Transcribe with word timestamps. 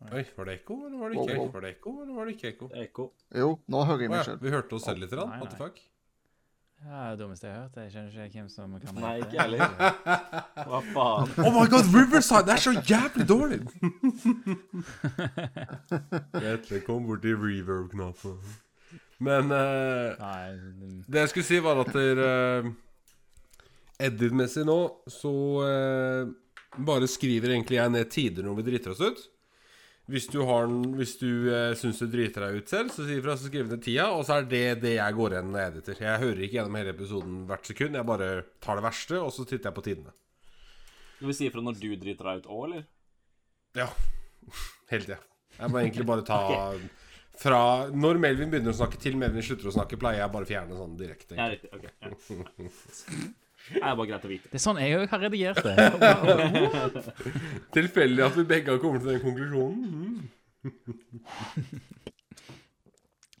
Oi, 0.00 0.22
var 0.36 0.46
det 0.48 0.54
ekko, 0.62 0.74
eller 0.86 0.98
var 0.98 1.10
det 1.12 1.16
ikke? 1.20 1.34
Wow, 1.36 1.44
wow. 1.44 1.50
Var 1.54 1.60
det 1.66 1.70
ekko, 1.76 1.90
eller 2.02 2.14
var 2.16 2.24
det 2.28 2.32
ikke 2.38 2.48
ekko? 2.54 2.68
Ekko. 2.82 3.04
Jo, 3.36 3.48
nå 3.68 3.82
hører 3.84 4.00
jeg 4.06 4.10
meg 4.12 4.20
ja, 4.22 4.26
selv. 4.30 4.40
vi 4.46 4.52
hørte 4.54 4.76
oss 4.78 4.86
selv 4.88 5.02
litt. 5.04 5.12
Nei, 5.12 5.40
What 5.42 5.50
the 5.52 5.58
fuck? 5.60 5.80
Ja, 6.80 6.88
det 6.88 7.00
er 7.04 7.10
det 7.10 7.20
dummeste 7.20 7.44
jeg 7.46 7.52
har 7.52 7.60
hørt. 7.66 7.74
Jeg 7.76 7.90
skjønner 7.92 8.24
ikke 8.24 8.38
hvem 8.38 8.48
som 8.48 8.76
kan 8.80 9.00
Nei, 9.04 9.12
ikke 9.20 9.36
jeg 9.36 9.42
heller. 9.44 9.60
Hva 10.70 10.78
faen? 10.94 11.34
Oh 11.44 11.52
my 11.52 11.64
god, 11.68 11.90
Riverside! 11.92 12.46
Det 12.48 12.54
er 12.54 12.62
så 12.64 12.72
jævlig 12.88 13.26
dårlig! 13.28 13.58
Vetle, 16.40 16.80
kom 16.86 17.04
bort 17.10 17.20
til 17.24 17.36
reverb-knappen. 17.36 18.38
Men 19.20 19.52
uh, 19.52 20.16
Nei, 20.16 20.52
det- 20.56 21.04
det 21.12 21.26
jeg 21.26 21.32
skulle 21.34 21.48
si, 21.50 21.58
var 21.60 21.82
at 21.82 21.92
dere 21.92 22.30
uh, 22.64 22.70
Edit-messig 24.00 24.64
nå, 24.64 24.78
så 25.12 25.32
uh, 25.60 26.32
bare 26.88 27.10
skriver 27.12 27.52
egentlig 27.52 27.76
jeg 27.76 27.92
ned 27.92 28.08
tider 28.16 28.48
når 28.48 28.56
vi 28.62 28.66
driter 28.70 28.96
oss 28.96 29.04
ut. 29.04 29.20
Hvis 30.10 30.26
du, 30.32 30.40
har 30.48 30.70
hvis 30.98 31.12
du 31.20 31.28
eh, 31.52 31.72
syns 31.78 32.00
du 32.02 32.08
driter 32.10 32.46
deg 32.46 32.60
ut 32.60 32.72
selv, 32.72 32.90
så 32.94 33.04
si 33.06 33.18
ifra, 33.20 33.36
så 33.38 33.46
skriver 33.46 33.68
du 33.68 33.74
ned 33.76 33.84
tida. 33.84 34.08
Og 34.16 34.24
så 34.26 34.40
er 34.40 34.48
det 34.50 34.62
det 34.82 34.94
jeg 34.96 35.16
går 35.18 35.36
igjen 35.36 35.52
når 35.52 35.60
jeg 35.62 35.72
editer. 35.74 36.00
Jeg 36.06 36.22
hører 36.24 36.42
ikke 36.46 36.58
gjennom 36.58 36.78
hele 36.80 36.94
episoden 36.96 37.36
hvert 37.50 37.70
sekund. 37.70 37.98
Jeg 38.00 38.08
bare 38.08 38.30
tar 38.64 38.80
det 38.80 38.86
verste, 38.88 39.20
og 39.20 39.30
så 39.36 39.46
titter 39.46 39.70
jeg 39.70 39.76
på 39.76 39.84
tidene. 39.86 40.14
Du 41.20 41.26
vil 41.28 41.36
si 41.36 41.46
ifra 41.50 41.62
når 41.62 41.76
du 41.78 41.90
driter 42.00 42.30
deg 42.30 42.40
ut 42.42 42.48
òg, 42.50 42.64
eller? 42.68 42.88
Ja. 43.78 43.90
Hele 44.90 45.04
tida. 45.04 45.20
Jeg 45.58 45.70
må 45.70 45.82
egentlig 45.82 46.06
bare 46.08 46.24
ta 46.26 46.40
Fra 47.40 47.60
når 47.88 48.18
Melvin 48.20 48.50
begynner 48.52 48.74
å 48.74 48.76
snakke 48.76 48.98
til 49.00 49.14
Melvin 49.16 49.44
slutter 49.44 49.70
å 49.70 49.72
snakke, 49.72 49.96
pleier 50.00 50.24
jeg 50.24 50.32
bare 50.34 50.44
å 50.44 50.48
fjerne 50.50 50.76
sånn 50.76 50.96
direkte. 50.98 51.38
Ja, 51.38 51.46
riktig. 51.48 51.70
Ok. 51.72 51.86
Ja. 51.88 53.30
Det 53.68 53.82
er 53.82 53.94
bare 53.98 54.08
greit 54.08 54.24
å 54.26 54.30
vite. 54.30 54.48
Det 54.50 54.58
er 54.58 54.64
sånn 54.64 54.80
jeg 54.80 54.96
òg 54.98 55.12
har 55.12 55.20
redigert 55.26 55.62
det. 55.66 55.76
Tilfeldig 57.76 58.24
at 58.26 58.38
vi 58.38 58.44
begge 58.48 58.74
har 58.74 58.80
kommet 58.82 59.04
til 59.04 59.12
den 59.12 59.22
konklusjonen. 59.22 59.84
Mm. 59.90 60.40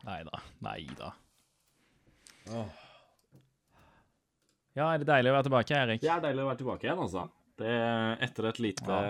Nei 0.06 0.20
da. 0.28 0.44
Nei 0.64 0.80
da. 0.98 1.10
Ja, 4.76 4.86
er 4.86 5.02
det 5.02 5.08
deilig 5.08 5.32
å 5.32 5.36
være 5.36 5.48
tilbake, 5.48 5.82
Erik? 5.82 6.02
Det 6.02 6.12
er 6.12 6.22
deilig 6.24 6.44
å 6.44 6.48
være 6.50 6.60
tilbake 6.62 6.86
igjen, 6.86 7.02
altså. 7.04 7.26
Det, 7.60 7.74
etter 8.24 8.46
et 8.48 8.60
lite 8.64 9.00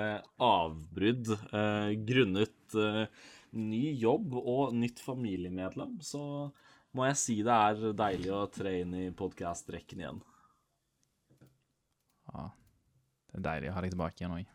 avbrudd 0.42 1.28
eh, 1.36 1.92
grunnet 2.08 2.74
eh, 2.74 3.04
ny 3.54 3.84
jobb 4.00 4.34
og 4.40 4.74
nytt 4.74 5.02
familiemedlem, 5.04 6.00
så 6.02 6.50
må 6.96 7.06
jeg 7.06 7.20
si 7.20 7.36
det 7.46 7.54
er 7.54 7.94
deilig 7.94 8.32
å 8.34 8.48
tre 8.50 8.80
inn 8.80 8.96
i 8.98 9.04
podkast-rekken 9.14 10.02
igjen. 10.02 10.18
Ja. 12.34 12.48
Det 13.30 13.38
er 13.38 13.44
deilig 13.46 13.70
å 13.70 13.74
ha 13.76 13.80
deg 13.84 13.92
tilbake 13.94 14.16
igjen 14.22 14.34
òg. 14.34 14.46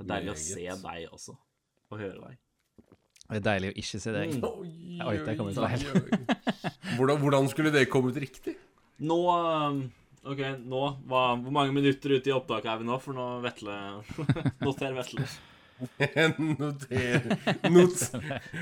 Det 0.00 0.04
er 0.04 0.08
deilig 0.14 0.32
å 0.32 0.40
se 0.40 0.64
deg 0.84 1.00
også, 1.12 1.32
og 1.90 1.96
høre 2.00 2.20
deg. 2.24 2.34
Det 3.30 3.38
er 3.38 3.44
deilig 3.46 3.68
å 3.70 3.74
ikke 3.78 3.98
se 4.02 4.10
deg. 4.14 4.26
Oi, 4.42 5.16
det 5.26 5.34
kom 5.38 5.50
ut 5.52 5.60
feil. 5.60 5.82
Hvordan, 6.96 7.16
hvordan 7.22 7.44
skulle 7.52 7.70
det 7.74 7.84
kommet 7.92 8.16
riktig? 8.18 8.54
Nå 9.06 9.18
eh, 9.32 9.76
OK, 10.28 10.40
nå 10.68 10.80
hva, 11.08 11.20
Hvor 11.40 11.52
mange 11.54 11.72
minutter 11.72 12.12
ute 12.18 12.28
i 12.28 12.34
opptaket 12.36 12.68
er 12.74 12.78
vi 12.82 12.86
nå? 12.90 12.96
For 13.00 13.12
nå 13.16 13.26
Vetle 13.44 13.74
Noter 14.66 14.92
Vetle. 14.98 15.24
Noter 16.60 17.22
not, 17.72 17.96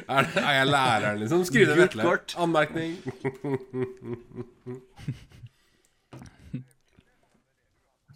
er, 0.06 0.28
er 0.38 0.52
jeg 0.60 0.66
læreren, 0.68 1.18
liksom? 1.24 1.40
Skriv 1.48 1.64
det, 1.72 1.76
Vetle. 1.80 2.02
Anmerkning. 2.38 2.92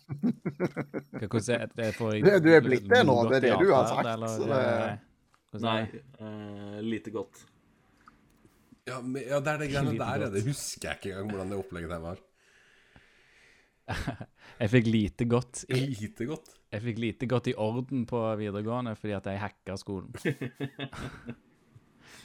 Hva- 1.21 1.29
Hvordan 1.29 1.61
er 1.61 1.71
det 1.77 1.89
for 1.97 2.13
jeg, 2.17 2.43
du 2.45 2.51
er 2.53 2.61
blitt 2.65 2.89
det 2.91 3.01
nå, 3.07 3.17
det 3.31 3.37
er 3.39 3.47
det 3.47 3.55
du 3.63 3.73
har 3.73 3.87
sagt, 3.91 4.07
eller- 4.15 4.37
så 4.37 4.49
det- 4.51 5.63
Nei, 5.63 5.83
uh, 6.17 6.27
eh, 6.27 6.79
lite 6.81 7.11
godt. 7.13 7.43
Ja, 8.89 9.01
men, 9.05 9.21
ja, 9.23 9.39
det 9.45 9.53
er 9.53 9.59
det 9.61 9.67
greiene 9.71 9.91
Lite 9.95 10.07
der. 10.07 10.19
Godt. 10.25 10.33
Det 10.39 10.43
husker 10.47 10.89
jeg 10.89 10.97
ikke 10.99 11.11
engang 11.13 11.29
hvordan 11.35 11.51
det 11.53 11.59
opplegget 11.61 11.91
der 11.93 12.01
var. 12.07 12.23
Jeg 14.63 14.71
fikk 14.73 14.87
lite 14.87 15.25
godt 15.29 15.65
i, 15.69 15.81
Lite 15.91 16.25
godt. 16.29 16.49
jeg 16.73 16.83
fikk 16.87 16.99
lite 17.03 17.27
godt 17.29 17.47
i 17.51 17.55
orden 17.59 18.05
på 18.09 18.21
videregående 18.39 18.93
fordi 18.97 19.13
at 19.17 19.27
jeg 19.27 19.41
hacka 19.43 19.75
skolen. 19.77 20.13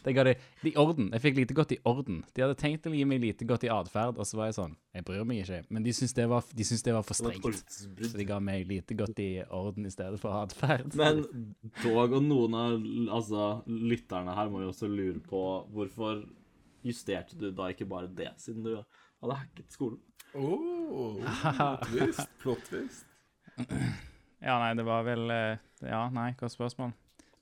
Det 0.05 0.13
ga 0.15 0.23
det 0.27 0.35
i 0.67 0.73
orden. 0.79 1.09
Jeg 1.13 1.23
fikk 1.23 1.37
lite 1.39 1.55
godt 1.57 1.73
i 1.75 1.79
orden. 1.87 2.21
De 2.35 2.43
hadde 2.43 2.57
tenkt 2.59 2.87
å 2.89 2.93
gi 2.95 3.03
meg 3.07 3.21
lite 3.23 3.47
godt 3.47 3.65
i 3.67 3.71
atferd, 3.73 4.17
og 4.17 4.27
så 4.27 4.39
var 4.39 4.49
jeg 4.49 4.57
sånn 4.57 4.75
Jeg 4.95 5.05
bryr 5.07 5.27
meg 5.27 5.43
ikke. 5.43 5.61
Men 5.73 5.85
de 5.85 5.93
syntes 5.95 6.15
det 6.17 6.27
var, 6.31 6.47
de 6.51 6.67
det 6.87 6.95
var 6.95 7.05
for 7.07 7.17
Det 7.17 7.27
var 7.27 7.37
et 7.37 7.73
strengt. 7.75 8.09
Så 8.11 8.21
de 8.21 8.27
ga 8.27 8.39
meg 8.43 8.67
lite 8.69 8.97
godt 8.97 9.21
i 9.23 9.29
orden 9.43 9.85
i 9.85 9.93
stedet 9.93 10.19
for 10.21 10.37
atferd. 10.41 10.95
Men 10.97 11.23
dog, 11.83 12.17
og 12.17 12.19
noen 12.25 12.57
av 12.57 12.75
altså, 13.19 13.47
lytterne 13.67 14.35
her 14.37 14.51
må 14.53 14.63
jo 14.65 14.73
også 14.73 14.89
lure 14.91 15.21
på 15.23 15.43
hvorfor 15.73 16.25
justerte 16.87 17.37
du 17.39 17.49
da 17.51 17.71
ikke 17.73 17.87
bare 17.89 18.09
det, 18.11 18.31
siden 18.41 18.63
du 18.65 18.75
hadde 18.77 19.39
hacket 19.41 19.73
skolen? 19.73 19.99
Oh, 20.37 21.17
plott 22.43 22.63
twist. 22.69 23.05
Ja, 24.37 24.59
nei, 24.61 24.73
det 24.77 24.83
var 24.85 25.01
vel 25.01 25.31
eh, 25.33 25.57
Ja, 25.81 26.03
nei, 26.13 26.27
hva 26.37 26.45
er 26.45 26.51
spørsmål? 26.53 26.91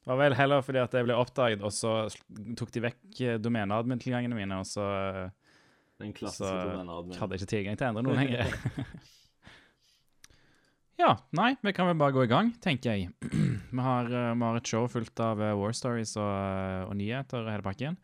Det 0.06 0.14
var 0.14 0.20
vel 0.22 0.36
heller 0.38 0.62
fordi 0.62 0.78
at 0.84 0.94
jeg 0.94 1.06
ble 1.08 1.16
oppdaget, 1.18 1.64
og 1.66 1.72
så 1.74 1.96
tok 2.60 2.70
de 2.76 2.82
vekk 2.84 3.22
eh, 3.26 3.40
domeneadmin-tilgangene 3.42 4.38
mine, 4.38 4.60
og 4.62 4.68
så, 4.70 4.86
Den 5.98 6.12
så 6.14 6.20
klassiske 6.20 6.52
domeneadmin. 6.70 7.18
hadde 7.18 7.34
jeg 7.34 7.42
ikke 7.42 7.54
tilgang 7.56 7.80
til 7.80 7.88
å 7.88 7.90
endre 7.90 8.04
noe 8.06 8.18
lenger. 8.20 8.54
ja, 11.02 11.10
nei, 11.34 11.56
vi 11.58 11.74
kan 11.74 11.90
vel 11.90 11.98
bare 11.98 12.14
gå 12.14 12.28
i 12.28 12.30
gang, 12.30 12.54
tenker 12.62 12.94
jeg. 12.94 13.10
vi, 13.74 13.82
har, 13.82 14.06
eh, 14.14 14.30
vi 14.38 14.46
har 14.46 14.62
et 14.62 14.74
show 14.76 14.86
fullt 14.94 15.26
av 15.26 15.42
eh, 15.42 15.58
war 15.58 15.74
stories 15.74 16.14
og, 16.22 16.92
og 16.92 16.94
nyheter 17.02 17.42
og 17.42 17.50
hele 17.56 17.66
pakken. 17.66 17.98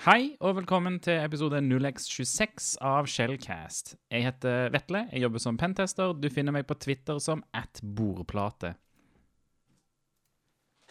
Hei, 0.00 0.30
og 0.40 0.54
velkommen 0.56 0.94
til 1.04 1.18
episode 1.20 1.58
0x26 1.60 2.78
av 2.88 3.04
Shellcast. 3.04 3.98
Jeg 4.08 4.24
heter 4.24 4.70
Vetle, 4.72 5.02
jeg 5.12 5.26
jobber 5.26 5.42
som 5.44 5.58
pentester. 5.60 6.14
Du 6.16 6.24
finner 6.32 6.56
meg 6.56 6.64
på 6.64 6.72
Twitter 6.80 7.20
som 7.20 7.42
at 7.52 7.82
bordplate. 7.84 8.70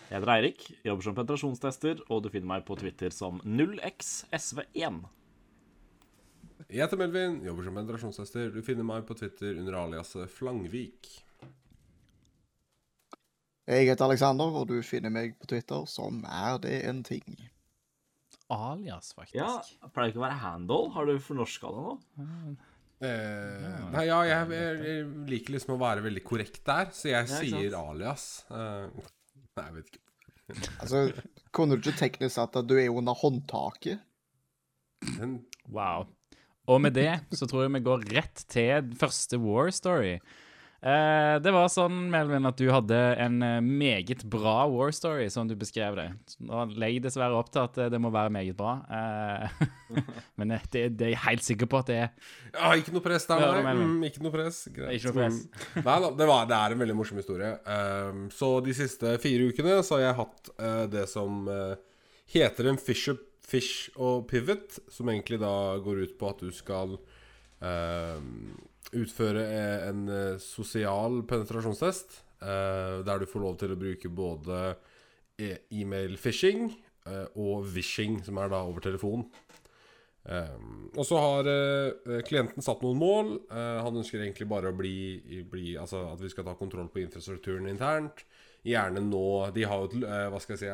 Jeg 0.04 0.14
heter 0.14 0.34
Eirik, 0.36 0.62
jobber 0.86 1.08
som 1.08 1.18
penetrasjonstester, 1.18 2.06
og 2.06 2.22
du 2.22 2.30
finner 2.30 2.52
meg 2.54 2.70
på 2.70 2.78
Twitter 2.78 3.10
som 3.10 3.42
0xsv1. 3.42 5.02
Jeg 6.70 6.86
heter 6.86 7.02
Melvin, 7.02 7.42
jobber 7.50 7.66
som 7.66 7.82
penetrasjonstester. 7.82 8.54
Du 8.54 8.62
finner 8.62 8.86
meg 8.94 9.10
på 9.10 9.18
Twitter 9.18 9.58
under 9.58 9.82
aliaset 9.88 10.30
Flangvik. 10.38 11.16
Jeg 13.66 13.90
heter 13.90 14.06
Alexander, 14.06 14.54
og 14.54 14.70
du 14.70 14.84
finner 14.86 15.10
meg 15.10 15.34
på 15.42 15.50
Twitter 15.50 15.90
som 15.90 16.22
Er 16.30 16.62
det 16.62 16.84
en 16.86 17.02
ting? 17.02 17.50
Alias, 18.50 19.14
faktisk. 19.14 19.38
Ja, 19.38 19.90
pleier 19.94 20.12
ikke 20.12 20.22
å 20.22 20.26
være 20.26 20.42
handle? 20.42 20.82
Har 20.96 21.06
du 21.10 21.20
fornorska 21.22 21.70
det 21.76 21.86
nå? 21.86 21.96
Eh, 23.00 23.68
nei, 23.94 24.04
ja, 24.10 24.18
jeg, 24.28 24.50
jeg, 24.52 24.80
jeg 24.84 25.04
liker 25.30 25.56
liksom 25.56 25.78
å 25.78 25.80
være 25.80 26.04
veldig 26.04 26.24
korrekt 26.28 26.60
der, 26.68 26.90
så 26.92 27.14
jeg 27.14 27.30
sier 27.32 27.70
sant? 27.72 27.94
alias. 27.94 28.26
Eh, 28.52 29.12
nei, 29.56 29.66
jeg 29.66 29.76
vet 29.78 29.92
ikke. 29.94 30.06
Altså, 30.82 31.04
kunne 31.54 31.78
du 31.78 31.84
ikke 31.84 32.00
teknisk 32.00 32.34
sagt 32.34 32.58
at 32.58 32.66
du 32.66 32.74
er 32.82 32.90
under 32.90 33.14
håndtaket? 33.14 34.02
Wow. 35.70 36.08
Og 36.70 36.82
med 36.82 36.96
det 36.98 37.12
så 37.38 37.46
tror 37.50 37.68
jeg 37.68 37.74
vi 37.78 37.84
går 37.86 38.08
rett 38.18 38.44
til 38.50 38.90
første 38.98 39.38
war 39.42 39.70
story. 39.74 40.18
Eh, 40.80 41.36
det 41.44 41.52
var 41.52 41.68
sånn, 41.72 42.06
Melvin, 42.12 42.48
at 42.48 42.60
du 42.60 42.70
hadde 42.72 42.98
en 43.20 43.42
eh, 43.44 43.58
meget 43.60 44.22
bra 44.32 44.62
war 44.72 44.94
story, 44.96 45.26
som 45.32 45.50
du 45.50 45.56
beskrev 45.60 45.98
det. 45.98 46.08
Nå 46.40 46.70
legger 46.72 46.94
jeg 46.96 47.04
dessverre 47.10 47.36
opp 47.36 47.50
til 47.52 47.66
at 47.66 47.80
eh, 47.84 47.90
det 47.92 48.00
må 48.00 48.12
være 48.16 48.32
meget 48.32 48.56
bra. 48.60 48.78
Eh, 48.88 49.66
men 50.40 50.56
det, 50.56 50.86
det 50.96 51.10
er 51.10 51.14
jeg 51.16 51.24
helt 51.26 51.48
sikker 51.50 51.70
på 51.72 51.82
at 51.82 51.92
det 51.92 52.00
er. 52.06 52.32
ja, 52.54 52.72
ikke 52.80 52.96
noe 52.96 53.04
press 53.04 53.28
der, 53.28 53.44
nei. 53.60 53.76
Mm, 53.76 54.00
ikke 54.08 54.24
noe 54.24 54.34
press. 54.38 54.62
Greit. 54.72 54.96
Ikke 54.96 55.12
noe 55.12 55.18
press. 55.20 55.44
Mm. 55.50 55.84
Nei 55.84 56.00
da, 56.06 56.14
det, 56.24 56.30
var, 56.32 56.48
det 56.48 56.60
er 56.62 56.78
en 56.78 56.84
veldig 56.86 56.98
morsom 57.02 57.20
historie. 57.20 57.52
Um, 57.68 58.26
så 58.32 58.56
de 58.64 58.78
siste 58.78 59.18
fire 59.20 59.52
ukene 59.52 59.82
så 59.84 59.98
har 59.98 60.08
jeg 60.08 60.20
hatt 60.24 60.52
uh, 60.56 60.84
det 60.92 61.06
som 61.12 61.44
heter 62.30 62.70
en 62.70 62.80
fish, 62.80 63.10
up, 63.12 63.22
fish 63.46 63.90
og 63.98 64.28
pivot, 64.30 64.80
som 64.92 65.10
egentlig 65.12 65.40
da 65.42 65.54
går 65.84 66.06
ut 66.06 66.18
på 66.20 66.30
at 66.30 66.44
du 66.46 66.52
skal 66.56 66.96
eh, 67.66 68.20
utføre 68.96 69.44
eh, 69.46 69.88
en 69.90 70.06
eh, 70.10 70.38
sosial 70.42 71.22
penetrasjonstest, 71.30 72.20
eh, 72.42 73.00
der 73.06 73.22
du 73.22 73.28
får 73.30 73.44
lov 73.44 73.60
til 73.62 73.74
å 73.74 73.80
bruke 73.80 74.12
både 74.12 74.78
e-mail-phishing 75.40 76.66
og 77.40 77.70
vishing, 77.72 78.18
som 78.26 78.38
er 78.42 78.50
da 78.52 78.58
over 78.68 78.84
telefon. 78.84 79.22
Og 80.28 81.06
så 81.08 81.16
har 81.16 81.48
klienten 82.28 82.62
satt 82.62 82.84
noen 82.84 83.00
mål. 83.00 83.30
Han 83.48 84.02
ønsker 84.02 84.20
egentlig 84.20 84.50
bare 84.52 84.74
å 84.74 84.76
bli, 84.76 85.40
bli 85.48 85.78
Altså 85.80 86.04
at 86.12 86.20
vi 86.20 86.30
skal 86.30 86.44
ta 86.46 86.58
kontroll 86.60 86.90
på 86.92 87.00
infrastrukturen 87.02 87.70
internt. 87.72 88.26
Gjerne 88.68 89.00
nå 89.08 89.24
De 89.56 89.64
har 89.64 89.80
jo 89.80 89.88
et, 89.88 89.96
hva 90.04 90.44
skal 90.44 90.58
jeg 90.58 90.62
si 90.66 90.68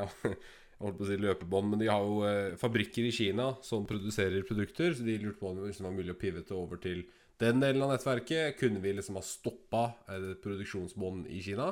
jeg 0.73 0.81
holdt 0.81 0.97
på 0.97 1.05
å 1.05 1.11
si 1.11 1.19
løpebånd, 1.21 1.71
men 1.71 1.83
de 1.85 1.93
har 1.93 2.09
jo 2.09 2.57
fabrikker 2.59 3.05
i 3.05 3.13
Kina 3.15 3.51
som 3.63 3.85
produserer 3.87 4.49
produkter, 4.49 4.97
så 4.97 5.05
de 5.05 5.21
lurte 5.21 5.39
på 5.39 5.53
om 5.53 5.61
det 5.61 5.69
liksom 5.69 5.91
var 5.91 5.95
mulig 6.01 6.17
å 6.17 6.19
pivote 6.25 6.57
over 6.57 6.81
til 6.81 7.05
den 7.41 7.59
delen 7.59 7.83
av 7.83 7.91
nettverket. 7.93 8.59
Kunne 8.59 8.79
vi 8.83 8.93
liksom 8.93 9.19
ha 9.19 9.23
stoppa 9.25 9.83
eh, 10.11 10.31
produksjonsbånd 10.43 11.27
i 11.27 11.41
Kina? 11.43 11.71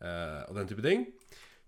Eh, 0.00 0.40
og 0.48 0.56
den 0.58 0.70
type 0.70 0.84
ting. 0.84 1.06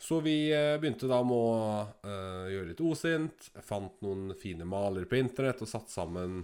Så 0.02 0.18
vi 0.24 0.50
eh, 0.50 0.74
begynte 0.82 1.10
da 1.10 1.20
med 1.26 1.36
å 1.36 2.10
gjøre 2.50 2.72
litt 2.72 2.82
osint. 2.82 3.50
Fant 3.62 4.02
noen 4.04 4.34
fine 4.38 4.66
malere 4.68 5.08
på 5.10 5.20
internett 5.20 5.62
og 5.62 5.70
satt 5.70 5.92
sammen 5.92 6.42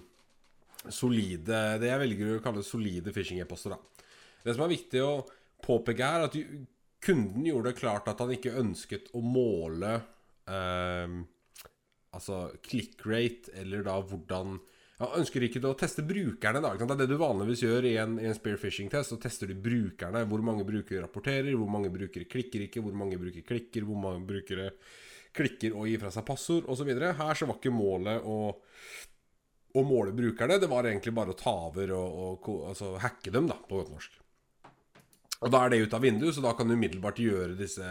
solide 0.95 1.81
Det 1.83 1.89
jeg 1.89 2.01
velger 2.05 2.37
å 2.37 2.43
kalle 2.43 2.63
solide 2.63 3.11
phishing-e-poster. 3.15 3.75
da. 3.75 4.05
Det 4.45 4.55
som 4.55 4.63
er 4.65 4.77
viktig 4.77 5.01
å 5.03 5.25
påpeke 5.65 6.07
her, 6.07 6.23
er 6.23 6.29
at 6.29 6.37
kunden 7.03 7.47
gjorde 7.47 7.73
det 7.73 7.81
klart 7.81 8.07
at 8.11 8.23
han 8.23 8.31
ikke 8.35 8.55
ønsket 8.61 9.11
å 9.19 9.23
måle 9.25 9.99
eh, 10.47 11.19
Altså 12.17 12.39
click 12.65 13.03
rate, 13.05 13.53
eller 13.61 13.83
da 13.85 13.99
hvordan 14.01 14.57
Han 14.99 15.21
ønsker 15.21 15.45
ikke 15.47 15.63
å 15.69 15.77
teste 15.79 16.03
brukerne. 16.07 16.63
da. 16.63 16.73
Det 16.75 16.87
er 16.91 17.03
det 17.05 17.11
du 17.13 17.19
vanligvis 17.21 17.63
gjør 17.63 17.87
i 17.87 17.97
en, 18.03 18.17
i 18.19 18.27
en 18.27 18.35
spear 18.35 18.59
phishing-test. 18.59 19.13
Så 19.13 19.21
tester 19.23 19.51
du 19.51 19.55
brukerne. 19.63 20.25
Hvor 20.27 20.43
mange 20.43 20.67
brukere 20.67 21.05
rapporterer, 21.05 21.53
hvor 21.55 21.71
mange 21.71 21.93
brukere 21.95 22.27
klikker 22.27 22.67
ikke, 22.67 22.83
hvor 22.83 22.97
mange 22.99 23.21
brukere 23.21 23.47
klikker, 23.47 23.87
hvor 23.87 24.01
mange 24.03 24.27
brukere 24.27 24.73
klikker 25.39 25.77
og 25.77 25.87
gir 25.87 26.03
fra 26.03 26.11
seg 26.11 26.27
passord 26.27 26.67
osv. 26.73 26.91
Her 26.99 27.39
så 27.39 27.47
var 27.47 27.61
ikke 27.61 27.75
målet 27.75 28.27
å 28.27 28.41
å 29.77 29.85
måle 29.85 30.15
brukerne. 30.17 30.59
Det 30.59 30.71
var 30.71 30.89
egentlig 30.89 31.13
bare 31.15 31.35
å 31.35 31.39
ta 31.39 31.53
over 31.69 31.93
og, 31.97 32.49
og 32.49 32.71
altså, 32.73 32.95
hacke 33.03 33.33
dem, 33.35 33.49
da, 33.51 33.59
på 33.69 33.81
godt 33.81 33.93
norsk. 33.93 34.17
Og 35.39 35.53
da 35.55 35.61
er 35.63 35.73
det 35.73 35.83
ut 35.85 35.95
av 35.95 36.03
vinduet, 36.03 36.35
så 36.35 36.43
da 36.43 36.55
kan 36.59 36.69
du 36.69 36.75
umiddelbart 36.75 37.21
gjøre 37.23 37.59
disse 37.59 37.87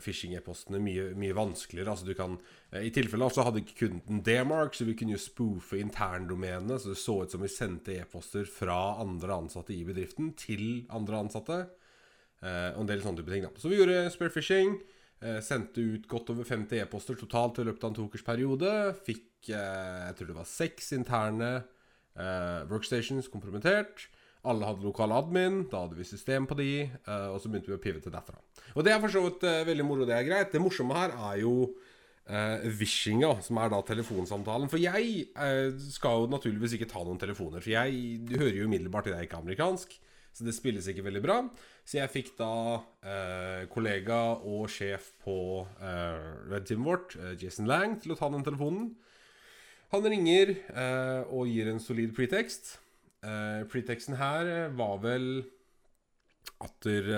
phishing-e-postene 0.00 0.80
mye, 0.80 1.10
mye 1.20 1.34
vanskeligere. 1.36 1.92
Altså 1.92 2.06
du 2.08 2.14
kan 2.16 2.38
eh, 2.72 2.86
I 2.88 2.92
tilfelle 2.94 3.28
så 3.32 3.44
hadde 3.44 3.60
ikke 3.60 3.78
kunden 3.82 4.22
D-mark, 4.24 4.76
så 4.76 4.86
vi 4.88 4.94
kunne 4.96 5.16
jo 5.16 5.20
spoofe 5.20 5.80
interndomenet, 5.80 6.80
så 6.80 6.94
det 6.94 7.00
så 7.00 7.18
ut 7.24 7.34
som 7.34 7.44
vi 7.44 7.52
sendte 7.52 7.98
e-poster 7.98 8.48
fra 8.48 8.78
andre 9.02 9.36
ansatte 9.36 9.76
i 9.76 9.82
bedriften 9.84 10.32
til 10.40 10.86
andre 10.88 11.20
ansatte. 11.26 11.60
Eh, 12.40 12.70
og 12.72 12.84
en 12.84 12.88
del 12.88 13.04
sånne 13.04 13.20
type 13.20 13.34
ting. 13.34 13.44
da 13.44 13.52
Så 13.60 13.72
vi 13.72 13.80
gjorde 13.80 14.06
spare 14.14 14.32
phishing. 14.32 14.78
Eh, 15.20 15.42
sendte 15.44 15.84
ut 15.84 16.06
godt 16.08 16.32
over 16.32 16.48
50 16.48 16.80
e-poster 16.80 17.18
totalt 17.20 17.60
i 17.60 17.66
løpet 17.68 17.84
av 17.84 17.92
en 17.92 17.98
to 17.98 18.06
ukers 18.08 18.24
periode. 18.24 18.70
Fikk 19.04 19.50
eh, 19.52 20.06
jeg 20.06 20.16
tror 20.16 20.30
det 20.30 20.38
var 20.38 20.48
seks 20.48 20.92
interne 20.96 21.50
eh, 22.16 22.64
workstations 22.70 23.28
kompromittert. 23.28 24.08
Alle 24.48 24.68
hadde 24.68 24.86
lokal 24.86 25.12
admin, 25.12 25.62
da 25.68 25.84
hadde 25.84 25.98
vi 25.98 26.06
system 26.08 26.46
på 26.48 26.56
de, 26.56 26.70
eh, 26.88 27.28
og 27.28 27.40
så 27.42 27.50
begynte 27.50 27.68
vi 27.68 27.76
å 27.76 27.82
pivote 27.82 28.12
derfra. 28.12 28.38
Og 28.72 28.84
det 28.86 28.94
er 28.94 29.00
for 29.02 29.12
så 29.12 29.22
vidt 29.26 29.44
eh, 29.44 29.64
veldig 29.68 29.86
moro, 29.86 30.06
det 30.08 30.16
er 30.16 30.28
greit. 30.28 30.52
Det 30.52 30.62
morsomme 30.62 30.96
her 30.96 31.12
er 31.12 31.40
jo 31.42 31.54
uh, 31.68 32.68
vishinga, 32.80 33.34
som 33.44 33.58
er 33.60 33.72
da 33.72 33.80
telefonsamtalen. 33.84 34.70
For 34.72 34.80
jeg 34.80 35.26
uh, 35.34 35.74
skal 35.92 36.22
jo 36.22 36.30
naturligvis 36.32 36.78
ikke 36.78 36.88
ta 36.88 37.02
noen 37.04 37.20
telefoner, 37.20 37.60
for 37.60 37.74
jeg 37.74 38.22
du 38.24 38.38
hører 38.38 38.62
jo 38.62 38.70
umiddelbart 38.70 39.10
at 39.10 39.18
jeg 39.18 39.28
ikke 39.28 39.40
er 39.40 39.44
amerikansk. 39.44 39.98
Så 40.30 40.46
det 40.46 40.54
spilles 40.54 40.86
ikke 40.90 41.04
veldig 41.04 41.22
bra. 41.24 41.38
Så 41.84 41.98
jeg 41.98 42.12
fikk 42.12 42.28
da 42.38 42.52
eh, 43.02 43.64
kollega 43.72 44.20
og 44.46 44.68
sjef 44.70 45.10
på 45.24 45.36
eh, 45.82 46.20
Red 46.52 46.68
Team 46.68 46.86
vårt, 46.86 47.16
Jason 47.40 47.66
Lang, 47.66 47.98
til 48.02 48.14
å 48.14 48.18
ta 48.18 48.28
den 48.30 48.46
telefonen. 48.46 48.92
Han 49.90 50.06
ringer 50.06 50.54
eh, 50.54 51.32
og 51.34 51.50
gir 51.50 51.72
en 51.72 51.82
solid 51.82 52.14
pretekst. 52.14 52.76
Eh, 53.20 53.62
preteksten 53.68 54.16
her 54.16 54.48
eh, 54.48 54.68
var 54.72 55.00
vel 55.02 55.26
at 56.64 56.76
der, 56.86 57.10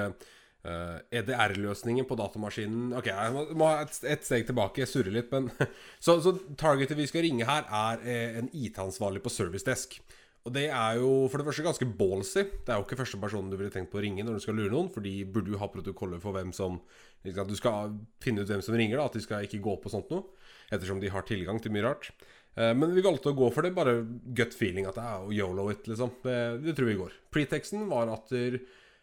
eh, 0.67 0.97
EDR-løsningen 1.15 2.07
på 2.07 2.17
datamaskinen 2.19 2.91
Ok, 2.99 3.07
jeg 3.11 3.35
må, 3.35 3.69
ha 3.69 3.85
et, 3.85 4.01
et 4.11 4.27
steg 4.27 4.49
tilbake. 4.49 4.83
Jeg 4.83 4.91
surrer 4.91 5.15
litt, 5.15 5.31
men 5.35 5.51
Så, 6.05 6.19
så 6.25 6.35
targetet 6.59 6.99
vi 6.99 7.07
skal 7.11 7.27
ringe 7.27 7.47
her, 7.47 7.69
er 7.71 8.03
en 8.41 8.51
IT-ansvarlig 8.51 9.23
på 9.23 9.31
Service 9.31 9.67
Desk. 9.67 10.01
Og 10.43 10.51
det 10.57 10.65
er 10.75 10.99
jo 10.99 11.11
for 11.31 11.39
det 11.39 11.47
første 11.47 11.63
ganske 11.63 11.87
ballsy. 11.99 12.43
Det 12.67 12.73
er 12.73 12.81
jo 12.81 12.87
ikke 12.87 12.99
første 12.99 13.21
personen 13.23 13.51
du 13.53 13.55
ville 13.59 13.71
tenkt 13.71 13.93
på 13.93 14.01
å 14.01 14.03
ringe 14.03 14.25
når 14.27 14.41
du 14.41 14.43
skal 14.43 14.57
lure 14.59 14.73
noen, 14.75 14.91
for 14.91 15.05
de 15.05 15.21
burde 15.23 15.55
jo 15.55 15.61
ha 15.61 15.69
protokoller 15.71 16.23
for 16.23 16.35
hvem 16.35 16.51
som 16.57 16.81
liksom, 17.23 17.45
At 17.45 17.51
Du 17.53 17.59
skal 17.59 17.93
finne 18.23 18.43
ut 18.43 18.51
hvem 18.51 18.65
som 18.65 18.75
ringer, 18.75 18.99
da, 18.99 19.07
at 19.07 19.15
de 19.15 19.23
skal 19.23 19.47
ikke 19.47 19.63
gå 19.63 19.77
på 19.79 19.93
sånt 19.93 20.11
noe. 20.11 20.27
Ettersom 20.75 20.99
de 20.99 21.13
har 21.15 21.23
tilgang 21.29 21.63
til 21.63 21.75
mye 21.75 21.87
rart. 21.87 22.11
Eh, 22.55 22.75
Men 22.75 22.95
vi 22.95 23.05
valgte 23.05 23.33
å 23.33 23.37
gå 23.37 23.49
for 23.53 23.63
det, 23.65 23.73
bare 23.77 24.03
gut 24.37 24.55
feeling. 24.55 24.87
At 24.87 24.99
det 24.99 25.07
er 25.09 25.25
å 25.27 25.33
yolo 25.33 25.71
it, 25.73 25.87
liksom. 25.89 26.13
Det, 26.25 26.39
det 26.67 26.77
tror 26.77 26.91
vi 26.91 27.01
går. 27.01 27.17
Preteksten 27.33 27.87
var 27.89 28.13
at 28.13 28.29
der, 28.33 28.61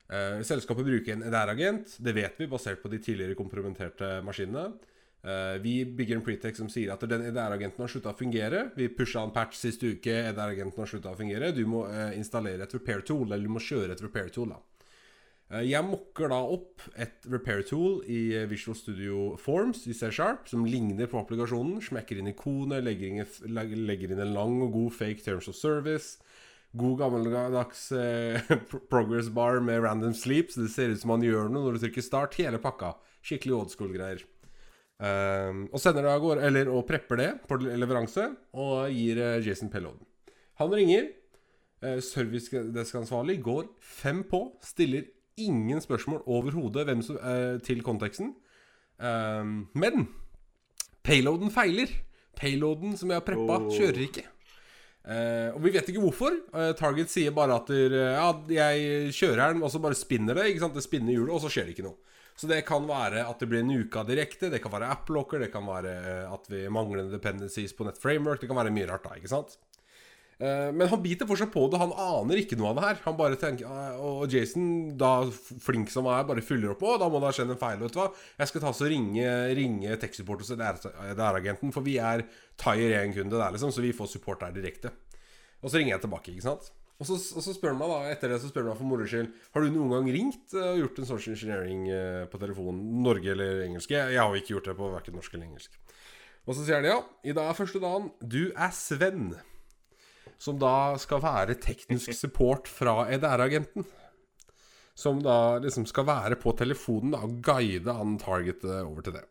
eh, 0.10 0.40
selskapet 0.46 0.86
bruker 0.86 1.16
en 1.16 1.26
EDR-agent. 1.26 1.98
Det 2.00 2.14
vet 2.14 2.38
vi, 2.38 2.48
basert 2.48 2.84
på 2.84 2.92
de 2.92 3.02
tidligere 3.02 3.38
kompromitterte 3.40 4.20
maskinene. 4.26 4.74
Eh, 5.20 5.58
vi 5.60 5.84
bygger 5.84 6.16
en 6.16 6.24
pretext 6.24 6.62
som 6.62 6.70
sier 6.72 6.94
at 6.94 7.02
den 7.10 7.26
EDR-agenten 7.28 7.84
har 7.84 7.92
slutta 7.92 8.14
å 8.14 8.20
fungere. 8.20 8.70
Vi 8.78 8.88
pusha 8.96 9.24
en 9.26 9.36
patch 9.36 9.58
sist 9.60 9.84
uke, 9.84 10.14
EDR-agenten 10.30 10.80
har 10.80 10.88
slutta 10.88 11.12
å 11.12 11.20
fungere. 11.20 11.52
Du 11.56 11.66
må 11.68 11.88
eh, 11.90 12.16
installere 12.18 12.64
et 12.64 12.76
repair 12.78 13.02
tool, 13.02 13.28
eller 13.28 13.44
du 13.44 13.52
må 13.52 13.60
kjøre 13.60 13.98
et 13.98 14.06
repair 14.06 14.30
tool. 14.32 14.54
da 14.56 14.62
Jeg 15.50 15.82
mokker 15.82 16.30
da 16.30 16.38
opp 16.46 16.84
et 16.94 17.24
repair 17.26 17.64
tool 17.66 18.04
i 18.06 18.36
eh, 18.38 18.46
Visual 18.52 18.76
Studio 18.78 19.32
Forms 19.42 19.82
i 19.90 19.96
C-sharp, 19.98 20.46
som 20.52 20.68
ligner 20.70 21.10
på 21.10 21.18
applikasjonen. 21.18 21.80
Smekker 21.82 22.20
inn 22.22 22.30
ikonet, 22.30 22.86
legger 22.86 23.82
legger 23.82 24.14
inn 24.14 24.22
en 24.22 24.36
lang 24.36 24.60
og 24.62 24.76
god 24.76 24.94
fake 25.00 25.26
terms 25.26 25.50
of 25.50 25.58
service. 25.58 26.20
God 26.78 27.00
gammeldags 27.02 27.88
eh, 27.98 28.46
progress 28.94 29.32
bar 29.34 29.58
med 29.66 29.82
random 29.82 30.14
sleep, 30.14 30.54
så 30.54 30.68
det 30.68 30.74
ser 30.76 30.94
ut 30.94 31.02
som 31.02 31.16
man 31.16 31.26
gjør 31.26 31.50
noe 31.50 31.66
når 31.66 31.80
du 31.80 31.86
trykker 31.88 32.06
start. 32.06 32.38
Hele 32.38 32.62
pakka. 32.62 32.94
Skikkelig 33.26 33.58
old 33.58 33.74
school-greier. 33.74 34.22
Um, 35.00 35.64
og 35.72 35.80
sender 35.80 36.04
det 36.04 36.12
av 36.12 36.22
gårde, 36.22 36.44
eller 36.46 36.70
og 36.70 36.84
prepper 36.86 37.18
det 37.22 37.30
på 37.48 37.58
leveranse, 37.64 38.26
og 38.54 38.92
gir 38.94 39.18
eh, 39.24 39.40
Jason 39.48 39.72
Pelloden. 39.74 40.06
Han 40.62 40.76
ringer. 40.76 41.10
Eh, 41.82 42.02
Servicedesk-ansvarlig 42.04 43.40
går 43.42 43.72
fem 43.80 44.22
på, 44.28 44.44
stiller 44.62 45.08
ingen 45.46 45.82
spørsmål 45.84 46.24
overhodet 46.30 46.88
eh, 46.90 47.60
til 47.66 47.84
konteksten. 47.86 48.34
Um, 49.00 49.70
men 49.80 50.08
payloaden 51.06 51.54
feiler. 51.54 51.94
Payloaden 52.40 52.98
som 53.00 53.12
jeg 53.12 53.20
har 53.20 53.26
preppa, 53.28 53.62
kjører 53.72 54.04
ikke. 54.08 54.26
Uh, 55.10 55.56
og 55.56 55.64
vi 55.64 55.72
vet 55.74 55.88
ikke 55.90 56.04
hvorfor. 56.04 56.36
Uh, 56.54 56.72
Target 56.78 57.12
sier 57.12 57.34
bare 57.36 57.56
at 57.58 57.72
der, 57.72 57.96
uh, 57.96 58.52
ja, 58.52 58.70
jeg 58.76 59.16
kjører 59.16 59.56
den, 59.56 59.64
og 59.64 59.72
så 59.74 59.82
bare 59.82 59.98
spinner 59.98 60.38
det. 60.38 60.52
Ikke 60.52 60.66
sant? 60.66 60.78
Det 60.78 60.86
spinner 60.86 61.16
hjulet, 61.16 61.34
og 61.34 61.44
så 61.44 61.52
skjer 61.52 61.70
det 61.70 61.78
ikke 61.78 61.88
noe. 61.88 61.98
Så 62.40 62.48
det 62.48 62.62
kan 62.68 62.86
være 62.88 63.26
at 63.28 63.42
det 63.42 63.50
blir 63.52 63.66
en 63.66 63.74
uke 63.82 64.04
direkte, 64.08 64.48
det 64.52 64.62
kan 64.64 64.72
være 64.72 64.88
app-locker, 64.94 65.42
det 65.44 65.50
kan 65.52 65.66
være 65.68 65.96
eh, 65.98 66.28
at 66.32 66.46
vi 66.48 66.62
mangler 66.72 67.10
dependencies 67.12 67.74
på 67.76 67.84
nettframework, 67.84 68.40
det 68.40 68.48
kan 68.48 68.60
være 68.62 68.72
mye 68.72 68.88
rart 68.88 69.04
da, 69.10 69.18
ikke 69.20 69.32
sant? 69.34 69.58
Eh, 70.40 70.72
Men 70.72 70.88
han 70.88 71.02
biter 71.04 71.28
fortsatt 71.28 71.52
på 71.52 71.66
det, 71.68 71.80
han 71.82 71.92
aner 71.92 72.40
ikke 72.40 72.56
noe 72.60 72.72
av 72.72 72.78
det 72.80 72.86
her. 72.86 73.02
Han 73.06 73.18
bare 73.20 73.40
tenker, 73.40 73.68
eh, 73.68 74.00
Og 74.00 74.32
Jason, 74.32 74.96
da 74.98 75.26
flink 75.30 75.92
som 75.92 76.06
han 76.08 76.22
er, 76.22 76.28
bare 76.28 76.42
fyller 76.46 76.72
opp 76.72 76.80
på. 76.80 76.96
Da 76.98 77.10
må 77.10 77.20
det 77.20 77.28
ha 77.28 77.36
skjedd 77.36 77.52
en 77.52 77.60
feil. 77.60 77.80
vet 77.80 77.92
du 77.92 78.00
hva 78.00 78.14
Jeg 78.40 78.48
skal 78.48 78.62
ta 78.62 78.72
og 78.72 78.82
ringe, 78.88 79.28
ringe 79.56 79.98
tech-support 80.00 80.40
hos 80.40 80.56
DR-agenten, 80.56 81.74
for 81.74 81.82
vi 81.82 81.98
er 81.98 82.26
Tyer 82.58 82.96
1-kunde 83.04 83.36
der, 83.36 83.52
liksom, 83.52 83.72
så 83.72 83.82
vi 83.82 83.92
får 83.92 84.08
support 84.08 84.40
der 84.40 84.52
direkte. 84.52 84.92
Og 85.62 85.70
så 85.70 85.78
ringer 85.78 85.98
jeg 85.98 86.02
tilbake, 86.08 86.32
ikke 86.32 86.48
sant. 86.48 86.72
Og 87.00 87.08
så, 87.08 87.16
og 87.16 87.44
så 87.44 87.54
spør 87.56 87.72
han 87.72 87.80
meg 87.80 87.92
da, 87.92 88.00
etter 88.12 88.32
det 88.34 88.42
så 88.44 88.50
spør 88.52 88.66
han 88.66 88.74
meg 88.74 88.80
for 88.82 88.90
moro 88.92 89.06
skyld 89.08 89.30
Har 89.56 89.64
du 89.64 89.70
noen 89.72 89.94
gang 89.94 90.10
ringt 90.12 90.52
eh, 90.52 90.72
og 90.74 90.82
gjort 90.82 90.98
en 91.00 91.08
social 91.08 91.36
engineering 91.36 91.86
eh, 91.96 92.26
på 92.28 92.40
telefonen, 92.42 92.82
Norge 93.06 93.32
eller 93.32 93.62
engelsk? 93.64 93.94
Jeg, 93.96 94.20
har 94.20 94.28
jo 94.28 94.42
ikke 94.42 94.56
gjort 94.58 94.68
det 94.68 94.76
på 94.76 94.90
hverken 94.92 95.16
norsk 95.16 95.34
eller 95.34 95.48
engelsk. 95.48 95.78
Og 96.44 96.58
så 96.58 96.66
sier 96.66 96.82
han 96.82 96.90
ja, 96.90 96.98
i 97.24 97.36
dag 97.36 97.48
er 97.48 97.56
første 97.56 97.80
dagen. 97.80 98.12
Du 98.20 98.52
er 98.52 98.76
Sven 98.76 99.30
som 100.38 100.60
da 100.62 100.98
skal 101.02 101.24
være 101.24 101.58
teknisk 101.62 102.14
support 102.16 102.70
fra 102.70 103.08
EDR-agenten. 103.12 103.88
Som 105.00 105.22
da 105.24 105.58
liksom 105.64 105.86
skal 105.88 106.08
være 106.10 106.38
på 106.40 106.54
telefonen 106.60 107.16
da, 107.16 107.24
og 107.24 107.40
guide 107.44 107.96
han 107.96 108.18
targetet 108.20 108.82
over 108.84 109.06
til 109.06 109.16
det. 109.16 109.26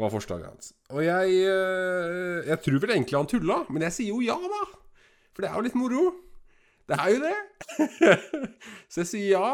Var 0.00 0.12
forslaget 0.12 0.48
hans. 0.48 0.70
Og 0.94 1.02
jeg 1.04 1.34
eh, 1.44 2.46
Jeg 2.48 2.62
tror 2.64 2.78
vel 2.80 2.94
egentlig 2.94 3.18
han 3.18 3.28
tulla, 3.28 3.58
men 3.68 3.84
jeg 3.84 3.96
sier 3.98 4.14
jo 4.14 4.22
ja, 4.24 4.38
da. 4.40 4.62
For 5.34 5.44
det 5.44 5.50
er 5.50 5.58
jo 5.58 5.66
litt 5.66 5.76
moro. 5.76 6.06
Det 6.88 6.96
er 6.96 7.10
jo 7.12 7.20
det. 7.26 7.36
Så 8.90 9.02
jeg 9.02 9.10
sier 9.10 9.28
ja, 9.34 9.50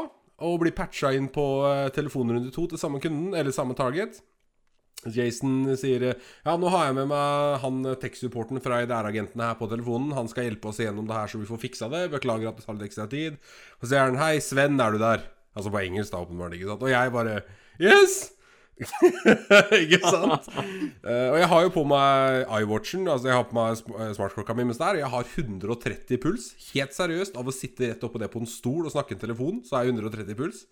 og 0.47 0.61
blir 0.63 0.75
patcha 0.77 1.11
inn 1.17 1.29
på 1.33 1.45
eh, 1.69 1.89
telefonrunde 1.97 2.53
to 2.55 2.69
til 2.71 2.81
samme 2.81 3.01
kunden, 3.03 3.35
eller 3.35 3.55
samme 3.55 3.75
target. 3.77 4.21
Jason 5.15 5.77
sier 5.79 6.09
Ja, 6.13 6.57
nå 6.59 6.71
har 6.73 6.89
jeg 6.89 6.99
med 6.99 7.11
meg 7.13 7.59
han 7.63 7.81
tech-supporten 8.03 8.63
fra 8.65 8.83
IDR-agentene 8.85 9.51
her 9.51 9.59
på 9.61 9.69
telefonen. 9.71 10.15
Han 10.17 10.31
skal 10.31 10.49
hjelpe 10.49 10.71
oss 10.71 10.83
gjennom 10.83 11.09
det 11.09 11.17
her, 11.17 11.31
så 11.31 11.41
vi 11.41 11.49
får 11.49 11.63
fiksa 11.63 11.91
det. 11.93 12.07
Beklager 12.15 12.51
at 12.51 12.61
det 12.61 12.67
tar 12.67 12.79
litt 12.79 12.89
ekstra 12.89 13.09
tid. 13.13 13.41
Og 13.79 13.87
så 13.87 13.93
sier 13.95 14.09
han 14.09 14.21
Hei, 14.21 14.37
Sven, 14.45 14.81
er 14.83 14.97
du 14.97 15.03
der? 15.03 15.27
Altså 15.57 15.73
på 15.73 15.83
engelsk, 15.83 16.13
da, 16.13 16.23
åpenbart. 16.25 16.57
ikke 16.57 16.71
sant? 16.73 16.83
Og 16.85 16.93
jeg 16.93 17.15
bare 17.15 17.37
Yes! 17.81 18.17
ikke 19.83 20.01
sant? 20.05 20.49
Uh, 21.01 21.33
og 21.33 21.39
jeg 21.41 21.49
har 21.49 21.63
jo 21.65 21.73
på 21.73 21.85
meg 21.89 22.43
iWatchen. 22.59 23.07
Altså 23.09 23.31
jeg 23.31 23.39
har 23.39 23.47
på 23.49 23.57
meg 23.57 23.73
eh, 23.73 24.13
smartklokka 24.19 24.57
mi 24.57 24.67
mens 24.69 24.81
det 24.81 24.89
er. 24.91 25.01
Jeg 25.01 25.13
har 25.15 25.31
130 25.33 26.21
puls. 26.23 26.51
Helt 26.75 26.97
seriøst, 26.97 27.39
av 27.41 27.49
å 27.49 27.55
sitte 27.55 27.89
rett 27.93 28.05
oppå 28.05 28.21
det 28.21 28.29
på 28.33 28.43
en 28.43 28.51
stol 28.51 28.85
og 28.85 28.93
snakke 28.93 29.17
en 29.17 29.23
telefon, 29.23 29.63
så 29.65 29.79
er 29.79 29.89
jeg 29.89 29.97
130 29.97 30.39
puls. 30.39 30.67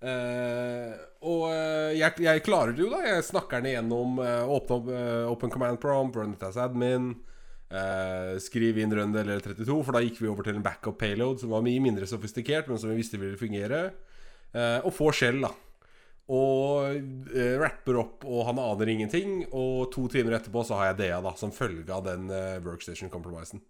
Eh, 0.00 0.92
og 1.26 1.46
eh, 1.50 1.94
jeg, 1.96 2.18
jeg 2.26 2.44
klarer 2.46 2.76
det 2.76 2.84
jo, 2.84 2.90
da. 2.92 3.02
Jeg 3.06 3.28
snakker 3.30 3.62
den 3.62 3.72
igjennom. 3.72 4.20
Uh, 4.20 4.56
åpne 4.58 4.76
opp 4.80 4.90
eh, 4.92 5.30
Open 5.30 5.52
Command 5.54 5.80
Prompt, 5.82 6.18
run 6.18 6.34
it 6.36 6.44
as 6.46 6.58
admin. 6.60 7.14
Uh, 7.66 8.36
skriv 8.38 8.76
inn 8.78 8.92
run 8.94 9.16
eller 9.16 9.40
32, 9.42 9.80
for 9.82 9.96
da 9.96 10.04
gikk 10.04 10.20
vi 10.22 10.28
over 10.30 10.46
til 10.46 10.54
en 10.58 10.62
backup 10.62 11.00
payload 11.00 11.40
som 11.42 11.50
var 11.50 11.64
mye 11.66 11.82
mindre 11.82 12.06
sofistikert, 12.06 12.68
men 12.70 12.78
som 12.78 12.92
vi 12.92 13.00
visste 13.00 13.18
ville 13.18 13.40
fungere. 13.40 13.88
Eh, 14.56 14.80
og 14.86 14.92
får 14.94 15.16
skjell, 15.20 15.40
da. 15.44 15.52
Og 16.32 16.96
eh, 17.36 17.54
rapper 17.60 18.00
opp, 18.00 18.26
og 18.26 18.46
han 18.48 18.60
aner 18.62 18.92
ingenting. 18.92 19.42
Og 19.52 19.88
to 19.94 20.06
timer 20.12 20.38
etterpå 20.38 20.64
så 20.66 20.80
har 20.80 20.92
jeg 20.92 21.00
DA, 21.04 21.20
da, 21.24 21.34
som 21.38 21.54
følge 21.54 21.92
av 21.92 22.06
den 22.06 22.30
eh, 22.32 22.58
workstation 22.64 23.12
compromisen. 23.12 23.62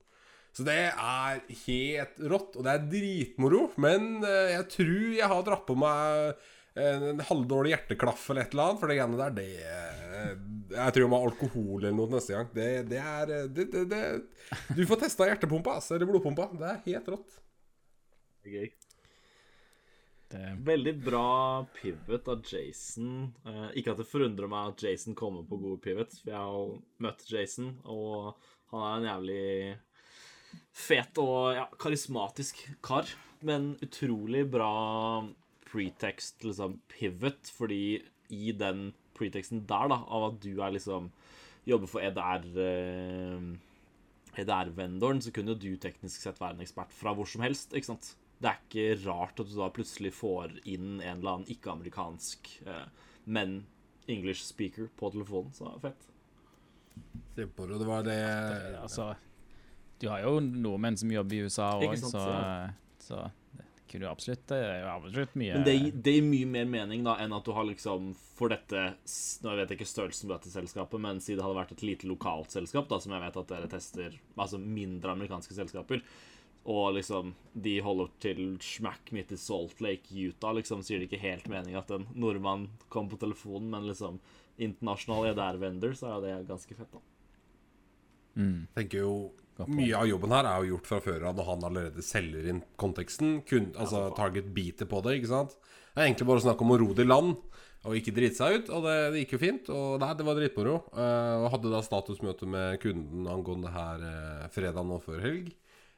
Så 0.57 0.65
det 0.65 0.79
er 0.89 1.41
helt 1.67 2.21
rått, 2.33 2.55
og 2.57 2.65
det 2.65 2.73
er 2.73 2.85
dritmoro. 2.89 3.67
Men 3.83 4.23
eh, 4.25 4.55
jeg 4.55 4.69
tror 4.73 5.09
jeg 5.19 5.33
har 5.33 5.43
dratt 5.45 5.67
på 5.69 5.77
meg 5.77 6.39
en 6.77 7.21
halvdårlig 7.25 7.73
hjerteklaff 7.73 8.31
eller 8.31 8.45
et 8.45 8.55
eller 8.55 8.71
annet. 8.71 8.81
For 8.81 8.91
det 8.91 8.97
greiene 8.99 9.21
der, 9.21 9.37
det 9.37 9.47
eh, 9.65 10.33
Jeg 10.77 10.95
tror 10.95 11.05
jeg 11.05 11.13
må 11.13 11.21
ha 11.21 11.29
alkohol 11.31 11.77
eller 11.81 11.97
noe 11.97 12.13
neste 12.17 12.37
gang. 12.37 12.51
Det, 12.57 12.71
det 12.91 13.03
er 13.03 13.35
eh, 13.37 13.47
det, 13.53 13.69
det, 13.73 13.85
det, 13.93 14.03
Du 14.77 14.83
får 14.89 15.05
testa 15.07 15.29
hjertepumpa, 15.31 15.79
altså. 15.81 15.97
Eller 15.97 16.11
blodpumpa. 16.11 16.51
Det 16.57 16.69
er 16.73 16.83
helt 16.91 17.15
rått. 17.15 17.39
Det 18.45 18.53
er 18.53 18.59
gøy. 18.61 18.75
Det, 20.27 20.43
Veldig 20.67 20.95
bra 21.05 21.27
pivot 21.77 22.29
av 22.33 22.45
Jason. 22.49 23.33
Eh, 23.47 23.67
ikke 23.81 23.95
at 23.95 24.03
det 24.03 24.11
forundrer 24.11 24.51
meg 24.53 24.75
at 24.75 24.87
Jason 24.89 25.17
kommer 25.19 25.47
på 25.49 25.61
gode 25.63 25.81
pivots, 25.85 26.21
for 26.23 26.33
jeg 26.35 26.45
har 26.51 26.79
møtt 27.07 27.29
Jason, 27.31 27.77
og 27.85 28.35
han 28.73 28.83
er 28.83 28.97
en 28.97 29.11
jævlig 29.13 29.45
fet 30.77 31.19
og 31.23 31.57
ja, 31.57 31.67
karismatisk 31.81 32.63
kar. 32.85 33.09
Men 33.47 33.75
utrolig 33.85 34.47
bra 34.51 34.73
pretext, 35.67 36.45
liksom, 36.47 36.79
pivot, 36.91 37.51
fordi 37.53 38.01
i 38.33 38.53
den 38.57 38.91
preteksten 39.17 39.65
der, 39.69 39.91
da, 39.93 40.01
av 40.13 40.31
at 40.33 40.43
du 40.45 40.55
er 40.61 40.75
liksom 40.77 41.11
Jobber 41.67 41.91
for 41.91 41.99
EDR 41.99 42.45
eh, 42.63 43.47
EDR-vendoren, 44.39 45.19
så 45.19 45.33
kunne 45.35 45.57
jo 45.57 45.59
du 45.65 45.81
teknisk 45.83 46.23
sett 46.23 46.39
være 46.39 46.55
en 46.55 46.63
ekspert 46.63 46.93
fra 46.95 47.11
hvor 47.17 47.27
som 47.27 47.43
helst, 47.43 47.75
ikke 47.75 47.89
sant? 47.89 48.13
Det 48.39 48.51
er 48.53 48.61
ikke 48.61 49.09
rart 49.09 49.41
at 49.43 49.51
du 49.51 49.57
da 49.57 49.67
plutselig 49.75 50.13
får 50.15 50.61
inn 50.69 51.01
en 51.01 51.17
eller 51.17 51.33
annen 51.33 51.51
ikke-amerikansk, 51.51 52.53
eh, 52.69 52.85
men 53.27 53.65
English 54.07 54.45
speaker 54.47 54.87
på 54.95 55.11
telefonen. 55.11 55.51
Så 55.57 55.73
fett. 55.83 56.07
Kjempemoro. 57.35 57.81
Det 57.81 57.89
var 57.89 58.07
det 58.07 58.21
altså 58.79 59.11
Du 60.01 60.09
har 60.13 60.23
jo 60.27 60.39
nordmenn 60.41 60.99
som 61.01 61.13
jobber 61.13 61.37
i 61.37 61.47
USA 61.47 61.71
òg, 61.81 61.97
så, 62.01 62.21
ja. 62.21 62.69
så 63.01 63.23
det 63.57 63.65
kunne 63.89 64.09
jo 64.09 64.13
absolutt, 64.13 64.45
det 64.51 64.59
er 64.61 64.81
jo 64.83 64.93
absolutt 64.93 65.35
mye 65.39 65.57
Men 65.57 65.65
det, 65.65 65.77
det 66.05 66.17
gir 66.19 66.27
mye 66.27 66.49
mer 66.53 66.69
mening 66.69 67.05
da 67.07 67.17
enn 67.23 67.33
at 67.37 67.47
du 67.47 67.53
har 67.57 67.69
liksom 67.69 68.11
for 68.37 68.53
dette 68.53 68.83
Nå 69.45 69.57
vet 69.57 69.73
jeg 69.73 69.79
ikke 69.79 69.89
størrelsen 69.89 70.29
på 70.29 70.35
dette 70.35 70.53
selskapet, 70.53 71.01
men 71.01 71.23
si 71.25 71.37
det 71.37 71.45
hadde 71.45 71.57
vært 71.57 71.77
et 71.77 71.85
lite 71.87 72.09
lokalt 72.11 72.53
selskap, 72.53 72.89
da, 72.91 73.01
som 73.01 73.15
jeg 73.17 73.25
vet 73.25 73.39
at 73.41 73.53
dere 73.53 73.71
tester, 73.73 74.19
altså 74.37 74.61
mindre 74.61 75.15
amerikanske 75.15 75.57
selskaper, 75.57 76.03
og 76.67 76.97
liksom 76.99 77.33
de 77.55 77.77
holder 77.81 78.11
til 78.21 78.43
smack 78.65 79.13
midt 79.15 79.33
i 79.33 79.39
Salt 79.41 79.81
Lake, 79.85 80.11
Utah, 80.11 80.53
liksom, 80.59 80.83
så 80.83 80.93
gir 80.93 81.01
det 81.01 81.09
ikke 81.09 81.23
helt 81.23 81.49
mening 81.49 81.79
at 81.79 81.93
en 81.95 82.09
nordmann 82.19 82.67
kom 82.93 83.09
på 83.09 83.21
telefonen, 83.23 83.71
men 83.73 83.89
liksom 83.89 84.19
internasjonal 84.59 85.31
EDR-vendor, 85.31 85.95
så 85.97 86.17
er 86.17 86.25
det 86.25 86.37
ganske 86.51 86.77
fett, 86.77 86.93
da. 86.93 87.03
mm, 88.43 88.61
tenker 88.77 89.05
jo. 89.05 89.13
Mye 89.65 89.97
av 89.97 90.09
jobben 90.11 90.35
her 90.37 90.45
er 90.51 90.63
jo 90.63 90.75
gjort 90.75 90.89
fra 90.91 90.99
før 91.01 91.29
av 91.31 91.39
når 91.39 91.47
han 91.49 91.67
allerede 91.71 92.05
selger 92.05 92.49
inn 92.51 92.61
konteksten. 92.81 93.39
Kun, 93.49 93.71
altså 93.81 94.11
target 94.17 94.51
biter 94.57 94.89
på 94.91 95.01
det, 95.07 95.17
ikke 95.19 95.33
sant. 95.33 95.57
Det 95.95 96.03
er 96.03 96.11
egentlig 96.11 96.29
bare 96.29 96.45
snakk 96.45 96.61
om 96.61 96.75
å 96.75 96.81
ro 96.83 96.91
det 96.93 97.07
i 97.07 97.09
land 97.09 97.39
og 97.87 97.95
ikke 97.97 98.13
drite 98.17 98.37
seg 98.37 98.59
ut. 98.59 98.73
Og 98.75 98.85
det, 98.85 98.97
det 99.15 99.23
gikk 99.23 99.37
jo 99.37 99.43
fint. 99.43 99.71
Og 99.73 100.01
nei, 100.03 100.11
det 100.19 100.27
var 100.27 100.39
dritmoro. 100.39 100.75
Uh, 100.93 101.45
og 101.45 101.49
hadde 101.55 101.73
da 101.73 101.83
statusmøte 101.87 102.49
med 102.51 102.81
kunden 102.83 103.31
angående 103.31 103.73
her 103.73 104.05
uh, 104.05 104.51
fredag 104.53 104.87
nå 104.89 105.01
før 105.05 105.23
helg. 105.25 105.53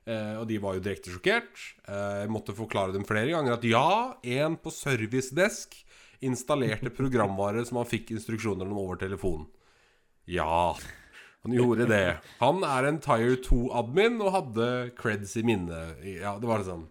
Uh, 0.09 0.39
og 0.41 0.47
de 0.49 0.61
var 0.63 0.77
jo 0.77 0.85
direkte 0.85 1.13
sjokkert. 1.13 1.51
Uh, 1.89 2.23
jeg 2.23 2.33
måtte 2.33 2.57
forklare 2.57 2.95
dem 2.95 3.07
flere 3.09 3.35
ganger 3.35 3.59
at 3.59 3.67
ja, 3.69 3.89
en 4.39 4.57
på 4.61 4.73
servicedesk 4.73 5.77
installerte 6.25 6.93
programvare 7.01 7.65
som 7.69 7.81
han 7.81 7.89
fikk 7.89 8.15
instruksjoner 8.15 8.69
om 8.69 8.81
over 8.85 9.01
telefonen. 9.01 9.49
Ja, 10.29 10.77
han 11.49 11.59
gjorde 11.59 11.89
det. 11.91 12.07
Han 12.41 12.65
er 12.67 12.89
en 12.89 13.01
Tire 13.05 13.37
2-admin 13.45 14.19
og 14.23 14.35
hadde 14.35 14.67
creds 14.99 15.37
i 15.41 15.45
minnet. 15.47 16.03
Ja, 16.05 16.37
det 16.41 16.49
var 16.51 16.63
liksom 16.63 16.87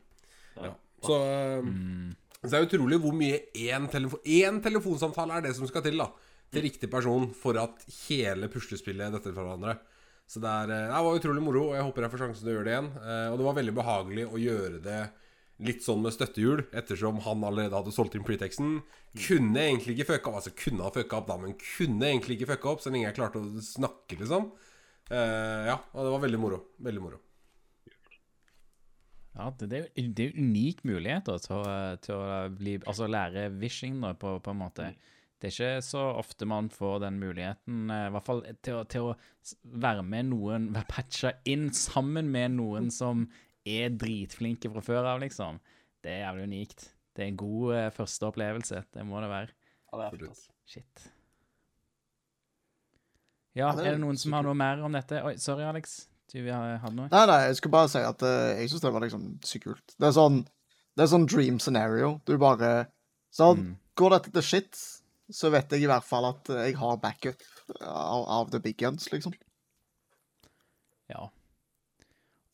ja. 0.58 0.72
Så, 1.06 1.18
mm. 1.62 2.16
så 2.42 2.50
det 2.50 2.58
er 2.58 2.66
utrolig 2.66 2.98
hvor 3.04 3.14
mye 3.14 3.44
én 3.54 3.86
telefo 3.92 4.18
én 4.26 4.58
telefonsamtale 4.66 5.38
er 5.38 5.46
det 5.46 5.54
som 5.58 5.70
skal 5.70 5.86
til 5.86 6.02
da 6.02 6.10
til 6.54 6.64
riktig 6.64 6.90
person 6.92 7.28
for 7.36 7.60
at 7.60 7.84
hele 8.08 8.50
puslespillet 8.52 9.14
detter 9.14 9.34
fra 9.36 9.44
hverandre. 9.44 9.78
Så 10.28 10.42
det, 10.44 10.52
er, 10.52 10.74
eh, 10.76 10.90
det 10.92 11.04
var 11.06 11.20
utrolig 11.20 11.44
moro, 11.44 11.70
og 11.70 11.78
jeg 11.78 11.86
håper 11.88 12.06
jeg 12.06 12.14
får 12.14 12.22
sjansen 12.24 12.44
til 12.44 12.52
å 12.52 12.56
gjøre 12.58 12.68
det 12.68 12.74
igjen. 12.74 12.90
Eh, 13.00 13.28
Og 13.32 13.38
det 13.40 13.48
var 13.48 13.58
veldig 13.58 13.76
behagelig 13.78 14.26
å 14.28 14.42
gjøre 14.42 14.82
det 14.84 15.02
litt 15.64 15.82
sånn 15.86 16.04
med 16.04 16.14
støttehjul, 16.14 16.66
ettersom 16.78 17.22
han 17.26 17.46
allerede 17.48 17.74
hadde 17.74 17.94
solgt 17.96 18.18
inn 18.18 18.26
pretexten. 18.28 18.80
Kunne 19.18 19.64
egentlig 19.64 19.96
ikke 19.98 20.12
fucka 20.14 20.32
opp, 20.32 20.40
altså 20.42 20.54
kunne 20.58 20.86
ha 20.86 20.94
fucka 20.94 21.22
opp 21.22 21.30
da, 21.32 21.38
men 21.42 21.56
kunne 21.62 22.12
egentlig 22.12 22.38
ikke 22.38 22.52
fucka 22.54 22.74
opp 22.74 22.84
så 22.84 22.94
lenge 22.94 23.08
jeg 23.08 23.18
klarte 23.18 23.42
å 23.42 23.64
snakke, 23.66 24.20
liksom. 24.22 24.52
Uh, 25.08 25.64
ja, 25.72 25.78
og 25.96 26.04
det 26.04 26.14
var 26.14 26.24
veldig 26.28 26.42
moro. 26.44 26.62
Veldig 26.84 27.04
moro. 27.04 27.22
Ja, 29.38 29.52
det, 29.58 29.68
det, 29.70 29.78
er 29.78 29.84
jo- 29.86 30.14
er 30.26 30.40
unik 30.42 30.82
mulighet 30.90 31.28
da, 31.30 31.38
til, 31.42 31.58
å, 31.58 31.76
til 32.02 32.16
å 32.18 32.40
bli, 32.58 32.80
altså 32.90 33.10
lære 33.10 33.52
vishing 33.62 34.00
da, 34.02 34.16
på, 34.18 34.38
på 34.42 34.54
en 34.54 34.62
måte. 34.64 34.92
Det 35.38 35.52
er 35.52 35.54
ikke 35.54 35.84
så 35.86 36.04
ofte 36.18 36.48
man 36.50 36.72
får 36.74 37.04
den 37.04 37.20
muligheten, 37.22 37.92
eh, 37.94 38.08
i 38.08 38.14
hvert 38.16 38.26
fall 38.26 38.42
til 38.66 38.80
å, 38.80 38.86
til 38.90 39.12
å 39.12 39.12
være 39.78 40.02
med 40.02 40.32
noen, 40.32 40.72
være 40.74 40.90
patcha 40.90 41.36
inn 41.46 41.68
sammen 41.78 42.32
med 42.34 42.56
noen 42.58 42.90
som 42.94 43.28
er 43.68 43.94
dritflinke 44.00 44.70
fra 44.74 44.82
før 44.86 45.08
av, 45.14 45.20
liksom. 45.24 45.60
Det 46.04 46.12
er 46.14 46.24
jævlig 46.26 46.48
unikt. 46.52 46.88
Det 47.18 47.24
er 47.26 47.32
en 47.32 47.40
god 47.40 47.76
eh, 47.76 47.90
første 47.96 48.28
opplevelse, 48.30 48.84
det 48.94 49.06
må 49.08 49.22
det 49.24 49.30
være. 49.32 49.54
Ja, 49.88 49.98
det 50.00 50.06
er 50.06 50.18
fint, 50.18 50.28
altså. 50.34 50.52
Shit. 50.68 51.08
Ja, 53.58 53.72
er 53.74 53.96
det 53.96 54.02
noen 54.04 54.20
som 54.22 54.36
har 54.38 54.46
noe 54.46 54.54
mer 54.58 54.84
om 54.86 54.94
dette? 54.94 55.24
Oi, 55.26 55.34
sorry, 55.42 55.64
Alex. 55.66 55.96
Du 56.30 56.38
vi 56.44 56.52
ha 56.52 56.76
hadde 56.84 56.94
noe? 56.98 57.08
Nei, 57.10 57.24
nei, 57.30 57.38
jeg 57.48 57.58
skulle 57.58 57.74
bare 57.78 57.90
si 57.90 58.02
at 58.04 58.24
eh, 58.28 58.60
jeg 58.62 58.70
syns 58.74 58.84
det 58.84 58.92
var 58.94 59.04
liksom 59.06 59.26
sykt 59.48 59.64
kult. 59.70 59.96
Det 59.98 60.10
er 60.10 60.16
sånn 60.18 60.42
Det 60.98 61.06
er 61.06 61.10
sånn 61.14 61.28
dream 61.30 61.60
scenario. 61.62 62.16
Du 62.26 62.36
bare 62.42 62.88
Sånn, 63.38 63.58
Mm. 63.60 63.74
går 64.00 64.10
dette 64.16 64.32
til 64.34 64.42
shit, 64.46 64.78
så 65.30 65.50
vet 65.52 65.70
jeg 65.76 65.84
i 65.84 65.88
hvert 65.90 66.06
fall 66.08 66.26
at 66.30 66.50
eh, 66.50 66.68
jeg 66.70 66.78
har 66.80 66.98
backup 67.02 67.42
av, 67.82 68.24
av 68.38 68.52
the 68.52 68.60
big 68.64 68.78
guns, 68.80 69.10
liksom. 69.12 69.34
Ja. 71.12 71.28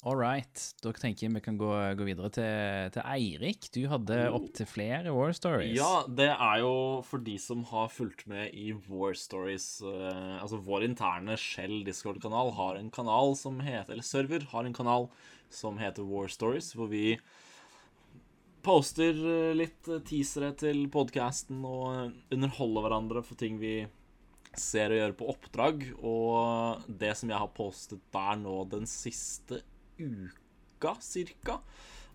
All 0.04 0.18
right. 0.20 0.60
Da 0.84 0.92
tenker 0.92 1.26
jeg 1.26 1.32
vi 1.38 1.42
kan 1.46 1.56
gå, 1.56 1.70
gå 1.96 2.08
videre 2.08 2.28
til, 2.36 2.90
til 2.92 3.06
Eirik. 3.08 3.70
Du 3.72 3.86
hadde 3.88 4.18
opptil 4.36 4.68
flere 4.68 5.14
War 5.16 5.32
Stories. 5.36 5.78
Ja, 5.78 6.04
det 6.12 6.28
er 6.34 6.60
jo 6.60 6.74
for 7.08 7.24
de 7.24 7.38
som 7.40 7.64
har 7.70 7.88
fulgt 7.94 8.26
med 8.28 8.52
i 8.52 8.74
War 8.90 9.16
Stories 9.16 9.78
eh, 9.88 10.36
Altså 10.42 10.60
vår 10.60 10.90
interne 10.90 11.40
Shell 11.40 11.86
Discord-kanal 11.88 12.52
har 12.60 12.82
en 12.82 12.92
kanal 12.92 13.38
som 13.40 13.64
heter 13.64 13.96
Eller 13.96 14.08
server 14.08 14.44
har 14.52 14.68
en 14.68 14.76
kanal 14.76 15.08
som 15.54 15.80
heter 15.80 16.04
War 16.10 16.28
Stories, 16.34 16.74
hvor 16.76 16.92
vi 16.92 17.16
poster 18.66 19.16
eh, 19.16 19.56
litt 19.56 19.88
teasere 20.10 20.52
til 20.60 20.88
podcasten 20.92 21.64
og 21.64 21.84
eh, 21.94 22.16
underholder 22.36 22.90
hverandre 22.90 23.24
for 23.24 23.40
ting 23.40 23.56
vi 23.62 23.78
ser 24.60 24.92
og 24.92 25.00
gjør 25.00 25.14
på 25.20 25.30
oppdrag. 25.32 25.86
Og 26.04 26.90
det 26.90 27.16
som 27.20 27.32
jeg 27.32 27.40
har 27.40 27.54
postet 27.56 28.04
der 28.14 28.42
nå 28.42 28.66
den 28.72 28.90
siste 28.90 29.64
uka, 30.00 30.96
cirka, 31.04 31.60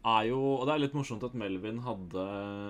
er 0.06 0.28
jo 0.30 0.38
Og 0.58 0.66
det 0.66 0.74
er 0.74 0.82
litt 0.84 0.94
morsomt 0.96 1.24
at 1.26 1.34
Melvin 1.34 1.80
hadde 1.82 2.26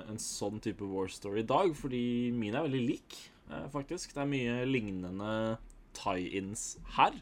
en 0.09 0.21
sånn 0.23 0.63
type 0.65 0.87
war 0.89 1.11
story 1.13 1.43
i 1.45 1.49
dag, 1.49 1.75
fordi 1.77 2.31
mine 2.35 2.57
er 2.59 2.67
veldig 2.69 2.85
lik, 2.87 3.19
eh, 3.51 3.67
faktisk. 3.73 4.15
Det 4.15 4.23
er 4.23 4.33
mye 4.33 4.65
lignende 4.67 5.59
tie-ins 5.95 6.79
her. 6.97 7.13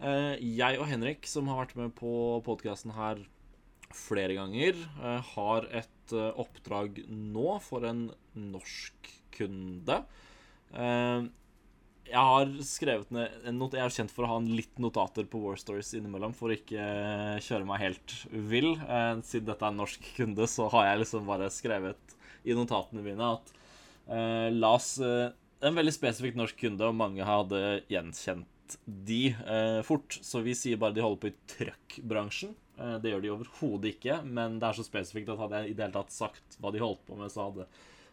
Eh, 0.00 0.36
Jeg 0.40 0.80
og 0.80 0.88
Henrik, 0.88 1.26
som 1.26 1.46
har 1.48 1.66
vært 1.66 1.76
med 1.76 1.94
på 1.94 2.42
podkasten 2.42 2.94
her 2.96 3.20
flere 3.92 4.34
ganger, 4.34 4.74
eh, 5.02 5.20
har 5.34 5.68
et 5.70 5.88
oppdrag 6.12 7.06
nå 7.08 7.60
for 7.62 7.84
en 7.84 8.10
norsk 8.34 9.08
kunde. 9.32 10.04
Eh, 12.12 12.18
Jeg 12.18 12.28
har 12.28 12.52
skrevet 12.62 13.10
ned 13.10 13.46
en 13.48 13.58
not 13.58 13.72
Jeg 13.72 13.84
er 13.84 13.94
kjent 13.96 14.12
for 14.12 14.24
å 14.24 14.32
ha 14.32 14.38
en 14.40 14.50
litt 14.56 14.78
notater 14.78 15.24
på 15.24 15.40
War 15.40 15.56
Stories 15.56 15.94
innimellom 15.94 16.34
for 16.34 16.50
å 16.50 16.56
ikke 16.56 16.78
eh, 16.78 17.40
kjøre 17.40 17.66
meg 17.66 17.80
helt 17.80 18.16
vill. 18.30 18.74
Eh, 18.80 19.20
Siden 19.24 19.48
dette 19.48 19.64
er 19.64 19.72
en 19.72 19.80
norsk 19.80 20.08
kunde, 20.16 20.46
så 20.46 20.68
har 20.72 20.90
jeg 20.90 21.02
liksom 21.02 21.26
bare 21.26 21.50
skrevet 21.50 22.16
i 22.44 22.54
notatene 22.54 23.02
mine 23.04 23.22
at 23.36 23.52
uh, 24.10 24.48
Las 24.50 24.98
oss 24.98 25.04
eh, 25.06 25.30
En 25.62 25.76
veldig 25.76 25.92
spesifikk 25.94 26.34
norsk 26.34 26.56
kunde, 26.58 26.88
og 26.88 26.96
mange 26.98 27.22
hadde 27.22 27.84
gjenkjent 27.86 28.74
de 28.86 29.30
uh, 29.46 29.78
fort. 29.86 30.16
Så 30.26 30.42
vi 30.42 30.56
sier 30.58 30.80
bare 30.80 30.96
de 30.96 31.04
holder 31.04 31.20
på 31.22 31.30
i 31.30 31.36
truckbransjen. 31.52 32.56
Uh, 32.80 32.96
det 32.98 33.12
gjør 33.12 33.22
de 33.22 33.30
overhodet 33.36 33.92
ikke, 33.92 34.18
men 34.26 34.58
det 34.58 34.66
er 34.68 34.80
så 34.80 34.86
spesifikt 34.88 35.30
at 35.30 35.38
hadde 35.38 35.62
jeg 35.62 35.70
i 35.70 35.76
det 35.78 35.86
hele 35.86 35.94
tatt 36.00 36.10
sagt 36.16 36.58
hva 36.58 36.74
de 36.74 36.82
holdt 36.82 37.04
på 37.06 37.20
med, 37.20 37.30
så 37.30 37.46
hadde 37.46 37.68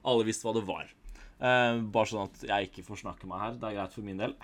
alle 0.06 0.30
visst 0.30 0.46
hva 0.46 0.54
det 0.54 0.68
var. 0.70 0.94
Eh, 1.40 1.78
bare 1.88 2.10
sånn 2.12 2.28
at 2.28 2.42
jeg 2.50 2.68
ikke 2.68 2.84
får 2.90 3.04
snakke 3.06 3.30
meg 3.30 3.44
her. 3.44 3.56
Det 3.60 3.70
er 3.70 3.78
greit 3.78 3.96
for 3.96 4.08
min 4.08 4.20
del. 4.20 4.36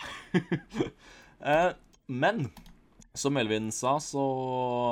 uh, 1.44 1.72
men 2.24 2.48
som 3.16 3.36
Melvin 3.36 3.72
sa, 3.75 3.98
så 4.04 4.24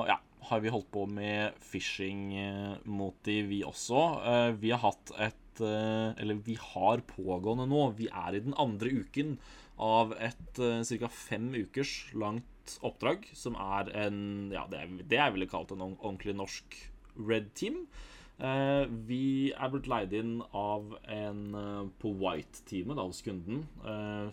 ja, 0.10 0.18
har 0.50 0.64
vi 0.64 0.72
holdt 0.74 0.92
på 0.92 1.06
med 1.08 1.56
phishing-motiv, 1.64 3.48
vi 3.52 3.64
også. 3.68 4.04
Uh, 4.24 4.52
vi 4.60 4.74
har 4.76 4.84
hatt 4.84 5.16
et 5.20 5.40
eh, 5.62 6.10
Eller 6.18 6.40
vi 6.42 6.56
har 6.58 7.04
pågående 7.06 7.68
nå. 7.70 7.92
Vi 8.00 8.08
er 8.10 8.34
i 8.34 8.42
den 8.42 8.56
andre 8.58 8.90
uken 8.90 9.36
av 9.78 10.16
et 10.18 10.60
uh, 10.60 10.82
ca. 10.82 11.10
fem 11.14 11.52
ukers 11.54 12.10
langt 12.18 12.78
oppdrag, 12.82 13.28
som 13.38 13.56
er 13.60 13.92
en 14.06 14.50
Ja, 14.54 14.66
det, 14.72 14.82
det 15.06 15.20
jeg 15.20 15.36
ville 15.36 15.52
kalt 15.52 15.72
en 15.76 15.86
ordentlig 15.94 16.36
norsk 16.40 16.80
red 17.16 17.54
team. 17.60 17.84
Uh, 17.86 18.13
vi 18.44 19.54
er 19.56 19.72
blitt 19.72 19.88
leid 19.88 20.14
inn 20.18 20.34
av 20.58 20.98
en 21.08 21.42
uh, 21.56 21.86
på 22.02 22.12
white-teamet 22.20 23.00
hos 23.00 23.22
kunden, 23.24 23.64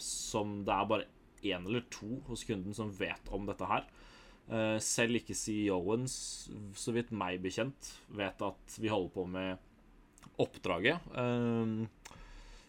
som 0.03 0.61
det 0.67 0.75
er 0.75 0.89
bare 0.91 1.07
én 1.47 1.67
eller 1.69 1.85
to 1.95 2.19
hos 2.27 2.43
kunden 2.49 2.75
som 2.77 2.91
vet 2.93 3.31
om 3.33 3.47
dette 3.49 3.69
her. 3.71 3.87
selv 4.83 5.21
ikke 5.21 5.37
CEO-en, 5.39 6.09
så 6.11 6.93
vidt 6.93 7.15
meg 7.15 7.39
bekjent, 7.41 7.93
vet 8.19 8.43
at 8.43 8.77
vi 8.83 8.91
holder 8.91 9.15
på 9.15 9.25
med 9.31 9.63
oppdraget. 10.43 11.07
Uh, 11.15 11.87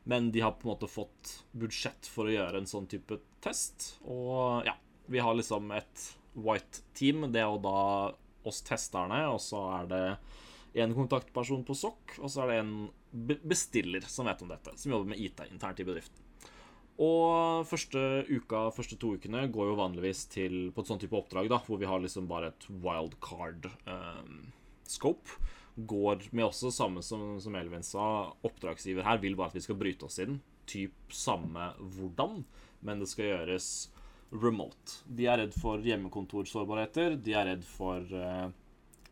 men 0.04 0.32
de 0.32 0.42
har 0.42 0.52
på 0.52 0.66
en 0.66 0.74
måte 0.74 0.90
fått 0.90 1.36
budsjett 1.52 2.08
for 2.10 2.28
å 2.28 2.34
gjøre 2.34 2.62
en 2.62 2.70
sånn 2.70 2.88
type 2.90 3.20
test. 3.44 3.96
Og 4.10 4.66
ja, 4.66 4.74
vi 5.12 5.22
har 5.22 5.38
liksom 5.38 5.72
et 5.76 6.08
white 6.34 6.82
team. 6.98 7.28
Det 7.32 7.44
er 7.44 7.50
jo 7.50 7.62
da 7.62 7.84
oss 8.50 8.64
testerne, 8.66 9.22
og 9.30 9.38
så 9.44 9.62
er 9.78 9.92
det 9.92 10.06
en 10.74 10.96
kontaktperson 10.96 11.66
på 11.68 11.76
SOK, 11.76 12.18
og 12.22 12.32
så 12.32 12.44
er 12.44 12.52
det 12.52 12.60
en 12.62 12.76
bestiller 13.44 14.06
som 14.08 14.30
vet 14.30 14.44
om 14.44 14.52
dette, 14.52 14.76
som 14.80 14.94
jobber 14.94 15.12
med 15.12 15.20
IT 15.20 15.44
internt 15.50 15.82
i 15.84 15.88
bedriften. 15.88 16.28
Og 17.02 17.66
første 17.66 18.02
uka, 18.30 18.68
første 18.76 18.98
to 19.00 19.16
ukene 19.18 19.48
går 19.52 19.72
jo 19.72 19.80
vanligvis 19.80 20.26
til 20.32 20.58
på 20.76 20.84
et 20.84 20.92
sånt 20.92 21.02
type 21.04 21.18
oppdrag, 21.18 21.50
da, 21.50 21.58
hvor 21.66 21.80
vi 21.82 21.90
har 21.90 22.04
liksom 22.04 22.28
bare 22.30 22.52
et 22.52 22.68
wildcard 22.84 23.72
um, 23.90 24.52
scope 24.88 25.40
går 25.76 26.28
med 26.32 26.46
også 26.46 26.72
samme 26.72 27.02
som, 27.02 27.40
som 27.42 27.56
Elvin 27.56 27.84
sa. 27.86 28.32
Oppdragsgiver 28.46 29.06
her 29.08 29.22
vil 29.24 29.38
bare 29.40 29.52
at 29.52 29.58
vi 29.58 29.64
skal 29.64 29.80
bryte 29.80 30.08
oss 30.08 30.20
inn. 30.24 30.40
Typ 30.70 31.14
samme 31.16 31.72
hvordan, 31.80 32.44
men 32.86 33.02
det 33.02 33.10
skal 33.12 33.32
gjøres 33.32 33.70
remote. 34.32 35.02
De 35.08 35.28
er 35.28 35.42
redd 35.42 35.56
for 35.58 35.82
hjemmekontorsårbarheter. 35.84 37.18
De 37.20 37.36
er 37.36 37.50
redd 37.54 37.66
for 37.68 38.04
uh, 38.16 38.52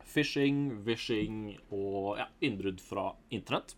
phishing, 0.10 0.80
vishing 0.86 1.58
og 1.70 2.20
ja, 2.20 2.28
innbrudd 2.46 2.82
fra 2.84 3.12
internett. 3.30 3.76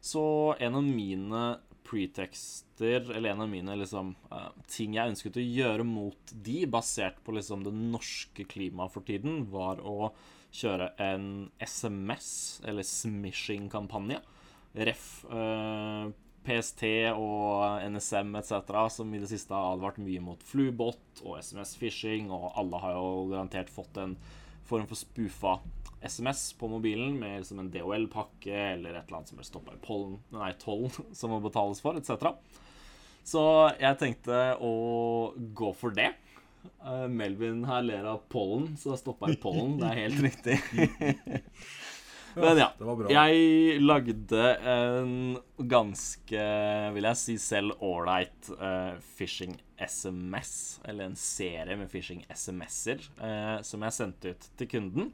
Så 0.00 0.54
en 0.58 0.78
av 0.78 0.86
mine 0.86 1.42
pretekster, 1.88 3.10
eller 3.16 3.30
en 3.30 3.40
av 3.40 3.48
mine 3.48 3.76
liksom, 3.80 4.12
uh, 4.32 4.50
ting 4.68 4.96
jeg 4.96 5.14
ønsket 5.14 5.38
å 5.40 5.44
gjøre 5.44 5.86
mot 5.88 6.32
de, 6.32 6.62
basert 6.70 7.22
på 7.24 7.34
liksom 7.36 7.64
det 7.64 7.72
norske 7.76 8.44
klimaet 8.48 8.92
for 8.92 9.06
tiden, 9.08 9.46
var 9.52 9.80
å 9.80 10.12
kjøre 10.54 10.92
en 11.02 11.48
SMS, 11.60 12.30
eller 12.64 12.86
smishing-kampanje. 12.86 14.20
Ref. 14.78 15.04
Eh, 15.32 16.08
PST 16.48 16.84
og 17.12 17.82
NSM 17.84 18.36
etc., 18.40 18.70
som 18.92 19.10
i 19.12 19.20
det 19.20 19.28
siste 19.28 19.52
har 19.52 19.74
advart 19.74 19.98
mye 20.00 20.22
mot 20.24 20.44
flubot 20.48 21.22
og 21.24 21.40
SMS-fishing, 21.42 22.30
og 22.32 22.54
alle 22.56 22.80
har 22.84 22.96
jo 22.96 23.26
garantert 23.32 23.72
fått 23.72 24.00
en 24.00 24.16
form 24.68 24.86
for 24.88 24.98
spoofa 24.98 25.58
SMS 26.00 26.52
på 26.52 26.68
mobilen 26.70 27.16
med 27.18 27.40
liksom 27.40 27.58
en 27.62 27.70
DHL-pakke 27.72 28.54
eller 28.54 28.94
et 28.94 29.08
eller 29.08 29.18
annet 29.18 29.32
som 29.32 29.40
er 29.40 29.48
stoppa 29.48 29.74
i 29.74 29.82
pollen, 29.82 30.18
nei, 30.34 30.52
tollen 30.62 30.92
som 31.18 31.34
må 31.34 31.40
betales 31.44 31.82
for, 31.82 31.98
etc. 31.98 32.30
Så 33.26 33.42
jeg 33.80 33.98
tenkte 34.00 34.42
å 34.64 34.72
gå 35.36 35.72
for 35.76 35.94
det. 35.96 36.12
Uh, 36.82 37.06
Melvin 37.10 37.64
her 37.68 37.84
ler 37.84 38.06
av 38.08 38.22
pollen, 38.32 38.72
så 38.78 38.94
da 38.94 39.00
stoppa 39.00 39.30
jeg 39.30 39.40
pollen. 39.42 39.76
Det 39.80 39.90
er 39.90 40.02
helt 40.04 40.22
riktig. 40.28 40.58
Men 42.42 42.60
ja. 42.60 42.68
Jeg 43.12 43.80
lagde 43.82 44.42
en 44.72 45.38
ganske, 45.70 46.44
vil 46.94 47.08
jeg 47.10 47.20
si 47.20 47.36
selv, 47.42 47.76
ålreit 47.84 48.50
uh, 48.56 48.98
phishing 49.16 49.56
SMS. 49.78 50.52
Eller 50.88 51.08
en 51.08 51.18
serie 51.18 51.78
med 51.78 51.90
phishing 51.92 52.24
SMS-er 52.32 53.02
uh, 53.20 53.58
som 53.66 53.86
jeg 53.86 53.96
sendte 53.96 54.34
ut 54.34 54.50
til 54.58 54.70
kunden. 54.70 55.12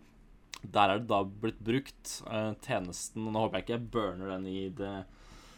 Der 0.65 0.95
er 0.95 1.03
det 1.03 1.11
da 1.11 1.21
blitt 1.25 1.61
brukt 1.61 2.15
uh, 2.25 2.55
tjenesten 2.65 3.27
Nå 3.29 3.43
håper 3.43 3.59
jeg 3.59 3.67
ikke 3.67 3.75
jeg 3.75 3.91
burner 3.93 4.31
den 4.33 4.47
i 4.49 4.61
det 4.73 4.95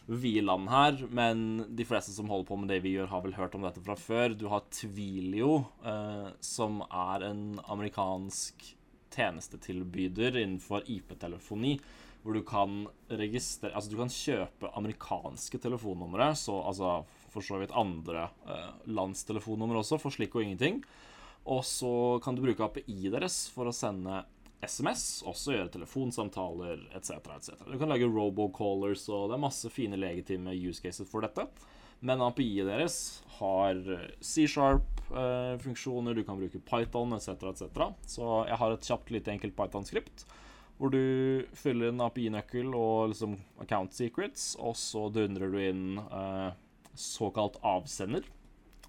vi-land 0.06 0.68
her, 0.70 1.00
men 1.10 1.40
de 1.74 1.84
fleste 1.86 2.12
som 2.14 2.28
holder 2.30 2.46
på 2.46 2.58
med 2.60 2.70
det 2.70 2.78
vi 2.84 2.94
gjør, 2.94 3.10
har 3.10 3.24
vel 3.24 3.34
hørt 3.34 3.56
om 3.58 3.64
dette 3.66 3.82
fra 3.82 3.96
før. 3.98 4.36
Du 4.38 4.46
har 4.52 4.62
Twilio, 4.70 5.64
eh, 5.82 6.28
som 6.38 6.78
er 6.86 7.26
en 7.26 7.58
amerikansk 7.66 8.68
tjenestetilbyder 9.16 10.38
innenfor 10.42 10.86
IP-telefoni, 10.92 11.76
hvor 12.22 12.36
du 12.36 12.42
kan 12.46 12.86
registrere 13.08 13.74
Altså, 13.76 13.90
du 13.90 13.98
kan 14.00 14.12
kjøpe 14.12 14.70
amerikanske 14.78 15.60
telefonnumre, 15.62 16.32
så 16.38 16.58
altså 16.66 17.00
for 17.32 17.44
så 17.44 17.60
vidt 17.60 17.74
andre 17.76 18.28
eh, 18.48 18.72
lands 18.90 19.24
telefonnumre 19.28 19.82
også, 19.82 20.00
for 20.02 20.14
slik 20.14 20.34
og 20.36 20.46
ingenting. 20.46 20.80
Og 21.46 21.62
så 21.64 22.18
kan 22.24 22.34
du 22.34 22.42
bruke 22.42 22.64
API 22.66 23.12
deres 23.12 23.44
for 23.54 23.70
å 23.70 23.74
sende 23.74 24.24
SMS, 24.66 25.22
også 25.28 25.54
gjøre 25.54 25.70
telefonsamtaler 25.76 26.80
etc. 26.96 27.20
etc. 27.36 27.50
Du 27.68 27.76
kan 27.78 27.92
lage 27.92 28.08
robocallers, 28.08 29.04
og 29.12 29.30
det 29.30 29.36
er 29.36 29.44
masse 29.44 29.70
fine 29.70 29.98
legitime 30.00 30.56
use 30.56 30.82
cases 30.82 31.08
for 31.10 31.22
dette. 31.22 31.46
Men 32.04 32.22
API-et 32.24 32.68
deres 32.68 32.96
har 33.38 33.78
C-sharp-funksjoner, 34.20 36.12
eh, 36.12 36.18
du 36.18 36.26
kan 36.26 36.40
bruke 36.40 36.60
Python 36.68 37.16
etc. 37.16 37.28
etc. 37.52 37.86
Så 38.08 38.26
jeg 38.48 38.60
har 38.60 38.74
et 38.74 38.90
kjapt, 38.90 39.12
lite 39.14 39.32
enkelt 39.34 39.56
Python-skript 39.58 40.26
hvor 40.76 40.90
du 40.92 41.46
fyller 41.56 41.88
en 41.88 42.02
API-nøkkel 42.04 42.74
og 42.76 43.08
liksom 43.08 43.38
account 43.64 43.94
secrets, 43.96 44.50
og 44.60 44.74
så 44.76 45.06
dundrer 45.08 45.48
du 45.48 45.56
inn 45.56 45.96
eh, 46.04 46.50
såkalt 46.92 47.56
avsender. 47.64 48.26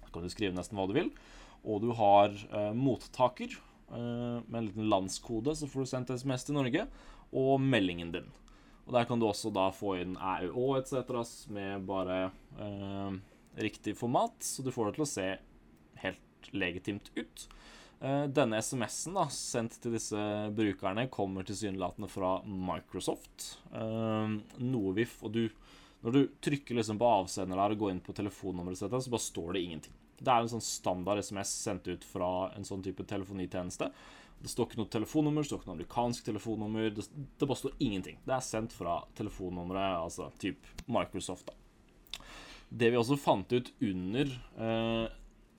Da 0.02 0.10
kan 0.12 0.26
du 0.26 0.28
skrive 0.28 0.52
nesten 0.52 0.76
hva 0.76 0.84
du 0.84 0.92
vil. 0.98 1.08
Og 1.64 1.80
du 1.86 1.94
har 1.96 2.28
eh, 2.28 2.74
mottaker, 2.76 3.56
Eh, 3.92 4.40
med 4.46 4.58
en 4.58 4.66
liten 4.66 4.88
landskode, 4.88 5.56
så 5.56 5.66
får 5.66 5.80
du 5.80 5.86
sendt 5.88 6.10
SMS 6.10 6.44
til 6.44 6.58
Norge, 6.58 6.84
og 7.32 7.60
meldingen 7.60 8.12
din. 8.12 8.28
Og 8.88 8.94
Der 8.96 9.04
kan 9.04 9.20
du 9.20 9.26
også 9.28 9.52
da 9.52 9.68
få 9.76 9.98
inn 10.00 10.16
AUO 10.16 10.72
etc. 10.78 11.04
med 11.52 11.84
bare 11.88 12.30
eh, 12.56 13.18
riktig 13.60 13.92
format, 13.98 14.40
så 14.40 14.64
du 14.64 14.72
får 14.72 14.88
det 14.88 14.96
til 14.96 15.04
å 15.04 15.10
se 15.10 15.26
helt 16.00 16.48
legitimt 16.56 17.10
ut. 17.18 17.44
Eh, 18.00 18.24
denne 18.32 18.62
SMS-en 18.62 19.18
da, 19.18 19.26
sendt 19.34 19.76
til 19.82 19.92
disse 19.92 20.24
brukerne 20.56 21.04
kommer 21.12 21.44
tilsynelatende 21.44 22.08
fra 22.08 22.38
Microsoft. 22.46 23.58
Eh, 23.76 24.36
noe 24.64 24.96
vi 24.96 25.08
og 25.20 25.36
du, 25.36 25.44
Når 26.00 26.14
du 26.14 26.20
trykker 26.46 26.76
liksom 26.78 26.98
på 27.00 27.06
avsender 27.10 27.58
der 27.58 27.72
og 27.74 27.80
går 27.80 27.90
inn 27.90 28.04
på 28.06 28.14
telefonnummeret, 28.14 28.78
så 28.78 28.86
bare 28.88 29.20
står 29.20 29.56
det 29.56 29.62
ingenting. 29.66 29.96
Det 30.18 30.30
er 30.30 30.44
en 30.44 30.52
sånn 30.52 30.62
standard 30.62 31.18
SMS 31.18 31.50
sendt 31.66 31.88
ut 31.90 32.04
fra 32.06 32.52
en 32.54 32.64
sånn 32.64 32.84
type 32.86 33.02
telefonitjeneste. 33.02 33.90
Det 34.38 34.50
står 34.52 34.68
ikke 34.68 34.80
noe 34.80 34.90
telefonnummer, 34.92 35.42
det 35.42 35.50
står 35.50 35.60
ikke 35.60 35.70
noe 35.70 35.76
amerikansk 35.78 36.26
telefonnummer. 36.28 36.90
Det, 36.94 37.06
det 37.38 37.48
bare 37.48 37.58
står 37.58 37.78
ingenting. 37.82 38.20
Det 38.24 38.34
er 38.36 38.44
sendt 38.46 38.74
fra 38.76 39.00
telefonnummeret, 39.18 39.98
altså 39.98 40.28
type 40.38 40.86
Microsoft, 40.86 41.50
da. 41.50 41.56
Det 42.68 42.90
vi 42.92 43.00
også 43.00 43.16
fant 43.16 43.52
ut 43.52 43.70
under 43.80 44.30
eh, 44.60 45.06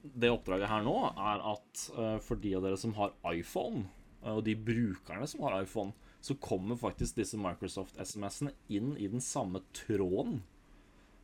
det 0.01 0.31
oppdraget 0.31 0.69
her 0.71 0.83
nå, 0.85 0.95
er 1.09 1.41
at 1.53 1.85
eh, 1.97 2.17
for 2.23 2.39
de 2.39 2.53
av 2.55 2.65
dere 2.65 2.79
som 2.79 2.93
har 2.99 3.15
iPhone, 3.33 3.87
eh, 4.21 4.35
og 4.35 4.43
de 4.47 4.55
brukerne 4.55 5.27
som 5.27 5.43
har 5.47 5.59
iPhone, 5.63 5.95
så 6.21 6.35
kommer 6.43 6.79
faktisk 6.79 7.19
disse 7.19 7.39
Microsoft-SMS-ene 7.39 8.53
inn 8.75 8.93
i 8.99 9.07
den 9.11 9.23
samme 9.23 9.63
tråden 9.75 10.41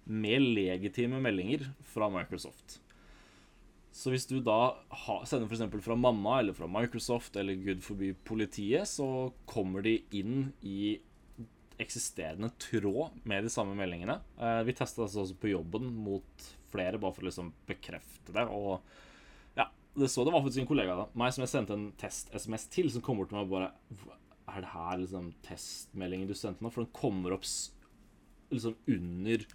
med 0.06 0.44
legitime 0.56 1.20
meldinger 1.24 1.70
fra 1.92 2.10
Microsoft. 2.14 2.80
Så 3.96 4.12
hvis 4.12 4.28
du 4.28 4.42
da 4.44 4.76
sender 5.24 5.48
f.eks. 5.48 5.86
fra 5.86 5.96
mamma 5.96 6.42
eller 6.42 6.56
fra 6.58 6.68
Microsoft 6.68 7.38
eller 7.40 7.56
gud 7.64 7.84
forby 7.84 8.12
politiet, 8.28 8.90
så 8.92 9.32
kommer 9.48 9.86
de 9.86 10.02
inn 10.20 10.50
i 10.68 10.98
eksisterende 11.80 12.50
tråd 12.60 13.16
med 13.28 13.48
de 13.48 13.52
samme 13.52 13.76
meldingene. 13.80 14.18
Eh, 14.40 14.62
vi 14.68 14.76
testa 14.76 15.04
det 15.04 15.16
også 15.24 15.38
på 15.40 15.52
jobben 15.52 15.90
mot 15.96 16.48
flere, 16.72 17.00
bare 17.00 17.16
for 17.16 17.24
å 17.24 17.30
liksom 17.30 17.54
bekrefte 17.68 18.36
det. 18.36 18.46
Og 18.52 18.84
ja, 19.56 19.70
det 19.96 20.12
så 20.12 20.28
det 20.28 20.36
var 20.36 20.44
faktisk 20.44 20.66
en 20.66 20.72
kollega 20.74 21.00
da, 21.00 21.10
meg 21.16 21.36
som 21.36 21.46
jeg 21.46 21.54
sendte 21.54 21.76
en 21.80 21.90
test-SMS 22.00 22.68
til, 22.76 22.92
som 22.92 23.04
kom 23.04 23.20
bort 23.20 23.32
til 23.32 23.40
meg 23.40 23.48
og 23.48 23.56
bare 23.56 24.22
Er 24.56 24.62
det 24.62 24.74
her 24.76 25.00
liksom 25.02 25.32
testmeldingen 25.48 26.28
du 26.30 26.36
sendte 26.38 26.64
nå? 26.64 26.72
For 26.72 26.84
den 26.84 26.96
kommer 26.96 27.36
opp 27.36 27.48
liksom 28.52 28.76
under 28.92 29.48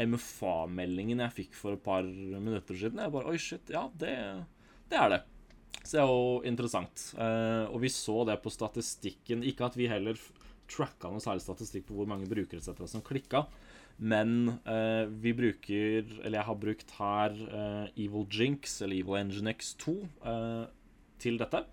MFA-meldingen 0.00 1.20
jeg 1.26 1.36
fikk 1.36 1.58
for 1.58 1.76
et 1.76 1.84
par 1.84 2.06
minutter 2.06 2.76
siden. 2.76 3.02
Jeg 3.02 3.12
bare 3.14 3.30
Oi, 3.32 3.38
shit. 3.40 3.72
Ja, 3.72 3.88
det, 4.00 4.14
det 4.90 5.00
er 5.00 5.14
det. 5.16 5.20
Så 5.80 5.96
det 5.96 6.02
er 6.02 6.12
jo 6.12 6.30
interessant. 6.48 7.04
Eh, 7.16 7.64
og 7.68 7.80
vi 7.84 7.90
så 7.92 8.22
det 8.28 8.40
på 8.44 8.52
statistikken. 8.52 9.44
Ikke 9.46 9.68
at 9.68 9.76
vi 9.78 9.90
heller 9.90 10.18
tracka 10.70 11.10
noe 11.10 11.22
særlig 11.22 11.44
statistikk 11.44 11.88
på 11.88 11.98
hvor 11.98 12.08
mange 12.08 12.28
brukere 12.30 12.60
etc. 12.62 12.86
som 12.88 13.04
klikka. 13.04 13.44
Men 14.00 14.60
eh, 14.64 15.04
vi 15.20 15.34
bruker, 15.36 16.06
eller 16.22 16.38
jeg 16.38 16.48
har 16.48 16.60
brukt 16.62 16.94
her, 16.96 17.36
eh, 17.36 17.86
Evil 18.06 18.24
Jinx, 18.32 18.80
eller 18.80 18.96
Evil 19.02 19.20
Engine 19.20 19.52
X2, 19.52 19.96
eh, 20.24 20.64
til 21.20 21.36
dette. 21.40 21.64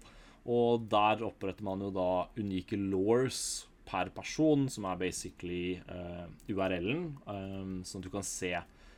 Og 0.48 0.88
der 0.92 1.24
oppretter 1.28 1.64
man 1.68 1.84
jo 1.84 1.92
da 1.96 2.28
unike 2.40 2.80
laws 2.80 3.67
per 3.88 4.12
person, 4.16 4.68
som 4.72 4.88
er 4.90 5.00
basically 5.00 5.78
uh, 5.88 6.26
URL-en, 6.52 7.06
um, 7.26 7.78
sånn 7.88 8.04
at 8.04 8.08
du 8.10 8.14
kan 8.14 8.26
se 8.28 8.52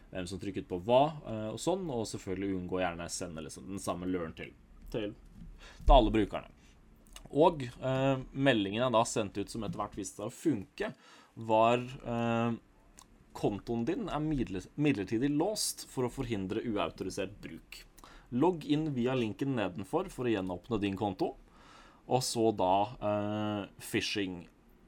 hvem 0.09 0.25
som 0.29 0.41
trykket 0.41 0.65
på 0.69 0.81
hva, 0.87 1.03
uh, 1.27 1.49
og 1.53 1.59
sånn, 1.61 1.85
og 1.93 2.07
selvfølgelig 2.09 2.55
unngå 2.57 2.81
gjerne 2.81 3.05
å 3.05 3.13
sende 3.13 3.45
liksom, 3.45 3.67
den 3.69 3.83
samme 3.83 4.09
løren 4.09 4.33
til, 4.37 4.49
til, 4.93 5.13
til 5.83 5.93
alle 5.93 6.13
brukerne. 6.15 6.49
Og 7.29 7.67
uh, 7.83 8.17
meldingen 8.33 8.81
jeg 8.81 8.95
da 8.95 9.05
sendte 9.05 9.45
ut 9.45 9.53
som 9.53 9.65
etter 9.67 9.77
hvert 9.81 9.97
viste 9.99 10.17
seg 10.17 10.31
å 10.31 10.33
funke, 10.33 10.93
var 11.39 11.79
eh, 11.79 12.53
kontoen 13.33 13.85
din 13.87 14.09
er 14.11 14.23
midlertidig 14.75 15.29
låst 15.31 15.85
for 15.91 16.07
å 16.07 16.13
forhindre 16.13 16.63
uautorisert 16.67 17.37
bruk. 17.43 17.83
Logg 18.35 18.65
inn 18.69 18.89
via 18.93 19.15
linken 19.17 19.55
nedenfor 19.57 20.09
for 20.13 20.27
å 20.27 20.33
gjenåpne 20.33 20.81
din 20.83 20.97
konto, 20.99 21.33
og 22.09 22.25
så 22.25 22.49
da 22.57 22.73
eh, 22.99 23.61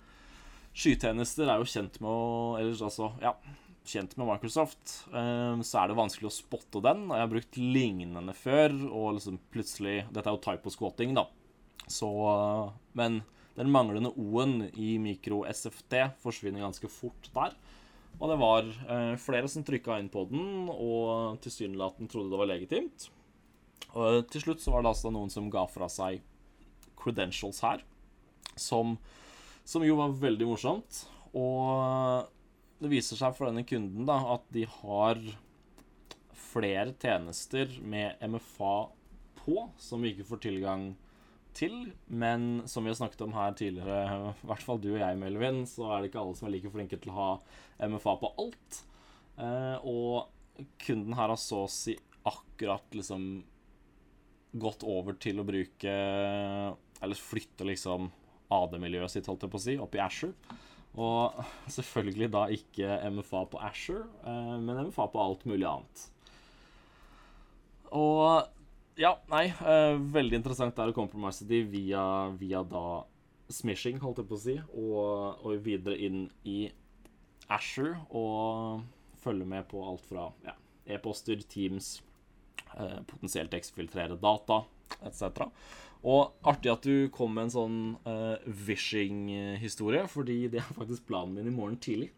skytjenester, 0.72 1.48
er 1.48 1.56
jo 1.58 1.64
kjent 1.68 2.00
med 2.00 2.10
å 2.10 2.56
Eller 2.58 2.82
altså, 2.82 3.12
ja 3.20 3.34
kjent 3.82 4.16
med 4.16 4.28
Microsoft, 4.28 5.08
eh, 5.10 5.60
så 5.66 5.78
er 5.80 5.88
det 5.90 5.96
vanskelig 5.98 6.28
å 6.28 6.32
spotte 6.32 6.80
den. 6.80 7.10
Og 7.10 7.16
jeg 7.16 7.24
har 7.24 7.32
brukt 7.32 7.56
lignende 7.58 8.32
før, 8.32 8.70
og 8.94 9.14
liksom 9.16 9.38
plutselig 9.50 10.06
Dette 10.14 10.30
er 10.30 10.34
jo 10.36 10.44
typo-squatting, 10.44 11.14
da. 11.18 11.24
Så 11.90 12.06
eh, 12.30 12.70
Men 12.94 13.22
den 13.56 13.70
manglende 13.72 14.12
O-en 14.16 14.68
i 14.72 14.94
mikro-SFT 15.02 15.98
forsvinner 16.22 16.64
ganske 16.64 16.88
fort 16.90 17.28
der. 17.34 17.56
Og 18.20 18.28
det 18.30 18.38
var 18.40 18.68
eh, 18.68 19.14
flere 19.20 19.48
som 19.50 19.64
trykka 19.66 19.98
inn 20.00 20.10
på 20.12 20.24
den, 20.30 20.68
og 20.72 21.40
tilsynelatende 21.44 22.12
trodde 22.12 22.32
det 22.32 22.40
var 22.40 22.50
legitimt. 22.50 23.08
Og 23.92 24.22
til 24.32 24.46
slutt 24.46 24.62
så 24.62 24.72
var 24.72 24.84
det 24.84 24.92
altså 24.92 25.12
noen 25.12 25.32
som 25.32 25.50
ga 25.52 25.64
fra 25.68 25.88
seg 25.92 26.22
credentials 26.98 27.60
her, 27.64 27.82
som, 28.56 28.96
som 29.64 29.84
jo 29.84 29.98
var 29.98 30.14
veldig 30.22 30.48
morsomt. 30.48 31.04
Og 31.36 32.28
det 32.82 32.92
viser 32.92 33.18
seg 33.18 33.34
for 33.36 33.48
denne 33.48 33.66
kunden 33.68 34.08
da, 34.08 34.18
at 34.36 34.46
de 34.54 34.64
har 34.80 35.20
flere 36.52 36.92
tjenester 37.00 37.70
med 37.80 38.20
MFA 38.20 38.74
på 39.42 39.66
som 39.80 40.02
vi 40.04 40.12
ikke 40.12 40.28
får 40.28 40.42
tilgang 40.44 40.92
til. 41.56 41.76
Men 42.06 42.62
som 42.70 42.84
vi 42.84 42.92
har 42.92 42.98
snakket 42.98 43.24
om 43.26 43.34
her 43.36 43.54
tidligere, 43.58 44.32
i 44.32 44.48
hvert 44.50 44.64
fall 44.64 44.80
du 44.82 44.90
og 44.94 45.00
jeg, 45.00 45.18
Melvin, 45.20 45.62
så 45.68 45.88
er 45.90 46.02
det 46.02 46.10
ikke 46.10 46.22
alle 46.22 46.38
som 46.38 46.48
er 46.48 46.54
like 46.56 46.72
flinke 46.72 46.98
til 47.00 47.12
å 47.12 47.18
ha 47.18 47.30
MFA 47.92 48.16
på 48.20 48.32
alt. 48.42 48.82
Eh, 49.40 49.76
og 49.88 50.66
kunden 50.82 51.16
her 51.16 51.32
har 51.32 51.40
så 51.40 51.64
å 51.64 51.70
si 51.72 51.96
akkurat 52.28 52.94
liksom 52.94 53.42
gått 54.52 54.84
over 54.84 55.16
til 55.16 55.40
å 55.40 55.46
bruke 55.48 55.92
Eller 57.02 57.16
flytte 57.18 57.64
liksom 57.64 58.10
AD-miljøet 58.52 59.10
sitt, 59.10 59.26
holdt 59.26 59.46
jeg 59.46 59.52
på 59.52 59.58
å 59.58 59.64
si, 59.64 59.74
opp 59.80 59.96
i 59.96 60.02
Asher. 60.04 60.34
Og 60.92 61.38
selvfølgelig 61.72 62.28
da 62.34 62.42
ikke 62.52 62.98
MFA 63.16 63.46
på 63.48 63.60
Asher, 63.64 64.02
eh, 64.28 64.56
men 64.60 64.90
MFA 64.90 65.08
på 65.10 65.22
alt 65.22 65.46
mulig 65.48 65.66
annet. 65.66 66.04
Og 67.96 68.48
ja, 69.00 69.16
nei, 69.32 69.46
Uh, 69.62 69.96
veldig 70.12 70.40
interessant 70.40 70.76
det 70.76 70.84
er 70.84 70.92
å 70.92 70.96
compromise 70.96 71.46
de 71.48 71.62
via, 71.68 72.04
via 72.38 72.62
da 72.66 73.02
smishing, 73.52 74.00
holdt 74.02 74.22
jeg 74.22 74.28
på 74.30 74.38
å 74.38 74.42
si, 74.42 74.56
og, 74.72 75.44
og, 75.44 75.56
videre 75.64 75.98
inn 76.00 76.24
i 76.48 76.66
Asher 77.52 77.96
og 78.08 78.82
følge 79.22 79.46
med 79.48 79.68
på 79.70 79.82
alt 79.84 80.04
fra 80.08 80.30
ja, 80.46 80.54
e-poster, 80.96 81.42
Teams, 81.52 81.98
eh, 82.74 83.00
potensielt 83.06 83.54
eksfiltrere 83.54 84.16
data 84.20 84.62
etc. 85.02 85.44
Og 86.02 86.32
artig 86.48 86.72
at 86.72 86.86
du 86.86 87.10
kom 87.14 87.36
med 87.36 87.46
en 87.46 87.54
sånn 87.54 87.78
uh, 88.08 88.40
vishing-historie, 88.66 90.06
fordi 90.10 90.40
det 90.50 90.62
er 90.62 90.74
faktisk 90.80 91.06
planen 91.10 91.36
min 91.36 91.52
i 91.52 91.54
morgen 91.54 91.78
tidlig. 91.82 92.10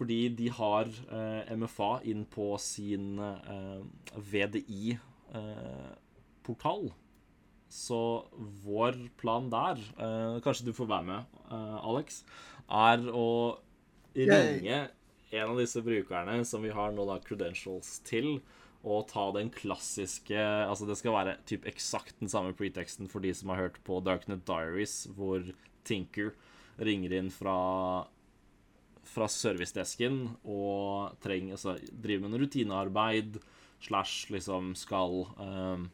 Fordi 0.00 0.30
de 0.32 0.48
har 0.56 0.88
eh, 1.12 1.50
MFA 1.60 1.98
inn 2.08 2.22
på 2.32 2.54
sin 2.62 3.18
uh, 3.20 3.82
eh, 5.34 5.90
VDI-portal. 6.50 6.92
Så 7.70 8.26
vår 8.64 8.96
plan 9.16 9.46
der, 9.50 9.78
kanskje 10.42 10.66
du 10.66 10.72
får 10.74 10.88
være 10.90 11.06
med, 11.06 11.36
Alex, 11.86 12.24
er 12.66 13.04
å 13.14 13.58
ringe 14.16 14.88
en 15.30 15.52
av 15.52 15.60
disse 15.60 15.82
brukerne 15.86 16.40
som 16.44 16.64
vi 16.66 16.72
har 16.74 16.90
nå 16.90 17.04
da 17.06 17.20
credentials 17.22 18.00
til 18.02 18.40
og 18.80 19.06
ta 19.12 19.28
den 19.36 19.52
klassiske 19.52 20.34
Altså, 20.40 20.88
det 20.88 20.96
skal 20.98 21.14
være 21.14 21.36
typ 21.46 21.66
eksakt 21.68 22.18
den 22.18 22.32
samme 22.32 22.56
preteksten 22.56 23.06
for 23.12 23.22
de 23.22 23.30
som 23.36 23.52
har 23.52 23.68
hørt 23.68 23.78
på 23.86 24.00
Darknet 24.02 24.42
Diaries, 24.48 25.04
hvor 25.14 25.44
Tinker 25.86 26.32
ringer 26.80 27.14
inn 27.20 27.30
fra 27.30 28.08
fra 29.10 29.26
servicedesken 29.30 30.22
og 30.42 31.16
trenger 31.22 31.56
Altså 31.56 31.76
driver 31.90 32.26
med 32.26 32.34
noe 32.34 32.42
rutinearbeid 32.44 33.40
slash 33.80 34.30
liksom 34.32 34.74
skal 34.78 35.24
um, 35.40 35.88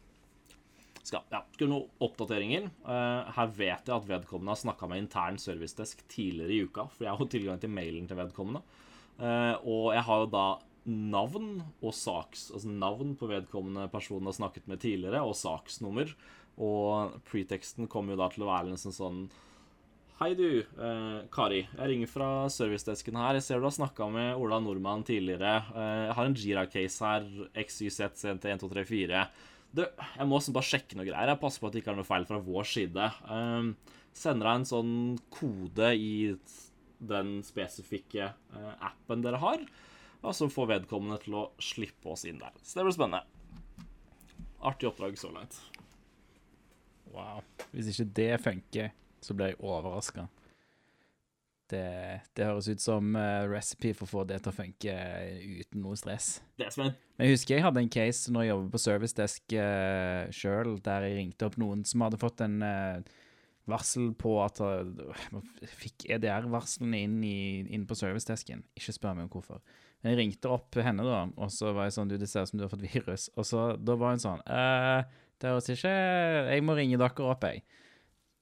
skal 1.07 1.27
ja, 1.31 1.43
skulle 1.55 1.71
noen 1.71 2.03
oppdateringer. 2.03 2.69
Uh, 2.87 3.29
her 3.37 3.51
vet 3.55 3.87
jeg 3.87 3.95
at 3.95 4.09
vedkommende 4.09 4.55
har 4.55 4.63
snakka 4.63 4.89
med 4.91 5.05
intern 5.05 5.39
servicedesk 5.41 6.03
tidligere 6.11 6.55
i 6.55 6.65
uka, 6.67 6.89
for 6.93 7.07
jeg 7.07 7.15
har 7.15 7.23
jo 7.23 7.31
tilgang 7.31 7.61
til 7.63 7.73
mailen 7.73 8.09
til 8.11 8.19
vedkommende. 8.19 8.65
Uh, 9.21 9.55
og 9.63 9.93
jeg 9.95 10.07
har 10.09 10.25
jo 10.25 10.33
da 10.35 10.47
navn 10.87 11.65
og 11.83 11.95
saks 11.97 12.45
Altså 12.55 12.71
navn 12.71 13.17
på 13.19 13.27
vedkommende 13.27 13.89
personen 13.91 14.29
har 14.31 14.37
snakket 14.37 14.69
med 14.71 14.83
tidligere, 14.83 15.23
og 15.23 15.39
saksnummer. 15.39 16.13
Og 16.63 17.19
preteksten 17.29 17.91
kommer 17.93 18.15
jo 18.15 18.23
da 18.23 18.31
til 18.33 18.47
å 18.47 18.51
være 18.51 18.73
nesten 18.73 18.95
sånn 18.95 19.27
Hei, 20.17 20.31
du, 20.33 20.61
eh, 20.61 21.25
Kari. 21.29 21.59
Jeg 21.67 21.89
ringer 21.91 22.09
fra 22.09 22.29
servicedesken 22.49 23.19
her. 23.21 23.37
Jeg 23.37 23.45
ser 23.45 23.61
du 23.61 23.67
har 23.69 23.75
snakka 23.77 24.07
med 24.09 24.41
Ola 24.41 24.57
Nordmann 24.65 25.05
tidligere. 25.05 25.59
Eh, 25.77 26.05
jeg 26.07 26.15
har 26.17 26.29
en 26.29 26.37
Jira-case 26.41 27.05
her. 27.05 27.27
XYZCNT1234. 27.53 29.27
Du, 29.77 29.83
jeg 29.85 30.27
må 30.27 30.41
bare 30.41 30.71
sjekke 30.71 30.97
noe 30.97 31.05
greier. 31.05 31.35
Jeg 31.35 31.43
passer 31.43 31.61
på 31.61 31.69
at 31.69 31.77
det 31.77 31.83
ikke 31.83 31.93
er 31.93 32.01
noe 32.01 32.09
feil 32.09 32.25
fra 32.25 32.41
vår 32.41 32.65
side. 32.65 33.11
Eh, 33.29 33.99
sender 34.17 34.49
deg 34.49 34.63
en 34.63 34.71
sånn 34.73 34.95
kode 35.29 35.93
i 35.93 36.33
den 36.97 37.43
spesifikke 37.45 38.31
eh, 38.33 38.73
appen 38.89 39.21
dere 39.21 39.43
har 39.45 39.69
og 40.27 40.35
så 40.35 40.49
får 40.51 40.71
vedkommende 40.73 41.19
til 41.23 41.37
å 41.39 41.47
slippe 41.63 42.11
oss 42.11 42.25
inn 42.27 42.41
der. 42.41 42.55
Så 42.63 42.79
det 42.79 42.87
blir 42.87 42.97
spennende. 42.97 43.23
Artig 44.67 44.89
oppdrag 44.89 45.19
så 45.21 45.31
langt. 45.35 45.59
Wow. 47.13 47.45
Hvis 47.71 47.93
ikke 47.93 48.09
det 48.17 48.33
funker, 48.43 48.95
så 49.27 49.37
ble 49.37 49.53
jeg 49.53 49.61
overraska. 49.61 50.29
Det, 51.67 51.83
det, 52.39 52.47
høres 52.47 52.69
ut 52.71 52.83
som 52.83 53.17
uh, 53.19 53.43
recipe 53.51 53.91
for 53.99 54.07
å 54.07 54.11
få 54.13 54.23
det 54.31 54.39
til 54.45 54.53
å 54.53 54.55
funke 54.55 54.93
uh, 54.95 55.47
uten 55.65 55.83
noe 55.83 55.99
stress. 55.99 56.37
Det 56.55 56.69
er... 56.69 56.77
Men 56.79 57.27
jeg 57.27 57.35
husker 57.35 57.57
jeg 57.57 57.65
hadde 57.65 57.83
en 57.83 57.91
case 57.91 58.31
når 58.31 58.45
jeg 58.45 58.53
jobbet 58.53 58.75
på 58.77 58.83
servicedesk 58.85 59.55
uh, 59.59 60.21
sjøl, 60.31 60.77
der 60.87 61.09
jeg 61.09 61.17
ringte 61.19 61.49
opp 61.49 61.59
noen 61.59 61.83
som 61.89 62.05
hadde 62.07 62.21
fått 62.23 62.45
en 62.47 62.61
uh, 62.63 63.17
varsel 63.67 64.13
på 64.19 64.37
at 64.45 64.63
uh, 64.63 65.43
Fikk 65.81 66.07
EDR-varslene 66.15 67.03
inn, 67.03 67.19
inn 67.67 67.87
på 67.89 67.99
servicedesken. 67.99 68.63
Ikke 68.79 68.95
spør 68.95 69.19
meg 69.19 69.27
om 69.27 69.35
hvorfor. 69.35 69.63
Men 70.03 70.13
Jeg 70.13 70.21
ringte 70.21 70.53
opp 70.55 70.79
henne, 70.79 71.03
da, 71.03 71.25
og 71.35 71.51
så 71.51 71.73
var 71.75 71.89
jeg 71.89 71.97
sånn 71.97 72.13
Du, 72.13 72.15
det 72.21 72.29
ser 72.31 72.47
ut 72.47 72.53
som 72.53 72.61
du 72.61 72.67
har 72.67 72.73
fått 72.73 72.87
virus. 72.87 73.27
Og 73.35 73.49
så 73.49 73.69
da 73.81 73.99
var 73.99 74.15
hun 74.15 74.23
sånn 74.23 74.45
uh, 74.47 75.03
Det 75.35 75.51
høres 75.51 75.73
ikke 75.73 75.95
Jeg 76.53 76.63
må 76.63 76.79
ringe 76.79 77.01
dere 77.01 77.27
opp, 77.27 77.49
jeg. 77.49 77.65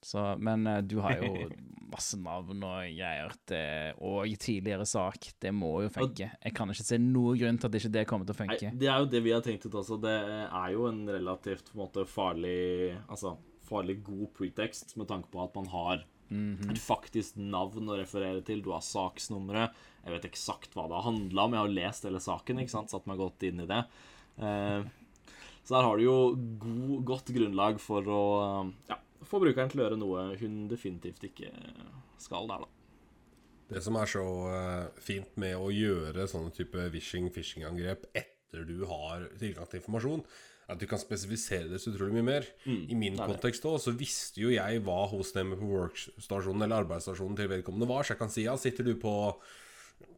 Så, 0.04 0.22
men 0.38 0.66
eh, 0.68 0.82
du 0.84 0.98
har 1.04 1.22
jo 1.22 1.48
masse 1.94 2.18
navn 2.18 2.62
og 2.66 2.78
greier. 2.96 3.34
Det, 3.48 3.64
og 4.04 4.28
tidligere 4.42 4.86
sak. 4.88 5.30
Det 5.40 5.52
må 5.54 5.72
jo 5.84 5.92
funke. 5.94 6.30
Jeg 6.34 6.56
kan 6.56 6.70
ikke 6.72 6.86
se 6.86 7.00
noen 7.00 7.40
grunn 7.40 7.60
til 7.60 7.70
at 7.70 7.78
ikke 7.80 7.94
det 7.96 8.06
kommer 8.10 8.28
til 8.28 8.36
å 8.36 8.40
funke. 8.42 8.70
Nei, 8.70 8.80
det 8.80 8.90
er 8.90 9.02
jo 9.02 9.10
det 9.14 9.22
vi 9.24 9.34
har 9.34 9.44
tenkt 9.44 9.66
ut 9.68 9.78
også. 9.80 10.00
Det 10.02 10.14
er 10.44 10.70
jo 10.74 10.88
en 10.90 11.04
relativt 11.08 11.70
på 11.70 11.78
en 11.78 11.84
måte 11.84 12.06
farlig 12.08 12.94
Altså 13.04 13.36
farlig 13.64 14.02
god 14.04 14.28
pretext 14.36 14.92
med 15.00 15.08
tanke 15.08 15.30
på 15.32 15.40
at 15.40 15.54
man 15.56 15.70
har 15.72 16.02
mm 16.28 16.56
-hmm. 16.56 16.72
et 16.72 16.78
faktisk 16.78 17.36
navn 17.36 17.88
å 17.88 17.96
referere 17.96 18.42
til. 18.42 18.62
Du 18.62 18.72
har 18.72 18.80
saksnummeret. 18.80 19.70
Jeg 20.04 20.12
vet 20.12 20.24
eksakt 20.24 20.74
hva 20.74 20.88
det 20.88 20.94
har 20.94 21.12
handla 21.12 21.44
om. 21.44 21.52
Jeg 21.52 21.60
har 21.60 21.68
lest 21.68 22.04
hele 22.04 22.20
saken, 22.20 22.58
ikke 22.58 22.70
sant? 22.70 22.90
satt 22.90 23.06
meg 23.06 23.16
godt 23.16 23.42
inn 23.42 23.60
i 23.60 23.66
det. 23.66 23.84
Eh, 24.38 24.84
så 25.64 25.76
der 25.76 25.82
har 25.82 25.96
du 25.96 26.02
jo 26.04 26.36
god, 26.58 27.04
godt 27.04 27.32
grunnlag 27.32 27.80
for 27.80 28.02
å 28.02 28.24
ja, 28.88 28.98
få 29.28 29.40
brukeren 29.42 29.70
til 29.72 29.82
å 29.82 29.86
gjøre 29.86 30.00
noe 30.00 30.30
hun 30.40 30.64
definitivt 30.70 31.24
ikke 31.28 31.50
skal 32.22 32.48
der, 32.50 32.64
da. 32.64 32.70
Det 33.74 33.80
som 33.80 33.96
er 33.96 34.10
så 34.10 34.24
eh, 34.52 35.02
fint 35.02 35.38
med 35.40 35.56
å 35.56 35.70
gjøre 35.72 36.26
sånne 36.28 36.52
type 36.54 36.88
wishing 36.92 37.30
phishing-angrep 37.32 38.04
etter 38.12 38.66
du 38.68 38.84
har 38.86 39.24
tilgang 39.40 39.66
til 39.70 39.80
informasjon, 39.80 40.24
er 40.64 40.76
at 40.76 40.80
du 40.80 40.86
kan 40.88 41.00
spesifisere 41.00 41.68
det 41.72 41.80
så 41.82 41.92
utrolig 41.92 42.16
mye 42.18 42.26
mer. 42.28 42.48
I 42.68 42.96
min 42.96 43.18
kontekst 43.18 43.64
også, 43.68 43.90
så 43.90 43.98
visste 43.98 44.44
jo 44.44 44.52
jeg 44.52 44.82
hva 44.84 45.04
hostname 45.10 45.58
på 45.60 45.68
workstasjonen 45.68 46.64
eller 46.64 46.84
arbeidsstasjonen 46.84 47.36
til 47.40 47.50
vedkommende 47.52 47.88
var, 47.90 48.04
så 48.04 48.14
jeg 48.14 48.20
kan 48.20 48.32
si 48.32 48.46
ja, 48.46 48.56
sitter 48.60 48.86
du 48.86 48.94
på 49.00 49.14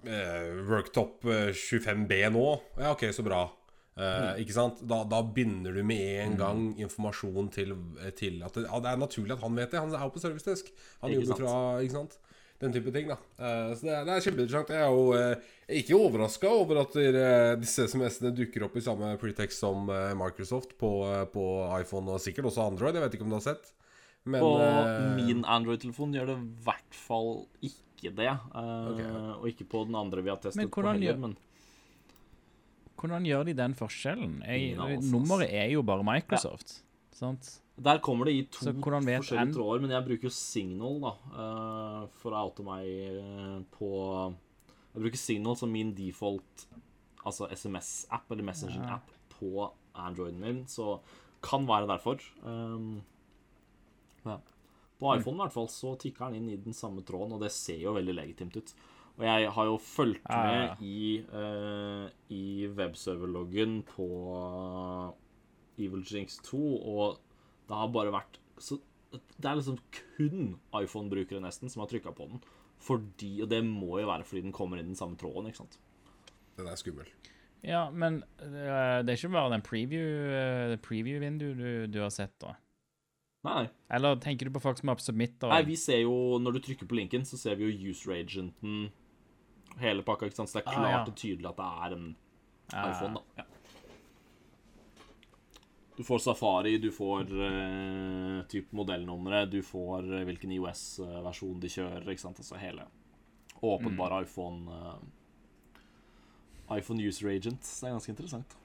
eh, 0.07 0.53
worktop 0.67 1.27
eh, 1.31 1.51
25B 1.55 2.21
nå? 2.35 2.47
Ja, 2.83 2.93
ok, 2.95 3.09
så 3.15 3.27
bra. 3.27 3.47
Eh, 3.97 4.43
Ikke 4.43 4.53
sant? 4.53 4.83
Da, 4.87 5.05
da 5.09 5.23
binder 5.23 5.73
du 5.73 5.83
med 5.83 6.21
en 6.27 6.37
gang 6.37 6.63
informasjon 6.85 7.47
til, 7.55 7.71
til 8.19 8.43
at 8.45 8.53
det, 8.59 8.67
ja, 8.69 8.81
det 8.85 8.91
er 8.93 8.97
naturlig 9.01 9.33
at 9.33 9.41
han 9.47 9.57
vet 9.57 9.71
det. 9.73 9.81
Han 9.81 9.95
er 9.97 10.05
jo 10.05 10.13
på 10.13 10.21
servicedesk. 10.21 10.69
Han 11.01 11.11
Ikke 11.15 11.23
jobber 11.23 11.33
sant? 11.33 11.41
fra 11.47 11.83
Ikke 11.87 11.97
sant? 12.01 12.19
Den 12.59 12.73
type 12.73 12.89
ting, 12.93 13.09
da. 13.09 13.17
uh, 13.37 13.73
så 13.77 13.85
det 13.85 13.93
er, 13.93 14.05
det 14.09 14.13
er 14.15 14.23
kjempeinteressant. 14.25 14.71
Jeg 14.73 14.81
er 14.81 14.89
jo 14.89 15.09
uh, 15.13 15.57
ikke 15.81 15.97
overraska 16.01 16.49
over 16.49 16.79
at 16.81 16.95
dere, 16.97 17.57
disse 17.61 17.85
SMS-ene 17.89 18.31
dukker 18.37 18.65
opp 18.65 18.77
i 18.81 18.85
samme 18.85 19.11
pretext 19.21 19.61
som 19.61 19.91
Microsoft 20.17 20.73
på, 20.81 20.89
på 21.35 21.45
iPhone 21.81 22.15
og 22.17 22.21
sikkert 22.25 22.49
også 22.49 22.65
Android. 22.65 22.97
Jeg 22.97 23.05
vet 23.05 23.17
ikke 23.19 23.27
om 23.29 23.35
du 23.35 23.37
har 23.37 23.45
sett. 23.45 23.73
Men 24.25 24.41
På 24.41 24.55
min 25.21 25.45
Android-telefon 25.45 26.17
gjør 26.17 26.33
det 26.33 26.37
i 26.41 26.49
hvert 26.65 26.97
fall 26.97 27.29
ikke 27.63 28.15
det. 28.17 28.33
eh, 28.33 28.89
Ok. 28.91 29.03
Og 29.37 29.45
ikke 29.53 29.69
på 29.77 29.85
den 29.87 29.95
andre 30.01 30.25
vi 30.25 30.33
har 30.33 30.41
testet 30.41 30.65
Men 30.65 30.73
på 30.73 30.83
heller. 30.83 31.13
gjør- 31.13 31.21
Men 31.27 31.37
Hvordan 32.97 33.29
gjør 33.29 33.45
de 33.45 33.55
den 33.59 33.75
forskjellen? 33.77 34.41
Jeg, 34.49 34.77
nummeret 35.11 35.53
er 35.53 35.71
jo 35.75 35.83
bare 35.87 36.05
Microsoft. 36.07 36.81
Sant? 37.17 37.61
der 37.77 37.99
kommer 38.01 38.25
det 38.25 38.33
i 38.33 38.43
to 38.49 38.73
forskjellige 38.73 39.41
en- 39.41 39.53
tråder. 39.53 39.81
Men 39.81 39.91
jeg 39.91 40.05
bruker 40.05 40.25
jo 40.25 40.31
Signal 40.31 41.01
da, 41.01 41.13
eh, 41.43 42.09
for 42.23 42.33
å 42.33 42.49
oute 42.49 42.65
meg 42.65 42.87
eh, 42.87 43.61
på 43.77 43.91
Jeg 44.95 45.03
bruker 45.03 45.21
Signal 45.21 45.57
som 45.57 45.71
min 45.71 45.93
default 45.95 46.67
altså 47.27 47.49
SMS-app 47.51 48.31
eller 48.31 48.45
messaging-app 48.45 49.11
på 49.29 49.71
Androiden 49.95 50.41
min, 50.41 50.65
så 50.67 51.01
kan 51.43 51.67
være 51.67 51.89
derfor. 51.91 52.23
Um, 52.43 53.03
ja. 54.25 54.39
På 54.99 55.13
iPhone 55.15 55.37
i 55.37 55.43
hvert 55.43 55.53
fall 55.53 55.69
så 55.69 55.99
tikker 55.99 56.31
den 56.31 56.37
inn 56.37 56.49
i 56.55 56.57
den 56.57 56.73
samme 56.73 57.03
tråden, 57.05 57.35
og 57.35 57.43
det 57.43 57.51
ser 57.53 57.77
jo 57.83 57.93
veldig 57.93 58.15
legitimt 58.15 58.57
ut. 58.57 58.73
Og 59.17 59.25
jeg 59.25 59.51
har 59.57 59.69
jo 59.71 59.77
fulgt 59.81 60.27
Ja, 60.29 60.41
ja, 60.45 60.49
ja. 60.53 60.75
med 60.77 60.83
i, 60.85 61.21
uh, 61.33 62.09
i 62.33 62.67
webserverloggen 62.77 63.79
på 63.89 64.09
Evil 65.81 66.05
Jinx 66.05 66.37
2, 66.45 66.61
og 66.85 67.17
det 67.69 67.79
har 67.81 67.89
bare 67.93 68.13
vært 68.15 68.39
så 68.61 68.79
Det 69.13 69.49
er 69.49 69.57
liksom 69.57 69.79
kun 70.19 70.57
iPhone-brukere 70.77 71.41
nesten 71.41 71.71
som 71.73 71.81
har 71.81 71.89
trykka 71.89 72.13
på 72.13 72.27
den. 72.29 72.43
Fordi, 72.83 73.41
Og 73.43 73.49
det 73.49 73.63
må 73.65 74.01
jo 74.01 74.09
være 74.11 74.27
fordi 74.29 74.43
den 74.45 74.53
kommer 74.53 74.77
inn 74.81 74.91
den 74.91 74.99
samme 74.99 75.17
tråden, 75.17 75.49
ikke 75.49 75.63
sant. 75.63 75.79
Den 76.59 76.69
er 76.69 76.77
skummel. 76.77 77.09
Ja, 77.65 77.87
men 77.91 78.21
uh, 78.43 79.01
det 79.01 79.15
er 79.15 79.17
ikke 79.17 79.33
bare 79.33 79.55
den 79.55 79.65
preview-vinduet 79.65 80.77
uh, 80.77 80.83
preview-vinduet 80.85 81.57
du, 81.57 81.71
du 81.97 82.01
har 82.03 82.13
sett, 82.13 82.35
da? 82.43 82.53
Nei, 83.47 83.55
nei. 83.63 83.71
Eller 83.97 84.21
tenker 84.21 84.49
du 84.49 84.55
på 84.57 84.63
folk 84.63 84.79
som 84.81 84.91
har 84.91 85.01
submitter? 85.01 85.49
Nei, 85.53 85.63
vi 85.67 85.77
ser 85.81 86.03
jo, 86.03 86.37
når 86.43 86.57
du 86.57 86.63
trykker 86.67 86.89
på 86.91 86.99
linken, 86.99 87.25
så 87.29 87.39
ser 87.41 87.57
vi 87.59 87.69
jo 87.69 87.93
user 87.93 88.17
agenten, 88.19 88.91
hele 89.81 90.03
pakka, 90.07 90.27
ikke 90.31 90.37
sant? 90.41 90.49
Så 90.51 90.59
det 90.61 90.67
er 90.67 90.71
Ah, 90.71 90.81
klart 90.81 90.93
ja. 90.93 91.05
og 91.13 91.17
tydelig 91.17 91.49
at 91.51 91.57
det 91.57 91.67
er 91.67 91.93
en 91.99 92.17
Ja. 92.73 92.91
iPhone, 92.91 93.15
da. 93.15 93.21
Ja. 93.37 93.45
Du 95.97 96.03
får 96.05 96.19
Safari, 96.21 96.75
du 96.79 96.91
får 96.93 97.23
uh, 97.33 98.43
typ 98.53 98.73
modellnummeret, 98.77 99.49
du 99.51 99.63
får 99.65 100.05
eh, 100.19 100.25
hvilken 100.29 100.51
IOS-versjon 100.53 101.61
de 101.63 101.69
kjører, 101.73 102.05
ikke 102.13 102.21
sant? 102.21 102.37
Altså 102.43 102.59
hele 102.61 102.85
åpenbare 103.65 104.19
iPhone 104.27 104.69
uh, 104.69 104.99
iPhone 106.77 107.01
user 107.01 107.29
agent. 107.33 107.63
Det 107.63 107.89
er 107.89 107.93
ganske 107.95 108.11
interessant. 108.13 108.57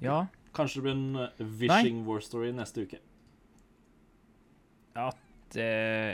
Ja. 0.00 0.26
Kanskje 0.56 0.80
det 0.80 0.82
blir 0.82 0.96
en 0.96 1.16
eh, 1.16 1.44
Wishing 1.60 2.00
War 2.06 2.20
Story 2.24 2.50
neste 2.52 2.82
uke. 2.86 2.98
ja 4.96 5.10
det, 5.52 5.64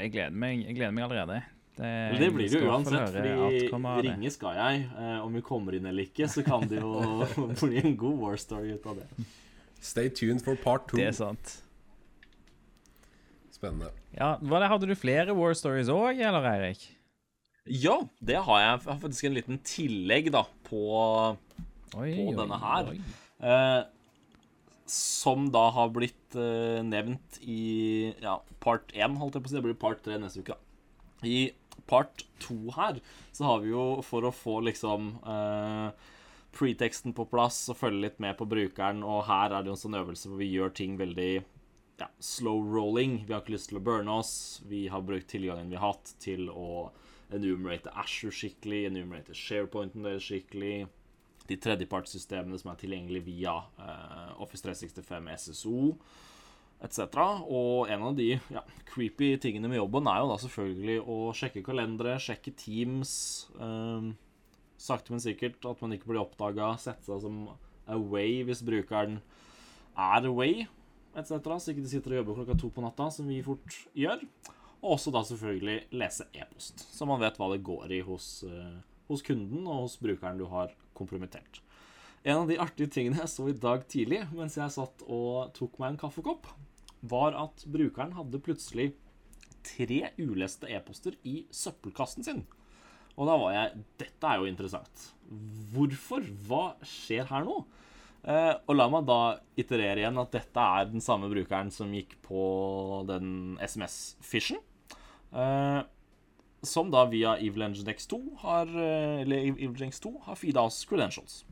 jeg 0.02 0.10
gleder 0.12 0.30
meg 0.30 0.60
Jeg 0.66 0.74
gleder 0.76 0.92
meg 0.94 1.04
allerede. 1.04 1.42
Det, 1.74 1.90
det 2.20 2.28
blir 2.30 2.46
det 2.46 2.60
jo 2.60 2.68
uansett, 2.70 3.08
fordi 3.10 4.02
ringe 4.06 4.30
skal 4.30 4.54
jeg. 4.60 4.84
Eh, 4.94 5.16
om 5.24 5.32
vi 5.34 5.40
kommer 5.42 5.74
inn 5.74 5.87
eller 5.90 6.06
ikke, 6.06 6.28
så 6.30 6.44
kan 6.46 6.68
det 6.70 6.78
jo 6.78 7.26
bli 7.64 7.80
en 7.82 7.96
god 7.98 8.20
war 8.20 8.37
story 8.38 8.76
ut 8.76 8.87
av 8.87 9.00
det. 9.00 9.26
Stay 9.84 10.08
tuned 10.14 10.40
for 10.46 10.54
part 10.56 10.87
two. 10.88 11.00
Det 11.00 11.08
er 11.10 11.16
sant. 11.18 11.56
Spennende. 13.54 13.90
Ja, 14.14 14.37
var 14.42 14.62
det, 14.62 14.68
Hadde 14.70 14.88
du 14.90 14.94
flere 14.98 15.34
war 15.37 15.54
stories 15.58 15.90
òg, 15.92 16.20
eller, 16.22 16.46
Eirik? 16.52 16.84
Ja, 17.70 17.96
det 18.20 18.37
har 18.44 18.60
jeg. 18.60 18.70
Jeg 18.84 18.92
har 18.92 19.00
faktisk 19.02 19.26
en 19.28 19.37
liten 19.38 19.58
tillegg 19.64 20.30
da 20.34 20.42
på 20.68 20.80
Oi, 21.94 22.10
På 22.12 22.26
oi, 22.28 22.34
denne 22.37 22.58
her. 22.60 22.90
eh, 23.40 23.82
Som 24.90 25.46
da 25.54 25.68
har 25.72 25.88
blitt 25.94 26.37
eh, 26.37 26.82
nevnt 26.84 27.38
i 27.42 28.12
ja, 28.20 28.38
part 28.60 28.92
1, 28.92 29.16
holdt 29.20 29.38
jeg 29.38 29.44
på 29.46 29.48
å 29.48 29.54
si. 29.54 29.58
Det 29.58 29.64
blir 29.68 29.78
part 29.80 30.02
3 30.04 30.18
neste 30.22 30.42
uke. 30.44 30.54
da. 30.54 30.60
I 31.24 31.38
part 31.90 32.24
2 32.46 32.58
her 32.76 33.00
så 33.32 33.48
har 33.48 33.62
vi 33.64 33.72
jo, 33.72 33.84
for 34.06 34.26
å 34.26 34.34
få 34.34 34.60
liksom 34.66 35.10
eh, 35.26 36.12
preteksten 36.54 37.14
på 37.16 37.26
plass 37.30 37.64
og 37.72 37.80
følge 37.80 38.06
litt 38.06 38.20
med 38.22 38.36
på 38.38 38.46
brukeren, 38.48 39.02
og 39.02 39.24
her 39.28 39.50
er 39.50 39.62
det 39.62 39.72
jo 39.72 39.76
en 39.76 39.84
sånn 39.84 39.98
øvelse 39.98 40.30
hvor 40.30 40.40
vi 40.42 40.52
gjør 40.52 40.74
ting 40.76 40.98
veldig 41.00 41.32
ja, 42.00 42.08
slow 42.22 42.62
rolling. 42.70 43.22
Vi 43.26 43.34
har 43.34 43.42
ikke 43.42 43.56
lyst 43.56 43.70
til 43.72 43.80
å 43.80 43.84
burne 43.84 44.18
oss. 44.20 44.34
Vi 44.66 44.86
har 44.90 45.04
brukt 45.06 45.30
tilgangen 45.30 45.70
vi 45.70 45.78
har 45.78 45.94
hatt 45.94 46.14
til 46.22 46.48
å 46.50 46.90
enumerate 47.34 47.92
Asher 47.98 48.34
skikkelig, 48.34 48.84
enumerate 48.90 49.34
SharePointen 49.34 50.06
deres 50.06 50.26
skikkelig 50.28 50.86
de 51.48 51.56
tredjepartssystemene 51.60 52.58
som 52.60 52.70
er 52.72 52.78
tilgjengelige 52.80 53.26
via 53.26 53.56
eh, 53.80 54.30
Office 54.42 54.64
365 54.64 55.28
SSO 55.34 55.80
etc. 56.82 57.18
Og 57.46 57.90
en 57.92 58.08
av 58.10 58.16
de 58.18 58.32
ja, 58.34 58.64
creepy 58.90 59.34
tingene 59.42 59.70
med 59.70 59.78
jobben 59.78 60.08
er 60.10 60.22
jo 60.22 60.30
da 60.32 60.38
selvfølgelig 60.42 60.98
å 61.06 61.18
sjekke 61.37 61.64
kalendere, 61.66 62.18
sjekke 62.22 62.54
Teams. 62.58 63.14
eh, 63.58 64.12
sakte, 64.84 65.14
men 65.14 65.22
sikkert 65.22 65.64
at 65.68 65.80
man 65.82 65.94
ikke 65.96 66.10
blir 66.10 66.22
oppdaga. 66.22 66.74
Sette 66.80 67.06
seg 67.06 67.22
som 67.24 67.44
away 67.90 68.42
hvis 68.46 68.64
brukeren 68.64 69.20
er 69.94 70.28
away, 70.28 70.66
etc. 71.14 71.38
Så 71.58 71.72
ikke 71.72 71.84
de 71.84 71.92
sitter 71.92 72.14
og 72.14 72.22
jobber 72.22 72.40
klokka 72.40 72.58
to 72.60 72.72
på 72.74 72.84
natta, 72.84 73.10
som 73.14 73.28
vi 73.30 73.42
fort 73.46 73.78
gjør. 73.96 74.24
Og 74.84 74.96
også 74.98 75.12
da 75.14 75.22
selvfølgelig 75.24 75.78
lese 75.96 76.26
e-post, 76.37 76.82
så 76.92 77.06
man 77.08 77.22
vet 77.22 77.38
hva 77.40 77.48
det 77.54 77.62
går 77.64 77.94
i 77.96 78.02
hos, 78.04 78.42
eh, 78.44 78.80
hos 79.08 79.24
kunden 79.24 79.64
og 79.64 79.87
hos 79.87 79.96
brukeren 80.02 80.40
du 80.40 80.44
har 80.50 80.74
kompromittert. 80.96 81.62
En 82.24 82.40
av 82.40 82.48
de 82.48 82.56
artige 82.56 82.88
tingene 82.88 83.20
jeg 83.20 83.28
så 83.34 83.50
i 83.50 83.56
dag 83.60 83.82
tidlig 83.90 84.22
mens 84.32 84.56
jeg 84.56 84.72
satt 84.72 85.02
og 85.04 85.50
tok 85.56 85.76
meg 85.80 85.92
en 85.92 86.00
kaffekopp, 86.00 86.48
var 87.04 87.37
at 87.37 87.66
brukeren 87.68 88.14
hadde 88.16 88.40
plutselig 88.40 88.94
tre 89.64 90.00
uleste 90.16 90.68
e-poster 90.72 91.18
i 91.28 91.42
søppelkassen 91.52 92.24
sin. 92.24 92.40
Og 93.14 93.28
da 93.28 93.37
var 93.38 93.52
jeg 93.54 93.82
Dette 94.00 94.30
er 94.30 94.40
jo 94.40 94.48
interessant. 94.48 95.04
Hvorfor? 95.74 96.24
Hva 96.48 96.64
skjer 96.88 97.28
her 97.28 97.44
nå? 97.44 97.60
Eh, 98.24 98.54
og 98.56 98.72
la 98.72 98.88
meg 98.88 99.04
da 99.04 99.20
iterere 99.60 100.00
igjen 100.00 100.20
at 100.20 100.32
dette 100.32 100.68
er 100.78 100.88
den 100.88 101.04
samme 101.04 101.28
brukeren 101.28 101.68
som 101.72 101.92
gikk 101.92 102.16
på 102.24 102.42
den 103.08 103.58
SMS-fishen. 103.60 104.64
Eh, 105.28 105.80
som 106.64 106.88
da 106.88 107.04
via 107.12 107.37
Evil 107.37 107.66
Engine 107.68 107.92
X2 107.92 108.20
har, 108.40 108.72
eh, 108.72 109.20
eller 109.20 110.24
har 110.24 110.40
feeda 110.40 110.64
oss 110.64 110.87
credentials. 110.88 111.44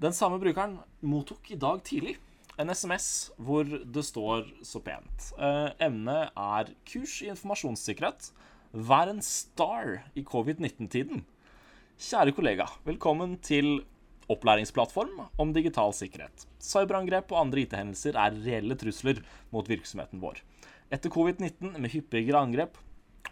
Den 0.00 0.14
samme 0.16 0.38
brukeren 0.40 0.78
mottok 1.04 1.50
i 1.52 1.58
dag 1.60 1.82
tidlig 1.84 2.14
en 2.60 2.70
SMS 2.72 3.08
hvor 3.36 3.68
det 3.68 4.04
står 4.06 4.46
så 4.64 4.80
pent. 4.80 5.26
Eh, 5.36 5.74
emnet 5.84 6.32
er 6.40 6.70
kurs 6.88 7.18
i 7.20 7.28
informasjonssikkerhet. 7.28 8.30
Vær 8.72 9.12
en 9.12 9.20
star 9.20 9.98
i 10.16 10.24
covid-19-tiden. 10.24 11.20
Kjære 12.00 12.32
kollega, 12.32 12.70
velkommen 12.88 13.36
til 13.44 13.82
opplæringsplattform 14.32 15.20
om 15.36 15.52
digital 15.52 15.92
sikkerhet. 15.92 16.46
Cyberangrep 16.64 17.34
og 17.34 17.42
andre 17.42 17.66
IT-hendelser 17.66 18.16
er 18.16 18.40
reelle 18.40 18.80
trusler 18.80 19.20
mot 19.52 19.68
virksomheten 19.68 20.24
vår. 20.24 20.40
Etter 20.88 21.12
covid-19 21.12 21.76
med 21.76 21.92
hyppigere 21.92 22.40
angrep 22.40 22.80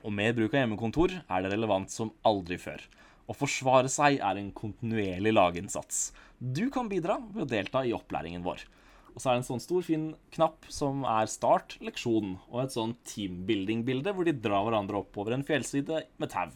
og 0.02 0.12
mer 0.12 0.36
bruk 0.36 0.52
av 0.52 0.66
hjemmekontor 0.66 1.16
er 1.16 1.46
det 1.46 1.56
relevant 1.56 1.88
som 1.88 2.12
aldri 2.28 2.60
før. 2.60 2.84
Å 3.28 3.36
forsvare 3.36 3.90
seg 3.92 4.22
er 4.24 4.40
en 4.40 4.50
kontinuerlig 4.56 5.34
laginnsats. 5.34 6.08
Du 6.38 6.68
kan 6.72 6.88
bidra 6.88 7.18
ved 7.34 7.44
å 7.44 7.50
delta 7.50 7.84
i 7.84 7.92
opplæringen 7.96 8.44
vår. 8.46 8.64
Og 9.12 9.20
så 9.20 9.30
er 9.30 9.36
det 9.36 9.42
en 9.42 9.48
sånn 9.48 9.62
stor, 9.62 9.82
fin 9.82 10.08
knapp 10.34 10.68
som 10.72 11.04
er 11.08 11.28
start 11.28 11.76
leksjon, 11.84 12.36
og 12.48 12.62
et 12.62 12.74
sånn 12.76 12.94
teambuilding-bilde 13.08 14.14
hvor 14.14 14.28
de 14.28 14.36
drar 14.38 14.64
hverandre 14.68 15.02
oppover 15.02 15.34
en 15.34 15.44
fjellside 15.46 16.04
med 16.22 16.32
tau. 16.32 16.52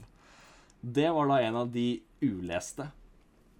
Det 0.82 1.08
var 1.14 1.28
da 1.30 1.40
en 1.42 1.58
av 1.64 1.72
de 1.74 1.87
uleste 2.22 2.88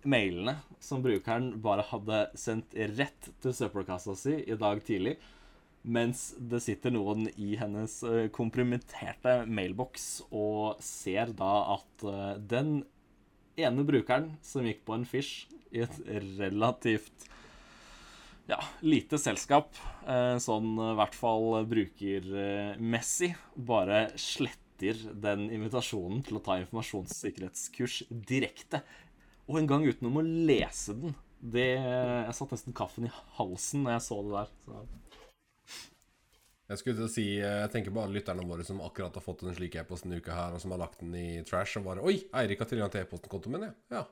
mailene 0.07 0.57
som 0.83 1.03
brukeren 1.03 1.53
bare 1.63 1.85
hadde 1.91 2.25
sendt 2.39 2.75
rett 2.97 3.31
til 3.43 3.55
søppelkassa 3.55 4.17
si 4.19 4.39
i 4.43 4.59
dag 4.59 4.83
tidlig. 4.87 5.19
mens 5.83 6.37
det 6.39 6.61
sitter 6.63 6.93
noen 6.95 7.25
i 7.35 7.57
hennes 7.59 7.97
komprimenterte 8.01 8.31
kompromitterte 8.37 9.33
mailboks 9.51 10.05
og 10.31 10.79
ser 10.79 11.33
da 11.35 11.75
at 11.75 12.05
eh, 12.07 12.37
den 12.39 12.85
ene 13.61 13.85
brukeren 13.87 14.33
som 14.45 14.67
gikk 14.67 14.85
på 14.87 14.97
en 14.97 15.07
fish 15.09 15.47
i 15.73 15.83
et 15.85 15.99
relativt 16.39 17.29
ja, 18.51 18.59
lite 18.85 19.19
selskap, 19.21 19.77
eh, 20.09 20.37
sånn 20.43 20.75
i 20.75 20.95
hvert 20.99 21.15
fall 21.17 21.63
brukermessig, 21.69 23.33
bare 23.55 24.09
sletter 24.19 24.99
den 25.23 25.47
invitasjonen 25.55 26.25
til 26.27 26.41
å 26.41 26.43
ta 26.43 26.59
informasjonssikkerhetskurs 26.59 28.03
direkte. 28.11 28.83
Og 29.47 29.61
en 29.61 29.69
gang 29.71 29.87
utenom 29.87 30.19
å 30.19 30.27
lese 30.27 30.97
den. 30.99 31.15
Det, 31.43 31.69
jeg 31.79 32.35
satt 32.39 32.53
nesten 32.55 32.75
kaffen 32.77 33.09
i 33.09 33.15
halsen 33.39 33.83
når 33.85 33.97
jeg 33.97 34.05
så 34.07 34.19
det 34.27 34.35
der. 34.37 34.53
Så. 34.67 34.83
Jeg 36.73 36.81
skulle 36.81 36.97
til 36.97 37.05
å 37.05 37.13
si 37.13 37.27
eh, 37.37 37.59
Jeg 37.61 37.71
tenker 37.75 37.93
på 37.93 38.01
alle 38.01 38.17
lytterne 38.17 38.47
våre 38.49 38.65
som 38.65 38.81
akkurat 38.85 39.17
har 39.19 39.25
fått 39.25 39.45
en 39.45 39.57
slik 39.57 39.77
e-post 39.81 40.07
denne 40.07 40.23
uka 40.23 40.33
her, 40.33 40.57
og 40.57 40.63
som 40.63 40.73
har 40.73 40.81
lagt 40.81 41.03
den 41.03 41.13
i 41.19 41.43
trash, 41.49 41.77
og 41.81 41.87
bare 41.91 42.05
Oi, 42.09 42.17
Eirik 42.41 42.65
har 42.65 42.71
tilgang 42.71 42.93
til 42.93 43.05
e-postkontoen 43.05 43.57
min, 43.57 43.69
ja. 43.69 44.01
ja. 44.01 44.05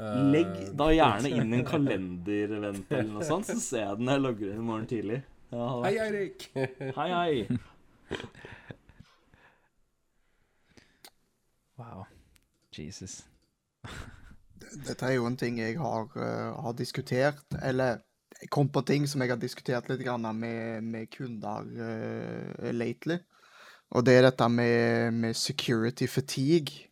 Eh, 0.00 0.22
Legg 0.32 0.54
da 0.76 0.88
gjerne 0.94 1.32
inn 1.32 1.52
en 1.58 1.66
kalendervent 1.72 2.92
eller 2.96 3.12
noe 3.18 3.28
sånt, 3.28 3.48
så 3.50 3.58
ser 3.60 3.84
jeg 3.84 4.00
den 4.00 4.12
jeg 4.14 4.24
logger 4.24 4.52
inn 4.54 4.62
i 4.62 4.68
morgen 4.70 4.88
tidlig. 4.90 5.20
Ja, 5.52 5.68
Hei, 5.84 5.94
Eirik! 6.06 6.48
hei, 6.98 7.08
hei. 7.12 7.46
Wow. 11.76 12.06
Jesus. 12.72 13.20
Dette 14.86 15.06
er 15.06 15.18
jo 15.18 15.28
en 15.28 15.36
ting 15.40 15.60
jeg 15.60 15.76
har, 15.80 16.08
uh, 16.16 16.56
har 16.64 16.76
diskutert, 16.76 17.44
eller 17.60 18.00
jeg 18.40 18.50
kom 18.52 18.68
på 18.68 18.82
ting 18.86 19.06
som 19.08 19.22
jeg 19.22 19.32
har 19.32 19.40
diskutert 19.40 19.88
litt 19.90 20.02
grann 20.04 20.26
med, 20.36 20.84
med 20.84 21.08
kunder 21.12 21.64
uh, 21.64 22.68
lately. 22.74 23.18
Og 23.94 24.04
det 24.04 24.16
er 24.18 24.26
dette 24.26 24.48
med, 24.50 25.14
med 25.14 25.38
security 25.38 26.08
fatigue, 26.10 26.88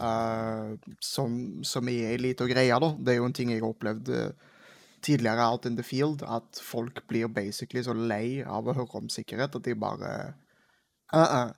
uh, 0.00 0.74
som, 1.00 1.38
som 1.64 1.88
er 1.88 2.10
ei 2.12 2.18
lita 2.20 2.48
greie, 2.50 2.80
da. 2.82 2.90
Det 2.98 3.14
er 3.14 3.20
jo 3.20 3.28
en 3.30 3.36
ting 3.36 3.52
jeg 3.54 3.62
har 3.62 3.70
opplevd 3.70 4.10
eh, 4.10 4.50
tidligere 5.04 5.46
out 5.46 5.68
in 5.70 5.76
the 5.78 5.84
field, 5.86 6.24
at 6.26 6.60
folk 6.60 7.04
blir 7.08 7.30
basically 7.32 7.84
så 7.86 7.94
lei 7.94 8.42
av 8.42 8.66
å 8.66 8.74
høre 8.76 9.04
om 9.04 9.10
sikkerhet 9.12 9.54
at 9.56 9.68
de 9.68 9.76
bare 9.78 10.14
«Uh, 11.14 11.20
uh, 11.20 11.50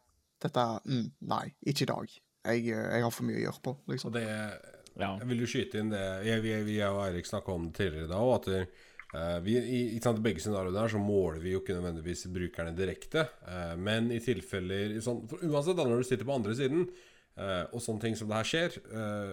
Dette 0.43 0.63
mm, 0.85 1.07
Nei, 1.31 1.47
ikke 1.65 1.87
i 1.87 1.89
dag. 1.89 2.17
Jeg, 2.47 2.67
jeg 2.69 3.03
har 3.03 3.15
for 3.15 3.27
mye 3.27 3.39
å 3.39 3.47
gjøre 3.47 3.63
på, 3.65 3.73
liksom. 3.89 4.11
Og 4.11 4.19
det 4.19 4.27
Jeg 5.01 5.29
vil 5.31 5.41
jo 5.41 5.49
skyte 5.49 5.81
inn 5.81 5.89
det 5.91 6.05
vi, 6.45 6.53
vi 6.67 6.77
og 6.85 7.01
Eirik 7.07 7.27
snakka 7.27 7.55
om 7.55 7.71
det 7.71 7.79
tidligere 7.81 8.11
da 8.13 8.21
òg, 8.21 8.35
at 8.37 8.77
eh, 9.15 9.39
vi, 9.45 9.57
i, 9.59 9.81
i 9.97 10.01
sant, 10.03 10.23
begge 10.25 10.43
scenarioene 10.43 10.83
her 10.83 10.95
så 10.95 11.01
måler 11.03 11.43
vi 11.43 11.55
jo 11.55 11.63
ikke 11.63 11.77
nødvendigvis 11.77 12.27
brukerne 12.35 12.75
direkte. 12.77 13.27
Uh, 13.47 13.75
men 13.79 14.11
i 14.15 14.23
tilfeller 14.23 14.97
i 14.97 15.03
sånn, 15.05 15.23
Uansett, 15.43 15.77
da 15.79 15.87
når 15.87 16.03
du 16.03 16.09
sitter 16.09 16.29
på 16.29 16.37
andre 16.37 16.57
siden, 16.59 16.89
uh, 17.41 17.65
og 17.71 17.83
sånne 17.85 18.07
ting 18.07 18.19
som 18.19 18.31
det 18.31 18.41
her 18.41 18.51
skjer, 18.53 18.81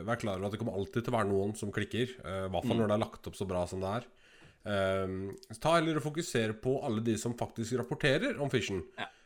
vær 0.08 0.22
klar 0.22 0.38
over 0.38 0.50
at 0.50 0.56
det 0.56 0.62
kommer 0.62 0.78
alltid 0.78 1.02
til 1.02 1.14
å 1.14 1.18
være 1.18 1.32
noen 1.32 1.56
som 1.60 1.74
klikker. 1.74 2.20
I 2.20 2.52
hvert 2.54 2.70
fall 2.70 2.80
når 2.80 2.92
det 2.92 2.98
er 3.00 3.06
lagt 3.06 3.32
opp 3.32 3.40
så 3.40 3.50
bra 3.50 3.66
som 3.70 3.84
det 3.84 3.98
er. 4.00 4.08
Ta 4.64 5.74
heller 5.76 5.98
og 6.00 6.06
fokusere 6.06 6.56
på 6.64 6.78
alle 6.88 7.04
de 7.04 7.18
som 7.20 7.36
faktisk 7.36 7.76
rapporterer 7.82 8.40
om 8.40 8.52
fishen. 8.52 8.80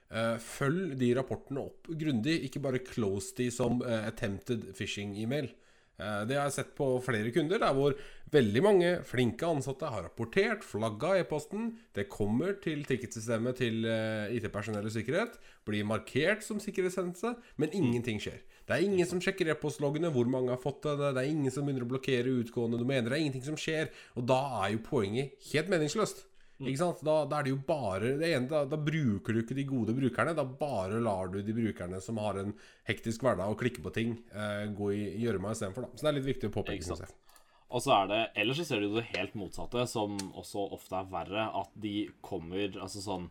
Eh, 0.07 0.37
følg 0.39 0.95
de 0.97 1.11
rapportene 1.17 1.61
opp 1.67 1.89
grundig, 1.99 2.39
ikke 2.47 2.61
bare 2.63 2.81
close 2.81 3.35
de 3.37 3.51
som 3.53 3.83
attempted 3.85 4.65
phishing-email. 4.77 5.51
Eh, 5.97 6.21
det 6.29 6.37
har 6.37 6.45
jeg 6.45 6.57
sett 6.59 6.75
på 6.77 6.89
flere 7.01 7.31
kunder, 7.33 7.61
der 7.61 7.73
hvor 7.73 7.95
veldig 8.33 8.61
mange 8.63 8.89
flinke 9.07 9.47
ansatte 9.49 9.89
har 9.89 10.05
rapportert, 10.05 10.65
flagga 10.65 11.15
e-posten. 11.21 11.71
Det 11.95 12.09
kommer 12.11 12.57
til 12.61 12.83
ticketsystemet 12.85 13.57
til 13.63 13.87
eh, 13.89 14.35
IT-personell 14.37 14.85
og 14.85 14.93
sikkerhet, 14.93 15.39
blir 15.65 15.87
markert 15.89 16.45
som 16.45 16.61
sikkerhetshendelse, 16.61 17.33
men 17.57 17.73
ingenting 17.73 18.21
skjer. 18.21 18.43
Det 18.67 18.75
er 18.75 18.83
ingen 18.83 19.07
som 19.09 19.21
sjekker 19.23 19.49
e-postloggene, 19.53 20.11
hvor 20.13 20.29
mange 20.29 20.53
har 20.53 20.61
fått 20.61 20.83
det, 20.85 21.13
det 21.15 21.23
er 21.23 21.31
ingen 21.31 21.53
som 21.53 21.65
begynner 21.65 21.87
å 21.87 21.91
blokkere 21.93 22.35
utgående 22.43 22.81
domener, 22.81 23.09
det 23.09 23.17
er 23.17 23.25
ingenting 23.25 23.47
som 23.47 23.59
skjer. 23.59 23.89
Og 24.19 24.27
da 24.29 24.41
er 24.61 24.75
jo 24.75 24.83
poenget 24.85 25.49
helt 25.53 25.71
meningsløst. 25.71 26.25
Ikke 26.57 26.79
sant? 26.79 27.03
Da, 27.05 27.19
da 27.29 27.37
er 27.37 27.45
det 27.45 27.51
jo 27.53 27.59
bare 27.67 28.15
det 28.17 28.31
ene, 28.33 28.47
da, 28.49 28.63
da 28.65 28.79
bruker 28.81 29.35
du 29.35 29.43
ikke 29.43 29.57
de 29.57 29.65
gode 29.69 29.93
brukerne. 29.97 30.33
Da 30.37 30.45
bare 30.47 31.01
lar 31.03 31.29
du 31.33 31.39
de 31.45 31.53
brukerne 31.53 32.01
som 32.01 32.17
har 32.23 32.39
en 32.41 32.55
hektisk 32.89 33.25
hverdag 33.25 33.53
og 33.53 33.59
klikke 33.61 33.83
på 33.85 33.93
ting, 33.93 34.17
eh, 34.33 34.65
gå 34.73 34.91
i 34.95 35.03
gjørma 35.21 35.53
istedenfor. 35.53 35.91
Så 35.93 36.05
det 36.05 36.11
er 36.11 36.17
litt 36.17 36.29
viktig 36.31 36.49
å 36.49 36.55
påpeke. 36.57 36.97
Og 37.67 37.83
så 37.83 37.93
er 37.97 38.09
det, 38.09 38.21
Ellers 38.41 38.61
så 38.61 38.65
ser 38.69 38.81
du 38.81 38.95
det 38.95 39.09
helt 39.11 39.35
motsatte, 39.37 39.83
som 39.91 40.15
også 40.39 40.69
ofte 40.77 40.97
er 40.97 41.11
verre. 41.11 41.49
At 41.61 41.73
de 41.77 42.07
kommer 42.25 42.79
Altså 42.79 43.03
sånn 43.03 43.29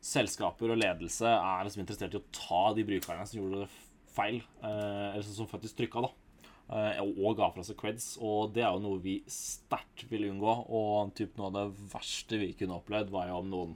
Selskaper 0.00 0.72
og 0.72 0.78
ledelse 0.80 1.28
er 1.28 1.66
liksom 1.66 1.82
interessert 1.82 2.14
i 2.14 2.20
å 2.20 2.28
ta 2.32 2.60
de 2.76 2.86
brukerne 2.88 3.26
som 3.28 3.36
gjorde 3.42 3.66
det 3.66 3.72
feil, 4.14 4.38
eh, 4.64 5.10
eller 5.10 5.26
som 5.26 5.48
faktisk 5.48 5.76
trykka, 5.76 6.06
da. 6.06 6.10
Eh, 6.70 7.00
og 7.02 7.34
ga 7.38 7.48
fra 7.50 7.64
seg 7.66 7.78
creds. 7.80 8.12
Og 8.22 8.52
det 8.54 8.62
er 8.62 8.70
jo 8.70 8.82
noe 8.84 9.02
vi 9.02 9.18
sterkt 9.30 10.06
vil 10.10 10.28
unngå. 10.30 10.54
Og 10.68 11.14
typ 11.18 11.34
noe 11.38 11.50
av 11.50 11.56
det 11.56 11.88
verste 11.94 12.38
vi 12.40 12.52
kunne 12.58 12.78
opplevd, 12.78 13.10
var 13.14 13.30
jo 13.30 13.40
om 13.42 13.50
noen 13.50 13.74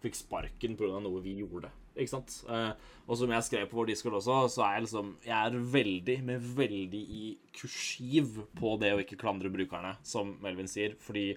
fikk 0.00 0.16
sparken 0.16 0.78
pga. 0.78 0.96
noe 1.04 1.20
vi 1.24 1.36
gjorde. 1.42 1.72
Ikke 1.98 2.14
sant? 2.14 2.38
Eh, 2.48 2.72
og 3.06 3.18
som 3.18 3.32
jeg 3.34 3.44
skrev 3.44 3.68
på 3.68 3.80
vår 3.80 3.90
Discord 3.90 4.16
også, 4.20 4.40
så 4.54 4.64
er 4.64 4.74
jeg 4.76 4.86
liksom 4.86 5.14
Jeg 5.26 5.36
er 5.36 5.70
veldig, 5.76 6.18
med 6.24 6.50
veldig 6.56 7.02
i 7.20 7.24
kursiv 7.56 8.40
på 8.56 8.76
det 8.80 8.94
å 8.94 9.00
ikke 9.02 9.20
klandre 9.20 9.52
brukerne, 9.52 9.96
som 10.02 10.36
Melvin 10.40 10.70
sier. 10.70 10.96
Fordi 11.02 11.34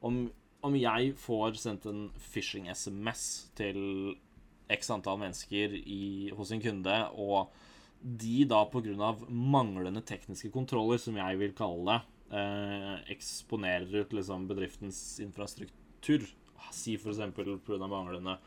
om, 0.00 0.26
om 0.64 0.78
jeg 0.78 1.16
får 1.20 1.60
sendt 1.60 1.88
en 1.90 2.06
phishing-SMS 2.32 3.50
til 3.58 4.16
x 4.72 4.90
antall 4.90 5.20
mennesker 5.20 5.76
i, 5.78 6.30
hos 6.34 6.50
en 6.50 6.62
kunde, 6.62 6.96
og 7.14 7.52
de 8.00 8.44
da 8.48 8.64
pga. 8.70 9.14
manglende 9.28 10.02
tekniske 10.02 10.50
kontroller, 10.54 10.98
som 10.98 11.16
jeg 11.16 11.38
vil 11.38 11.54
kalle 11.56 11.84
det, 11.86 12.00
eh, 12.38 13.12
eksponerer 13.16 14.02
ut 14.02 14.12
liksom 14.12 14.46
bedriftens 14.48 15.20
infrastruktur, 15.20 16.26
si 16.70 16.94
f.eks. 16.94 17.18
pga. 17.34 17.86
manglende 17.86 18.38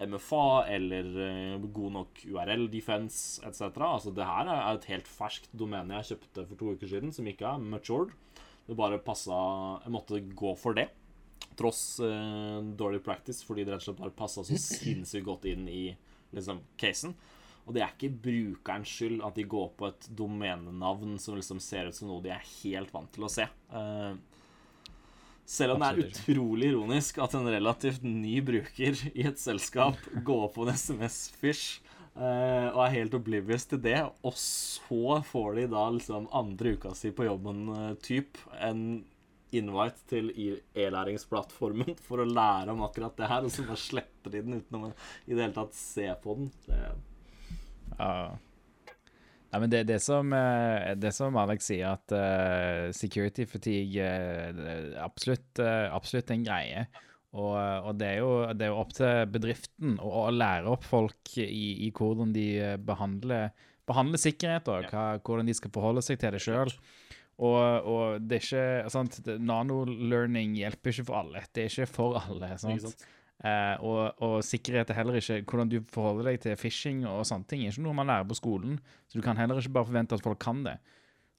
MFA 0.00 0.64
eller 0.72 1.08
eh, 1.20 1.58
god 1.60 1.92
nok 1.92 2.22
URL-defense 2.24 3.42
etc. 3.46 3.68
Altså, 3.84 4.12
det 4.16 4.24
her 4.24 4.48
er 4.48 4.62
et 4.72 4.88
helt 4.88 5.08
ferskt 5.08 5.50
domene 5.52 5.98
jeg 6.00 6.14
kjøpte 6.14 6.46
for 6.48 6.60
to 6.60 6.72
uker 6.76 6.88
siden, 6.88 7.12
som 7.12 7.28
ikke 7.28 7.48
er 7.48 7.60
matured. 7.60 8.14
Det 8.66 8.76
bare 8.78 9.00
passa 9.02 9.34
Jeg 9.84 9.92
måtte 9.92 10.22
gå 10.36 10.54
for 10.56 10.76
det. 10.78 10.88
Tross 11.58 12.00
eh, 12.04 12.60
dårlig 12.80 13.02
practice, 13.04 13.44
fordi 13.44 13.66
det 13.66 13.74
rett 13.74 13.84
og 13.84 13.90
slett 13.90 14.00
bare 14.00 14.16
passa 14.16 14.44
så 14.46 14.56
sinnssykt 14.56 15.26
godt 15.26 15.44
inn 15.50 15.68
i 15.68 15.90
liksom, 16.32 16.62
casen. 16.80 17.16
Og 17.70 17.76
det 17.76 17.84
er 17.84 17.92
ikke 17.94 18.16
brukerens 18.24 18.90
skyld 18.90 19.20
at 19.22 19.36
de 19.38 19.46
går 19.46 19.68
på 19.78 19.86
et 19.86 20.06
domenenavn 20.18 21.14
som 21.22 21.36
liksom 21.38 21.60
ser 21.62 21.86
ut 21.86 21.94
som 21.94 22.08
noe 22.10 22.24
de 22.24 22.32
er 22.34 22.48
helt 22.64 22.90
vant 22.90 23.12
til 23.14 23.28
å 23.28 23.30
se. 23.30 23.44
Eh, 23.46 24.16
selv 25.46 25.76
om 25.76 25.84
det 25.84 25.90
er 25.92 26.00
utrolig 26.08 26.72
ironisk 26.72 27.20
at 27.22 27.36
en 27.38 27.46
relativt 27.46 28.02
ny 28.02 28.40
bruker 28.42 28.98
i 29.12 29.28
et 29.30 29.38
selskap 29.38 30.02
går 30.28 30.48
på 30.56 30.66
en 30.66 30.72
SMS-fish 30.74 31.78
eh, 32.16 32.66
og 32.72 32.80
er 32.88 32.96
helt 32.96 33.14
oblivious 33.20 33.68
til 33.70 33.78
det, 33.84 34.00
og 34.26 34.34
så 34.34 35.20
får 35.30 35.60
de 35.60 35.68
da 35.76 35.84
liksom 35.94 36.26
andre 36.40 36.74
uka 36.74 36.96
si 36.98 37.12
på 37.14 37.28
jobben-typ 37.28 38.42
en 38.66 38.82
invite 39.54 40.10
til 40.10 40.32
e-læringsplattformen 40.74 41.94
for 42.08 42.22
å 42.22 42.26
lære 42.26 42.74
om 42.74 42.82
akkurat 42.86 43.14
det 43.18 43.30
her, 43.30 43.46
og 43.46 43.54
så 43.54 43.68
bare 43.70 43.84
sletter 43.86 44.34
de 44.34 44.42
den 44.42 44.58
uten 44.58 44.90
å 44.90 44.90
i 44.90 45.36
det 45.36 45.44
hele 45.44 45.54
tatt 45.54 45.78
se 45.78 46.08
på 46.22 46.34
den. 46.40 46.50
Det, 46.66 46.82
Ja. 48.00 48.96
Nei, 49.50 49.58
men 49.64 49.70
det, 49.72 49.82
det, 49.88 49.98
som, 50.02 50.30
eh, 50.32 50.92
det 50.94 51.10
som 51.14 51.36
Alex 51.40 51.72
sier, 51.72 51.96
at 51.96 52.12
eh, 52.14 52.90
security 52.94 53.48
fatigue 53.50 54.04
er 54.06 54.92
absolutt, 55.02 55.58
absolutt 55.90 56.30
en 56.30 56.44
greie. 56.46 56.84
Og, 57.30 57.54
og 57.86 57.98
det, 57.98 58.08
er 58.08 58.24
jo, 58.24 58.30
det 58.58 58.66
er 58.66 58.72
jo 58.72 58.78
opp 58.80 58.94
til 58.96 59.26
bedriften 59.30 59.98
å, 60.02 60.08
å 60.24 60.30
lære 60.34 60.70
opp 60.70 60.86
folk 60.86 61.34
i, 61.38 61.86
i 61.86 61.90
hvordan 61.94 62.32
de 62.34 62.46
eh, 62.58 62.78
behandler, 62.82 63.52
behandler 63.86 64.22
sikkerhet, 64.22 64.70
og 64.70 64.90
hva, 64.90 65.04
hvordan 65.22 65.50
de 65.50 65.54
skal 65.54 65.74
forholde 65.74 66.02
seg 66.02 66.18
til 66.22 66.34
det 66.34 66.42
sjøl. 66.42 66.72
Og, 67.40 67.86
og 67.88 68.26
det 68.28 68.40
er 68.40 68.44
ikke 68.44 68.92
sant, 68.92 69.20
Nano-learning 69.40 70.58
hjelper 70.58 70.92
ikke 70.92 71.06
for 71.08 71.22
alle. 71.22 71.46
Det 71.54 71.64
er 71.64 71.70
ikke 71.72 71.88
for 71.88 72.18
alle. 72.20 72.50
sant? 72.60 73.06
Eh, 73.44 73.76
og, 73.80 74.14
og 74.20 74.42
sikkerhet 74.44 74.90
er 74.92 74.98
heller 74.98 75.16
ikke 75.16 75.38
Hvordan 75.48 75.70
du 75.72 75.78
forholder 75.88 76.26
deg 76.28 76.40
til 76.42 76.56
phishing 76.60 77.06
og 77.08 77.22
sånne 77.24 77.46
ting, 77.48 77.62
er 77.64 77.72
ikke 77.72 77.86
noe 77.86 77.96
man 77.96 78.06
lærer 78.10 78.26
på 78.28 78.36
skolen. 78.36 78.74
Så 79.08 79.16
du 79.16 79.22
kan 79.24 79.38
heller 79.40 79.56
ikke 79.62 79.72
bare 79.78 79.88
forvente 79.88 80.12
at 80.18 80.22
folk 80.26 80.38
kan 80.44 80.60
det. 80.66 80.76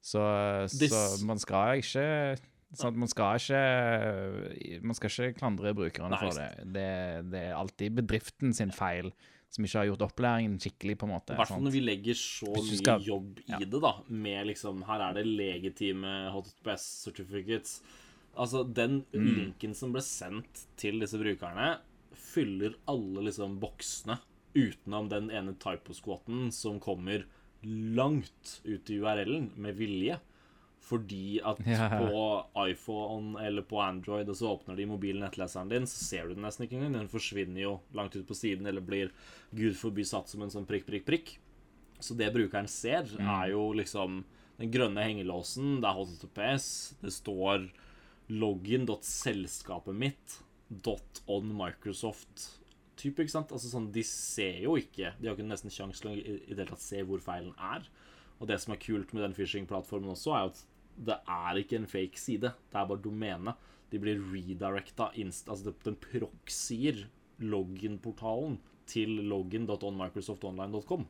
Så, 0.02 0.18
så 0.74 1.02
man 1.30 1.38
skal 1.38 1.78
ikke 1.78 2.40
sånn 2.74 2.96
Man 2.98 3.08
skal 3.12 3.38
ikke 3.38 4.80
Man 4.82 4.98
skal 4.98 5.12
ikke 5.14 5.38
klandre 5.44 5.76
brukerne 5.78 6.18
for 6.18 6.34
det. 6.40 6.50
det. 6.74 6.88
Det 7.34 7.44
er 7.52 7.54
alltid 7.60 8.00
bedriften 8.02 8.54
sin 8.58 8.72
feil 8.74 9.12
som 9.52 9.66
ikke 9.68 9.82
har 9.82 9.88
gjort 9.90 10.06
opplæringen 10.06 10.54
skikkelig, 10.64 10.94
på 10.96 11.04
en 11.10 11.12
måte. 11.12 11.34
I 11.36 11.40
hvert 11.42 11.50
fall 11.52 11.60
når 11.66 11.74
vi 11.76 11.80
legger 11.84 12.16
så 12.16 12.48
mye 12.56 12.78
skal- 12.80 13.02
jobb 13.04 13.42
i 13.44 13.50
ja. 13.52 13.58
det, 13.60 13.82
da. 13.84 13.90
Med 14.08 14.48
liksom 14.48 14.80
Her 14.88 15.02
er 15.10 15.18
det 15.18 15.26
legitime 15.28 16.14
HTTPS 16.32 16.86
certificates. 17.04 17.82
Altså, 18.40 18.64
den 18.64 19.02
Mm. 19.14 19.26
linken 19.36 19.74
som 19.76 19.92
ble 19.92 20.00
sendt 20.02 20.62
til 20.80 21.02
disse 21.04 21.20
brukerne, 21.20 21.80
fyller 22.32 22.76
alle 22.92 23.28
liksom 23.28 23.60
boksene 23.62 24.18
utenom 24.54 25.08
den 25.12 25.30
ene 25.32 25.54
typo-squatten 25.60 26.50
som 26.52 26.80
kommer 26.84 27.26
langt 27.64 28.60
ut 28.64 28.90
i 28.90 28.98
URL-en 29.00 29.52
med 29.56 29.76
vilje. 29.80 30.20
Fordi 30.82 31.40
at 31.46 31.60
Ja. 31.66 31.88
på 31.94 32.46
iPhone 32.68 33.38
eller 33.40 33.62
på 33.62 33.78
Android, 33.80 34.28
og 34.28 34.36
så 34.36 34.50
åpner 34.58 34.76
de 34.76 34.88
mobilen 34.90 35.22
nettleseren 35.22 35.70
din, 35.70 35.84
så 35.86 36.04
ser 36.04 36.28
du 36.28 36.34
den 36.34 36.44
nesten 36.44 36.66
ikke 36.66 36.80
engang. 36.80 36.94
Den 36.98 37.08
forsvinner 37.12 37.62
jo 37.62 37.76
langt 37.94 38.16
ut 38.16 38.26
på 38.28 38.36
siden, 38.36 38.66
eller 38.68 38.82
blir 38.82 39.12
gud 39.54 39.76
forby 39.78 40.04
satt 40.04 40.28
som 40.28 40.42
en 40.42 40.50
sånn 40.50 40.66
prikk, 40.66 40.88
prikk, 40.90 41.06
prikk. 41.06 41.38
Så 42.02 42.18
det 42.18 42.34
brukeren 42.34 42.68
ser, 42.68 43.06
er 43.20 43.52
jo 43.52 43.72
liksom 43.78 44.24
den 44.58 44.72
grønne 44.72 45.06
hengelåsen, 45.06 45.80
det 45.82 45.88
er 45.88 46.02
HTTPS, 46.02 46.96
det 47.02 47.14
står 47.14 47.70
login.selskapet 48.28 49.96
mitt 49.96 50.40
dot 50.72 51.22
on 51.28 51.52
Microsoft 51.56 52.48
type, 53.00 53.20
ikke 53.20 53.34
sant? 53.34 53.52
Altså 53.52 53.72
sånn, 53.72 53.90
De 53.94 54.04
ser 54.08 54.62
jo 54.66 54.78
ikke 54.80 55.14
De 55.20 55.28
har 55.28 55.36
ikke 55.36 55.48
nesten 55.48 55.74
sjanse 55.74 56.04
til 56.04 56.12
å 56.12 56.16
i 56.16 56.40
det 56.52 56.60
hele 56.62 56.72
tatt 56.72 56.84
se 56.84 57.02
hvor 57.08 57.22
feilen 57.24 57.54
er. 57.58 57.88
Og 58.40 58.50
det 58.50 58.58
som 58.62 58.74
er 58.74 58.82
kult 58.82 59.12
med 59.14 59.26
den 59.26 59.36
phishing-plattformen 59.38 60.14
også, 60.14 60.34
er 60.34 60.50
at 60.50 60.62
det 61.02 61.18
er 61.30 61.60
ikke 61.62 61.78
en 61.80 61.90
fake 61.90 62.20
side. 62.20 62.52
Det 62.72 62.78
er 62.78 62.90
bare 62.90 63.04
domene. 63.04 63.56
De 63.92 64.00
blir 64.02 64.22
redirecta. 64.32 65.12
Altså 65.14 65.74
den 65.86 65.98
proxier 66.02 67.06
login-portalen 67.42 68.60
til 68.90 69.22
login.onmicrosoftonline.com. 69.30 71.06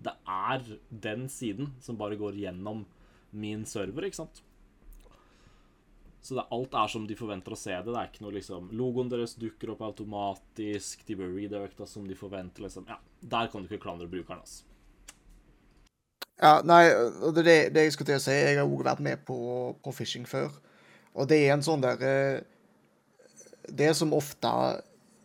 Det 0.00 0.14
er 0.24 0.64
den 1.04 1.28
siden 1.28 1.74
som 1.84 1.98
bare 2.00 2.16
går 2.20 2.38
gjennom 2.40 2.86
min 3.30 3.66
server, 3.68 4.08
ikke 4.08 4.22
sant? 4.22 4.40
Så 6.20 6.36
det, 6.36 6.44
alt 6.52 6.74
er 6.76 6.90
som 6.92 7.06
de 7.08 7.16
forventer 7.16 7.54
å 7.54 7.58
se 7.58 7.72
det. 7.72 7.88
Det 7.88 7.96
er 7.96 8.10
ikke 8.10 8.24
noe 8.26 8.34
liksom 8.36 8.68
Logoen 8.76 9.08
deres 9.08 9.38
dukker 9.40 9.72
opp 9.72 9.86
automatisk, 9.86 11.06
de 11.08 11.16
blir 11.16 11.32
redirecta 11.32 11.86
som 11.88 12.04
de 12.08 12.16
forventer, 12.18 12.66
liksom. 12.66 12.84
Ja, 12.90 12.98
der 13.20 13.48
kan 13.52 13.64
du 13.64 13.70
ikke 13.70 13.86
klandre 13.86 14.08
brukeren, 14.10 14.42
altså. 14.44 14.66
Ja, 16.40 16.60
nei, 16.64 16.86
det 17.36 17.44
det 17.74 17.82
jeg 17.84 17.92
skulle 17.92 18.14
til 18.14 18.20
å 18.20 18.24
si. 18.24 18.36
Jeg 18.36 18.56
har 18.56 18.68
òg 18.68 18.84
vært 18.84 19.02
med 19.04 19.24
på, 19.28 19.36
på 19.84 19.92
phishing 19.92 20.24
før. 20.28 20.52
Og 21.12 21.28
det 21.28 21.40
er 21.42 21.54
en 21.56 21.64
sånn 21.64 21.82
der 21.82 22.04
eh, 22.06 22.40
Det 23.66 23.90
som 23.98 24.14
ofte 24.14 24.50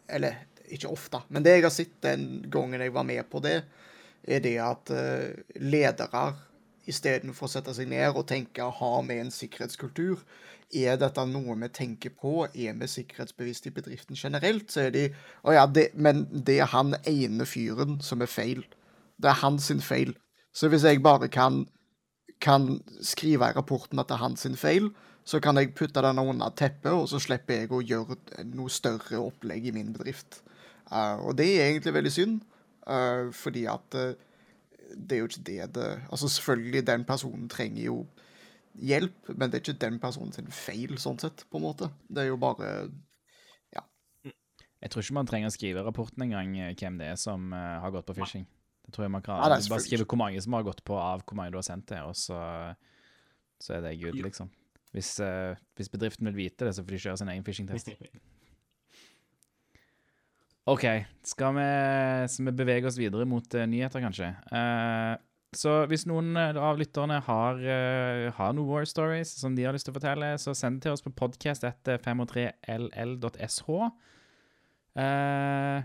Eller 0.09 0.41
ikke 0.65 0.89
ofte, 0.89 1.19
men 1.29 1.43
det 1.45 1.51
jeg 1.53 1.63
har 1.63 1.73
sett 1.73 1.91
den 2.01 2.23
gangen 2.49 2.81
jeg 2.81 2.93
var 2.93 3.03
med 3.05 3.21
på 3.29 3.37
det, 3.37 3.59
er 4.25 4.39
det 4.41 4.55
at 4.57 4.89
eh, 4.89 5.43
ledere 5.61 6.23
istedenfor 6.89 7.45
å 7.45 7.51
sette 7.53 7.75
seg 7.77 7.91
ned 7.91 8.17
og 8.17 8.25
tenke 8.29 8.65
har 8.79 9.03
vi 9.05 9.19
en 9.21 9.29
sikkerhetskultur, 9.29 10.23
er 10.73 10.97
dette 10.99 11.25
noe 11.29 11.55
vi 11.61 11.69
tenker 11.73 12.13
på, 12.15 12.47
er 12.47 12.75
vi 12.79 12.89
sikkerhetsbevisste 12.89 13.69
i 13.69 13.75
bedriften 13.75 14.17
generelt, 14.17 14.71
så 14.71 14.87
er 14.87 14.93
de 14.95 15.05
Å 15.43 15.53
ja, 15.55 15.65
det, 15.67 15.91
men 15.93 16.25
det 16.31 16.59
er 16.59 16.71
han 16.73 16.95
ene 17.05 17.45
fyren 17.45 17.99
som 18.01 18.21
er 18.21 18.31
feil. 18.31 18.65
Det 19.21 19.29
er 19.31 19.41
hans 19.43 19.71
feil. 19.85 20.15
Så 20.55 20.69
hvis 20.71 20.85
jeg 20.87 21.03
bare 21.03 21.27
kan, 21.27 21.65
kan 22.41 22.79
skrive 23.01 23.51
i 23.51 23.55
rapporten 23.55 23.99
at 23.99 24.09
det 24.09 24.17
er 24.17 24.23
hans 24.23 24.47
feil, 24.59 24.89
så 25.25 25.39
kan 25.41 25.57
jeg 25.57 25.73
putte 25.73 26.01
den 26.05 26.19
under 26.21 26.53
teppet, 26.53 26.93
og 26.93 27.07
så 27.09 27.19
slipper 27.19 27.63
jeg 27.63 27.71
å 27.73 27.81
gjøre 27.81 28.45
noe 28.53 28.69
større 28.69 29.19
opplegg 29.23 29.71
i 29.71 29.73
min 29.73 29.93
bedrift. 29.93 30.43
Uh, 30.91 31.17
og 31.25 31.37
det 31.39 31.47
er 31.55 31.71
egentlig 31.71 31.95
veldig 31.95 32.13
synd, 32.13 32.41
uh, 32.85 33.31
fordi 33.33 33.65
at 33.65 33.97
uh, 33.97 34.13
det 34.95 35.17
er 35.17 35.23
jo 35.23 35.29
ikke 35.31 35.45
det 35.47 35.71
det 35.75 35.87
Altså 36.13 36.29
selvfølgelig, 36.29 36.87
den 36.87 37.03
personen 37.03 37.49
trenger 37.49 37.83
jo 37.83 38.05
hjelp, 38.81 39.31
men 39.33 39.49
det 39.49 39.59
er 39.59 39.63
ikke 39.63 39.81
den 39.85 39.99
personen 40.03 40.33
sin 40.35 40.49
feil, 40.53 40.97
sånn 41.01 41.19
sett, 41.21 41.45
på 41.49 41.59
en 41.59 41.65
måte. 41.67 41.89
Det 42.07 42.25
er 42.25 42.29
jo 42.31 42.39
bare 42.41 42.71
ja. 43.75 43.85
Jeg 44.25 44.91
tror 44.91 45.05
ikke 45.05 45.17
man 45.19 45.29
trenger 45.29 45.51
å 45.51 45.55
skrive 45.55 45.85
rapporten 45.85 46.27
engang 46.27 46.57
eh, 46.59 46.75
hvem 46.77 46.99
det 47.01 47.13
er 47.13 47.19
som 47.19 47.49
uh, 47.55 47.79
har 47.83 47.95
gått 47.95 48.09
på 48.09 48.17
phishing. 48.19 48.45
Det 48.85 48.93
tror 48.93 49.07
jeg 49.07 49.15
man 49.15 49.25
kan 49.25 49.41
er 49.41 49.55
Bare 49.57 49.81
skrive 49.81 50.05
hvor 50.05 50.21
mange 50.21 50.41
som 50.43 50.53
har 50.57 50.67
gått 50.67 50.83
på 50.85 50.97
av 50.99 51.23
hvor 51.25 51.39
mange 51.39 51.55
du 51.55 51.59
har 51.59 51.65
sendt 51.65 51.89
det, 51.93 52.03
og 52.05 52.13
så, 52.19 52.37
så 53.61 53.79
er 53.79 53.87
det 53.87 53.97
good, 54.03 54.19
liksom. 54.21 54.51
Hvis, 54.95 55.17
uh, 55.19 55.57
hvis 55.75 55.91
bedriften 55.91 56.29
vil 56.29 56.37
vite 56.45 56.67
det, 56.67 56.75
så 56.75 56.85
får 56.85 56.95
de 56.95 57.03
kjøre 57.07 57.19
sin 57.23 57.31
egen 57.33 57.47
phishing-test. 57.47 57.91
OK, 60.65 60.85
skal 61.21 61.53
vi, 61.53 61.65
skal 62.31 62.47
vi 62.47 62.53
bevege 62.57 62.89
oss 62.89 62.97
videre 62.97 63.27
mot 63.29 63.45
uh, 63.53 63.65
nyheter, 63.69 64.01
kanskje? 64.01 64.31
Eh, 64.49 65.11
så 65.57 65.73
hvis 65.89 66.05
noen 66.09 66.35
eh, 66.39 66.57
av 66.59 66.79
lytterne 66.79 67.21
har, 67.25 67.61
uh, 67.61 68.27
har 68.37 68.55
noen 68.55 68.69
war 68.69 68.87
stories 68.89 69.31
som 69.39 69.55
de 69.57 69.65
har 69.67 69.75
lyst 69.75 69.87
til 69.89 69.95
å 69.95 69.97
fortelle, 69.97 70.33
så 70.41 70.55
send 70.57 70.79
det 70.79 70.87
til 70.87 70.95
oss 70.95 71.05
på 71.05 71.13
podcast 71.15 71.65
etter 71.67 72.01
53ll.sh. 72.03 73.65
Uh, 74.95 75.79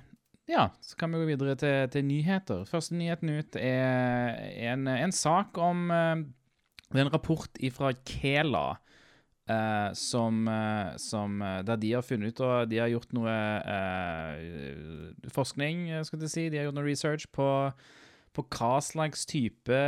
ja, 0.51 0.67
så 0.83 0.99
kan 0.99 1.15
vi 1.15 1.23
gå 1.23 1.31
videre 1.31 1.57
til, 1.59 1.89
til 1.95 2.07
nyheter. 2.07 2.67
Første 2.69 2.99
nyheten 2.99 3.33
ut 3.39 3.59
er 3.59 4.39
en, 4.71 4.87
en 4.91 5.15
sak 5.15 5.59
om 5.59 5.91
uh, 5.91 6.23
Det 6.91 6.99
er 6.99 7.07
en 7.07 7.15
rapport 7.15 7.61
fra 7.77 7.93
Kela. 8.07 8.69
Uh, 9.51 9.91
som, 9.95 10.47
uh, 10.47 10.97
som 10.97 11.43
eh, 11.43 11.63
Der 11.67 11.77
de 11.77 11.93
har 11.93 12.05
funnet 12.07 12.29
ut 12.29 12.41
og 12.41 12.71
De 12.71 12.79
har 12.79 12.91
gjort 12.93 13.11
noe 13.17 13.33
eh, 13.67 15.31
forskning, 15.35 15.89
eh, 15.91 16.05
skal 16.07 16.23
jeg 16.23 16.31
si. 16.31 16.45
De 16.53 16.61
har 16.61 16.69
gjort 16.69 16.77
noe 16.79 16.87
research 16.87 17.27
på, 17.35 17.49
på 18.37 18.45
hva 18.55 18.77
slags 18.85 19.27
type 19.29 19.79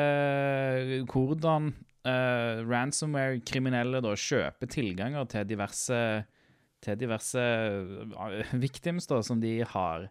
Hvordan 1.13 1.73
uh, 2.07 2.63
ransomware-kriminelle 2.67 4.03
da 4.05 4.15
kjøper 4.19 4.71
tilganger 4.71 5.29
til 5.31 5.47
diverse 5.53 5.99
til 6.83 6.99
diverse 6.99 7.43
eh, 7.43 8.55
victims 8.65 9.09
da, 9.11 9.21
som 9.25 9.41
de 9.43 9.61
har. 9.75 10.09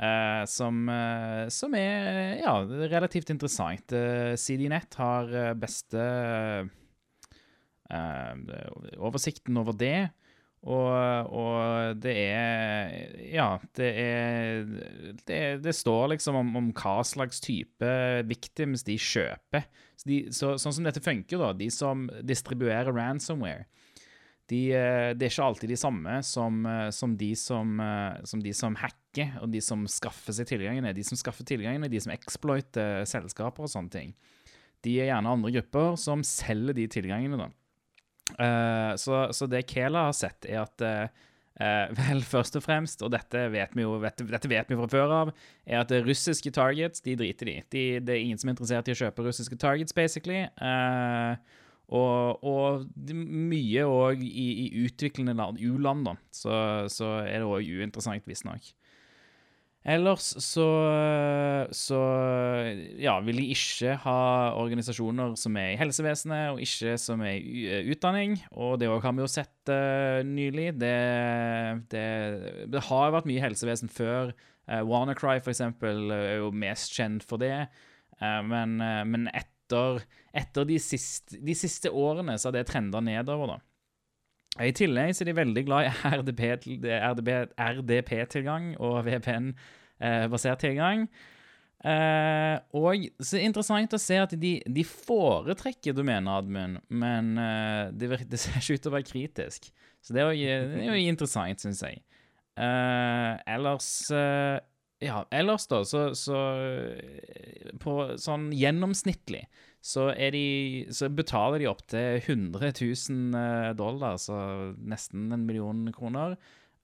Uh, 0.00 0.44
som, 0.48 0.86
uh, 0.88 1.44
som 1.52 1.74
er 1.76 2.38
ja, 2.40 2.54
relativt 2.92 3.32
interessant. 3.32 3.92
Uh, 3.92 4.32
CDNet 4.40 4.96
har 5.00 5.28
eh, 5.28 5.56
beste 5.60 6.04
eh, 7.90 8.32
oversikten 8.96 9.60
over 9.60 9.76
det. 9.76 10.08
Og, 10.60 11.30
og 11.32 12.00
det 12.04 12.12
er 12.20 12.90
Ja, 13.32 13.54
det 13.78 13.86
er 13.96 14.66
Det, 15.24 15.38
det 15.64 15.72
står 15.72 16.10
liksom 16.12 16.36
om, 16.36 16.50
om 16.60 16.66
hva 16.76 16.98
slags 17.06 17.40
type 17.40 17.92
victims 18.28 18.84
de 18.84 18.98
kjøper. 19.00 19.64
Så 19.96 20.08
de, 20.10 20.18
så, 20.36 20.54
sånn 20.60 20.76
som 20.76 20.84
dette 20.84 21.00
funker, 21.04 21.40
da. 21.40 21.54
De 21.56 21.70
som 21.72 22.04
distribuerer 22.28 22.92
ransomware 22.92 23.64
de, 24.50 24.60
eh, 24.74 25.12
det 25.14 25.26
er 25.26 25.30
ikke 25.30 25.46
alltid 25.46 25.70
de 25.70 25.78
samme 25.78 26.16
som, 26.26 26.64
eh, 26.66 26.88
som, 26.94 27.14
de 27.16 27.30
som, 27.38 27.80
eh, 27.80 28.18
som 28.26 28.42
de 28.42 28.52
som 28.56 28.74
hacker, 28.74 29.38
og 29.42 29.50
de 29.52 29.60
som 29.62 29.86
skaffer 29.86 30.34
seg 30.34 30.48
tilgangene. 30.50 30.94
De 30.94 31.04
som 31.06 31.18
skaffer 31.18 31.46
tilgangene, 31.46 31.90
de 31.90 32.00
som 32.02 32.12
exploiter 32.14 33.04
selskaper 33.06 33.66
og 33.66 33.70
sånne 33.70 33.94
ting. 33.94 34.14
De 34.82 34.96
er 34.98 35.10
gjerne 35.12 35.30
andre 35.36 35.52
grupper 35.54 35.96
som 36.00 36.24
selger 36.26 36.74
de 36.74 36.88
tilgangene, 36.90 37.38
da. 37.38 37.50
Eh, 38.38 38.92
så, 39.00 39.24
så 39.36 39.48
det 39.50 39.66
Kela 39.70 40.06
har 40.08 40.16
sett, 40.16 40.46
er 40.48 40.62
at 40.64 40.86
eh, 40.86 41.26
Vel, 41.98 42.22
først 42.24 42.54
og 42.56 42.64
fremst, 42.64 43.02
og 43.04 43.10
dette 43.12 43.42
vet 43.52 43.74
vi 43.76 43.84
jo 43.84 43.98
vet, 44.00 44.22
dette 44.30 44.48
vet 44.48 44.70
vi 44.70 44.78
fra 44.78 44.86
før 44.88 45.10
av, 45.12 45.32
er 45.68 45.82
at 45.82 45.92
russiske 46.06 46.52
targets, 46.56 47.02
de 47.04 47.18
driter 47.20 47.50
de. 47.50 47.56
de. 47.68 47.82
Det 48.00 48.14
er 48.14 48.22
ingen 48.22 48.40
som 48.40 48.48
er 48.48 48.54
interessert 48.54 48.88
i 48.88 48.94
å 48.94 49.00
kjøpe 49.02 49.26
russiske 49.26 49.58
targets, 49.60 49.92
basically. 49.92 50.46
Uh, 50.56 51.36
og, 51.90 52.40
og 52.46 52.86
mye 53.12 53.84
òg 53.84 54.22
i, 54.24 54.46
i 54.64 54.84
utviklende 54.86 55.34
land, 55.36 55.60
u-land, 55.60 56.06
da, 56.06 56.16
så, 56.32 56.54
så 56.88 57.16
er 57.26 57.42
det 57.42 57.50
òg 57.50 57.66
uinteressant, 57.66 58.24
visstnok. 58.30 58.70
Ellers 59.80 60.26
så, 60.44 60.66
så 61.72 61.98
ja, 63.00 63.14
vil 63.24 63.38
de 63.40 63.46
ikke 63.54 63.94
ha 64.02 64.16
organisasjoner 64.60 65.32
som 65.40 65.56
er 65.56 65.72
i 65.72 65.78
helsevesenet, 65.80 66.50
og 66.52 66.60
ikke 66.60 66.98
som 67.00 67.22
er 67.24 67.38
i 67.40 67.62
utdanning. 67.94 68.36
Og 68.52 68.76
det 68.80 68.90
har 68.92 69.16
vi 69.16 69.24
jo 69.24 69.30
sett 69.30 69.72
uh, 69.72 70.20
nylig. 70.26 70.74
Det, 70.82 70.92
det, 71.94 72.04
det 72.68 72.84
har 72.90 73.14
vært 73.16 73.30
mye 73.30 73.46
helsevesen 73.46 73.92
før. 73.92 74.34
Uh, 74.68 74.82
WannaCry, 74.84 75.38
for 75.40 75.54
eksempel, 75.54 76.12
er 76.12 76.42
jo 76.42 76.52
mest 76.52 76.92
kjent 76.98 77.24
for 77.24 77.40
det. 77.40 77.64
Uh, 78.20 78.42
men, 78.44 78.76
eh, 78.84 79.02
men 79.08 79.30
etter, 79.32 80.04
etter 80.36 80.68
de, 80.68 80.76
siste, 80.82 81.40
de 81.40 81.56
siste 81.56 81.88
årene 81.88 82.36
så 82.36 82.50
har 82.50 82.58
det 82.58 82.68
trenda 82.68 83.00
nedover, 83.00 83.56
da. 83.56 83.69
I 84.58 84.72
tillegg 84.74 85.14
så 85.14 85.22
er 85.22 85.30
de 85.30 85.36
veldig 85.38 85.62
glad 85.68 85.86
i 85.86 85.92
RDP-tilgang 86.20 87.04
RDP 87.14 87.30
RDP-tilgang 87.54 88.72
og 88.82 89.04
VPN-basert 89.06 90.64
tilgang. 90.64 91.06
Eh, 91.80 92.56
og 92.76 93.06
så 93.22 93.38
er 93.38 93.40
det 93.40 93.46
interessant 93.48 93.94
å 93.96 94.00
se 94.00 94.18
at 94.20 94.34
de, 94.36 94.50
de 94.68 94.82
foretrekker 94.84 95.94
domeneadmin, 95.96 96.76
men 96.92 97.30
eh, 97.40 97.86
det, 97.96 98.10
virker, 98.10 98.28
det 98.32 98.40
ser 98.42 98.58
ikke 98.58 98.76
ut 98.76 98.84
til 98.84 98.92
å 98.92 98.96
være 98.98 99.08
kritisk. 99.08 99.70
Så 100.04 100.16
det 100.16 100.24
er 100.24 100.32
jo, 100.32 100.58
det 100.74 100.82
er 100.82 100.90
jo 100.90 101.06
interessant, 101.14 101.62
syns 101.62 101.84
jeg. 101.86 102.02
Eh, 102.60 103.32
ellers 103.54 103.88
eh, 104.12 104.58
Ja, 105.00 105.22
ellers 105.32 105.64
da, 105.70 105.78
så, 105.86 106.00
så 106.18 106.36
eh, 106.60 107.70
På 107.80 108.18
sånn 108.20 108.50
gjennomsnittlig 108.52 109.44
så, 109.80 110.10
de, 110.12 110.84
så 110.92 111.08
betaler 111.08 111.58
de 111.62 111.68
opp 111.70 111.80
til 111.88 112.18
100 112.20 112.74
000 112.76 113.32
eh, 113.40 113.70
dollar, 113.78 114.18
altså 114.18 114.36
nesten 114.76 115.32
en 115.32 115.46
million 115.48 115.86
kroner, 115.96 116.36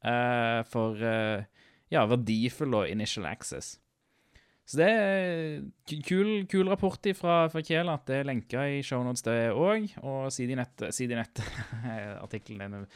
uh, 0.06 0.62
for, 0.70 0.96
uh, 0.96 1.44
ja, 1.92 2.06
verdifull 2.08 2.72
og 2.80 2.88
initial 2.88 3.26
access. 3.28 3.74
Så 4.66 4.80
det 4.80 4.88
er 4.90 5.60
ku- 5.86 6.00
kul, 6.02 6.30
kul 6.50 6.66
rapport 6.72 6.98
fra, 7.14 7.44
fra 7.52 7.60
Kjell 7.62 7.86
at 7.92 8.02
det 8.08 8.16
er 8.18 8.24
lenka 8.26 8.64
i 8.66 8.80
shownotes 8.82 9.22
det 9.22 9.52
òg. 9.54 9.84
Og 10.02 10.26
CDNett-artikkelen 10.34 12.64
er 12.80 12.88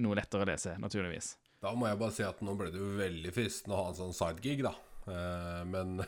noe 0.00 0.16
lettere 0.16 0.46
å 0.46 0.48
lese, 0.48 0.78
naturligvis. 0.80 1.34
Da 1.60 1.74
må 1.76 1.90
jeg 1.90 2.00
bare 2.00 2.14
si 2.16 2.24
at 2.24 2.40
nå 2.44 2.54
ble 2.56 2.70
det 2.72 2.80
jo 2.80 2.88
veldig 2.96 3.32
fristende 3.36 3.76
å 3.76 3.82
ha 3.82 3.90
en 3.90 3.98
sånn 3.98 4.16
sidegig, 4.16 4.64
da. 4.64 4.72
Uh, 5.04 5.60
men 5.68 6.00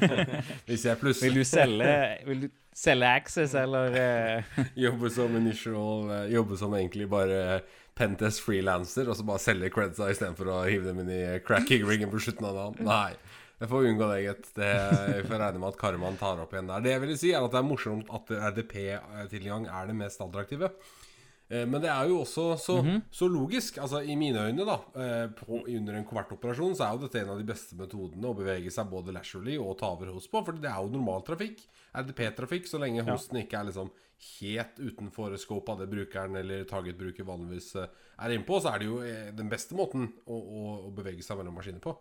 hvis 0.68 0.84
jeg 0.88 0.98
plutselig 1.00 1.32
Vil 1.32 1.40
du 1.40 1.48
selge, 1.48 1.96
vil 2.26 2.44
du 2.44 2.48
selge 2.76 3.10
Access, 3.20 3.54
eller 3.58 3.96
uh... 3.96 4.60
Jobbe 4.86 5.10
som 5.12 5.36
initial 5.38 6.06
Jobbe 6.06 6.20
Jobber 6.34 6.60
som 6.60 6.76
egentlig 6.78 7.08
bare 7.10 7.60
Pentest 7.96 8.42
freelancer, 8.44 9.08
og 9.08 9.16
så 9.16 9.24
bare 9.24 9.40
selge 9.40 9.70
credsa 9.72 10.10
istedenfor 10.12 10.50
å 10.52 10.58
hive 10.66 10.90
dem 10.90 10.98
inn 11.00 11.14
i 11.14 11.22
cracking-ringen 11.46 12.10
på 12.12 12.20
slutten 12.20 12.44
av 12.44 12.58
dagen? 12.58 12.84
Nei. 12.84 13.14
Jeg 13.56 13.70
får 13.70 13.86
unngå 13.88 14.08
det, 14.10 14.18
gitt. 14.20 14.50
Jeg 14.60 15.22
får 15.24 15.40
regne 15.40 15.62
med 15.62 15.70
at 15.70 15.78
Karman 15.80 16.18
tar 16.20 16.42
opp 16.42 16.52
igjen 16.52 16.68
der. 16.68 16.82
Det 16.84 16.92
jeg 16.92 17.02
vil 17.06 17.14
si, 17.16 17.30
er 17.32 17.46
at 17.46 17.54
det 17.54 17.62
er 17.62 17.64
morsomt 17.64 18.10
at 18.12 18.32
RDP-tilgang 18.50 19.64
er 19.72 19.88
det 19.88 19.96
mest 19.96 20.20
attraktive. 20.20 20.68
Eh, 21.48 21.66
Men 21.66 21.80
det 21.82 21.90
er 21.92 22.08
jo 22.10 22.20
også 22.24 22.46
så, 22.58 22.76
så 23.12 23.28
logisk. 23.30 23.78
Altså 23.78 24.00
I 24.02 24.16
mine 24.18 24.46
øyne, 24.48 24.64
da 24.66 24.78
eh, 24.98 25.26
på, 25.38 25.62
under 25.66 25.94
en 25.94 26.06
kvartoperasjon, 26.08 26.74
så 26.78 26.86
er 26.88 26.96
jo 26.96 27.04
dette 27.06 27.22
en 27.22 27.30
av 27.34 27.38
de 27.38 27.46
beste 27.46 27.76
metodene 27.78 28.26
å 28.26 28.34
bevege 28.34 28.70
seg 28.74 28.90
både 28.90 29.14
leisurely 29.14 29.58
og 29.58 29.78
ta 29.78 29.92
over 29.94 30.10
host 30.16 30.30
på. 30.32 30.42
For 30.44 30.52
det 30.58 30.70
er 30.70 30.82
jo 30.82 30.90
normal 30.96 31.22
trafikk. 31.26 31.62
RDP-trafikk, 31.96 32.66
så 32.68 32.80
lenge 32.82 33.06
hosten 33.06 33.38
ikke 33.40 33.60
er 33.60 33.70
liksom 33.70 33.92
helt 34.40 34.78
utenfor 34.80 35.34
scope 35.36 35.72
av 35.72 35.80
det 35.82 35.90
brukeren 35.92 36.36
eller 36.40 36.64
target-bruker 36.68 37.24
vanligvis 37.28 37.74
er 37.82 37.88
er 38.16 38.32
innpå, 38.32 38.60
så 38.64 38.70
er 38.72 38.80
det 38.80 38.86
jo 38.88 39.00
eh, 39.04 39.32
den 39.36 39.50
beste 39.52 39.76
måten 39.76 40.06
å, 40.24 40.36
å, 40.36 40.62
å 40.88 40.92
bevege 40.96 41.22
seg 41.24 41.36
mellom 41.36 41.56
maskiner 41.58 41.82
på. 41.84 41.92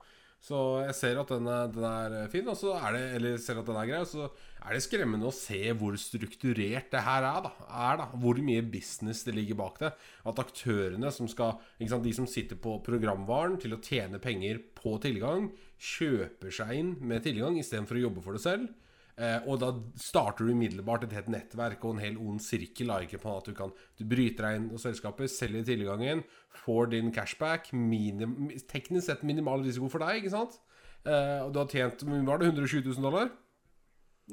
Så 0.45 0.57
jeg 0.83 0.93
ser 0.93 1.17
at 1.17 1.31
den 1.33 1.47
er, 1.49 1.71
den 1.73 1.85
er 1.89 2.27
fin, 2.29 2.45
og 2.51 2.57
så 2.59 2.75
er 2.77 2.93
det 2.93 3.05
Eller 3.17 3.39
ser 3.41 3.57
at 3.57 3.65
den 3.65 3.79
er 3.81 3.87
grei, 3.89 4.01
så 4.05 4.27
er 4.61 4.75
det 4.75 4.83
skremmende 4.85 5.25
å 5.29 5.33
se 5.33 5.73
hvor 5.77 5.97
strukturert 5.97 6.91
det 6.93 7.01
her 7.05 7.25
er, 7.25 7.47
da. 7.47 7.51
Er, 7.65 7.97
da. 8.01 8.05
Hvor 8.21 8.37
mye 8.45 8.61
business 8.61 9.23
det 9.25 9.33
ligger 9.37 9.57
bak 9.57 9.79
det. 9.81 9.91
At 10.25 10.41
aktørene 10.41 11.09
som 11.13 11.29
skal 11.31 11.57
sant, 11.89 12.05
De 12.05 12.13
som 12.13 12.29
sitter 12.29 12.59
på 12.61 12.77
programvaren 12.85 13.57
til 13.61 13.73
å 13.73 13.81
tjene 13.81 14.21
penger 14.21 14.61
på 14.77 14.97
tilgang, 15.01 15.49
kjøper 15.81 16.53
seg 16.53 16.77
inn 16.77 16.95
med 17.01 17.25
tilgang 17.25 17.57
istedenfor 17.57 17.97
å 17.97 18.05
jobbe 18.07 18.25
for 18.25 18.37
det 18.37 18.45
selv. 18.45 18.69
Eh, 19.15 19.37
og 19.47 19.61
da 19.61 19.69
starter 19.95 20.43
du 20.43 20.51
umiddelbart 20.51 21.05
et 21.07 21.13
helt 21.15 21.29
nettverk 21.31 21.85
og 21.87 21.95
en 21.95 22.01
hel 22.03 22.17
ond 22.19 22.41
sirkel. 22.43 22.91
Ikke 23.05 23.21
på 23.21 23.37
at 23.37 23.47
du 23.47 23.53
kan 23.55 23.71
Du 23.95 24.03
bryter 24.03 24.49
deg 24.49 24.59
inn 24.59 24.67
hos 24.73 24.83
selskapet, 24.83 25.31
selger 25.31 25.63
tilgangen, 25.67 26.25
får 26.65 26.91
din 26.91 27.13
cashback. 27.15 27.71
Minim, 27.71 28.51
teknisk 28.67 29.07
sett 29.07 29.23
minimal 29.23 29.63
risiko 29.63 29.87
for 29.91 30.03
deg, 30.03 30.19
ikke 30.19 30.35
sant? 30.35 30.59
Eh, 31.05 31.39
og 31.45 31.53
du 31.53 31.61
har 31.61 31.71
tjent 31.71 32.03
Var 32.03 32.41
det 32.41 32.51
120 32.51 32.91
000 32.91 33.07
dollar? 33.07 33.31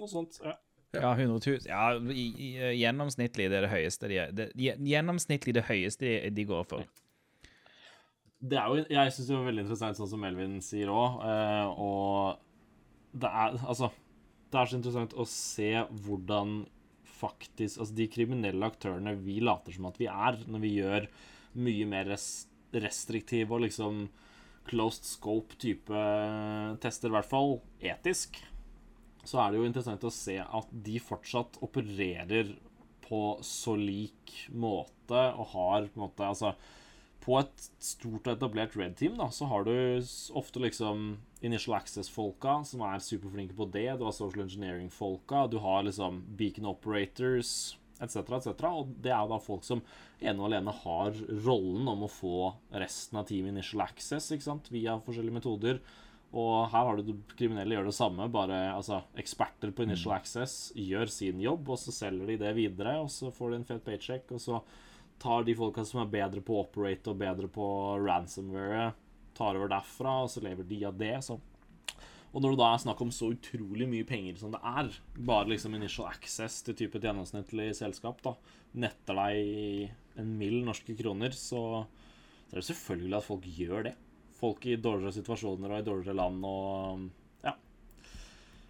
Noe 0.01 0.11
sånt. 0.11 0.41
Ja. 0.43 0.59
Ja, 0.93 1.15
100 1.15 1.41
000. 1.41 1.63
Ja, 1.65 1.87
i, 1.97 2.27
i, 2.37 2.49
gjennomsnittlig 2.83 3.47
det 3.49 3.63
er 3.63 3.65
det 3.65 3.73
høyeste 3.73 4.11
de 4.11 4.19
det, 4.37 4.51
Gjennomsnittlig 4.61 5.55
det 5.57 5.65
høyeste 5.65 6.05
de, 6.05 6.33
de 6.37 6.45
går 6.45 6.67
for. 6.69 6.85
Det 8.43 8.59
er 8.59 8.69
jo, 8.69 8.83
jeg 8.91 9.15
syns 9.15 9.31
det 9.31 9.37
var 9.39 9.47
veldig 9.47 9.63
interessant, 9.65 9.97
sånn 9.97 10.11
som 10.11 10.21
Melvin 10.21 10.59
sier 10.61 10.91
òg. 10.93 11.23
og 11.81 12.43
det 13.23 13.31
er 13.31 13.57
altså 13.63 13.89
Det 14.53 14.61
er 14.61 14.69
så 14.69 14.79
interessant 14.79 15.15
å 15.17 15.25
se 15.29 15.71
hvordan 16.05 16.63
faktisk 17.23 17.81
Altså 17.81 17.95
de 17.97 18.09
kriminelle 18.11 18.67
aktørene 18.67 19.15
vi 19.23 19.39
later 19.45 19.75
som 19.75 19.87
at 19.89 20.01
vi 20.01 20.09
er, 20.11 20.41
når 20.51 20.63
vi 20.65 20.73
gjør 20.81 21.07
mye 21.63 21.87
mer 21.89 22.09
res 22.11 22.27
restriktive 22.73 23.53
og 23.53 23.67
liksom 23.67 24.07
closed 24.65 25.05
scope-type 25.05 26.03
tester, 26.81 27.11
i 27.11 27.15
hvert 27.17 27.29
fall 27.29 27.59
etisk, 27.85 28.39
så 29.29 29.43
er 29.43 29.53
det 29.53 29.61
jo 29.61 29.67
interessant 29.69 30.07
å 30.09 30.13
se 30.15 30.39
at 30.41 30.71
de 30.87 30.97
fortsatt 31.03 31.59
opererer 31.63 32.55
på 33.05 33.23
så 33.45 33.75
lik 33.77 34.33
måte 34.49 35.21
og 35.37 35.53
har 35.53 35.91
på 35.91 36.01
en 36.01 36.05
måte 36.07 36.27
Altså 36.27 36.55
på 37.23 37.37
et 37.39 37.69
stort 37.79 38.27
og 38.27 38.33
etablert 38.33 38.73
red 38.75 38.97
team, 38.99 39.15
da, 39.21 39.29
så 39.31 39.47
har 39.51 39.69
du 39.69 39.75
ofte 40.39 40.63
liksom 40.65 41.13
Initial 41.43 41.77
Access-folka 41.77 42.61
som 42.67 42.85
er 42.87 43.03
superflinke 43.03 43.57
på 43.59 43.67
det. 43.75 43.89
Du 43.99 44.07
har 44.07 44.15
Social 44.15 44.45
Engineering-folka. 44.47 45.47
Du 45.51 45.59
har 45.63 45.83
liksom 45.87 46.23
Beacon 46.39 46.69
Operators 46.71 47.75
etc., 48.03 48.17
etc. 48.17 48.65
Og 48.71 48.95
det 49.03 49.11
er 49.13 49.19
jo 49.21 49.33
da 49.33 49.41
folk 49.43 49.67
som 49.67 49.83
ene 50.23 50.39
og 50.39 50.49
alene 50.49 50.75
har 50.83 51.19
rollen 51.47 51.91
om 51.91 52.07
å 52.07 52.11
få 52.11 52.53
resten 52.79 53.19
av 53.21 53.27
teamet 53.29 53.57
Initial 53.57 53.85
Access 53.89 54.31
ikke 54.35 54.47
sant? 54.47 54.71
via 54.75 54.99
forskjellige 55.03 55.39
metoder. 55.41 55.83
Og 56.33 56.71
her 56.73 56.87
har 56.89 56.97
du 56.97 57.11
det 57.11 57.37
kriminelle 57.37 57.77
gjør 57.77 57.91
det 57.91 57.99
samme, 57.99 58.31
bare 58.33 58.63
altså, 58.73 59.03
eksperter 59.21 59.75
på 59.75 59.85
Initial 59.85 60.15
Access 60.17 60.71
gjør 60.79 61.11
sin 61.13 61.43
jobb, 61.45 61.69
og 61.75 61.81
så 61.83 61.93
selger 61.93 62.33
de 62.33 62.39
det 62.41 62.55
videre, 62.57 62.97
og 63.03 63.11
så 63.13 63.29
får 63.35 63.53
de 63.53 63.59
en 63.61 63.69
fet 63.69 63.85
paycheck, 63.85 64.33
og 64.33 64.41
så 64.41 64.63
tar 65.23 65.45
de 65.45 65.55
folka 65.59 65.85
som 65.85 66.01
er 66.01 66.15
bedre 66.15 66.41
på 66.43 66.57
å 66.57 66.63
operate 66.65 67.13
og 67.13 67.21
bedre 67.21 67.51
på 67.53 67.67
ransomware, 68.01 68.95
tar 69.37 69.59
over 69.59 69.71
derfra, 69.73 70.23
og 70.25 70.31
så 70.33 70.43
lever 70.45 70.67
de 70.69 70.83
av 70.89 70.99
det. 71.01 71.15
Så. 71.27 71.39
Og 72.33 72.41
når 72.41 72.55
det 72.55 72.61
da 72.63 72.69
er 72.73 72.85
snakk 72.87 73.01
om 73.05 73.11
så 73.13 73.33
utrolig 73.35 73.89
mye 73.89 74.07
penger 74.09 74.39
som 74.41 74.55
det 74.55 74.61
er, 74.65 74.93
bare 75.19 75.51
liksom 75.53 75.75
initial 75.77 76.09
access 76.09 76.63
til 76.65 76.77
type 76.79 76.97
et 76.97 77.09
gjennomsnittlig 77.09 77.73
selskap, 77.77 78.23
da, 78.25 78.33
netter 78.81 79.19
deg 79.19 80.23
en 80.23 80.31
mill 80.39 80.63
norske 80.65 80.97
kroner, 80.97 81.35
så 81.37 81.85
det 82.49 82.57
er 82.57 82.63
jo 82.63 82.69
selvfølgelig 82.71 83.19
at 83.19 83.27
folk 83.27 83.49
gjør 83.59 83.87
det. 83.89 83.93
Folk 84.37 84.65
i 84.67 84.79
dårligere 84.81 85.15
situasjoner 85.19 85.75
og 85.75 85.83
i 85.83 85.87
dårligere 85.87 86.17
land 86.19 86.47
og 86.49 87.05
ja. 87.45 87.53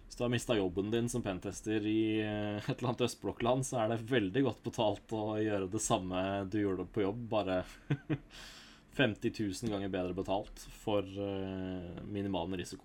Hvis 0.05 0.19
du 0.19 0.25
har 0.25 0.33
mista 0.33 0.57
jobben 0.59 0.91
din 0.93 1.07
som 1.11 1.23
pentester 1.25 1.87
i 1.87 2.03
et 2.21 2.67
eller 2.75 2.91
annet 2.91 3.05
østblokkland, 3.07 3.63
så 3.67 3.79
er 3.81 3.93
det 3.93 4.03
veldig 4.11 4.43
godt 4.49 4.61
betalt 4.67 5.15
å 5.15 5.23
gjøre 5.39 5.71
det 5.71 5.81
samme 5.83 6.19
du 6.51 6.59
gjorde 6.61 6.87
på 6.91 7.03
jobb, 7.07 7.23
bare 7.31 7.61
50 8.93 9.33
000 9.63 9.71
ganger 9.73 9.89
bedre 9.89 10.13
betalt 10.17 10.65
for 10.83 11.01
eh, 11.01 12.01
minimal 12.05 12.47
risiko. 12.59 12.83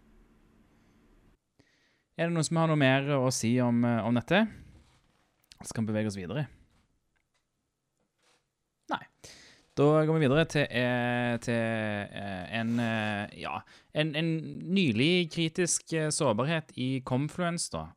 Er 2.18 2.26
det 2.26 2.34
noen 2.34 2.44
som 2.46 2.56
har 2.58 2.68
noe 2.70 2.80
mer 2.80 3.02
å 3.18 3.30
si 3.34 3.60
om, 3.62 3.84
eh, 3.84 4.06
om 4.06 4.14
dette? 4.16 4.38
Så 5.60 5.74
kan 5.74 5.84
vi 5.84 5.92
bevege 5.92 6.08
oss 6.10 6.18
videre. 6.18 6.46
Nei. 8.88 9.04
Da 9.78 10.04
går 10.06 10.14
vi 10.16 10.24
videre 10.24 10.44
til, 10.50 10.66
eh, 10.66 11.34
til 11.44 11.62
en 12.58 12.70
ja, 13.38 13.56
en, 13.94 14.08
en 14.18 14.30
nylig 14.74 15.30
kritisk 15.30 15.82
sårbarhet 16.14 16.68
i 16.74 17.00
Confluence, 17.06 17.70
da. 17.70 17.94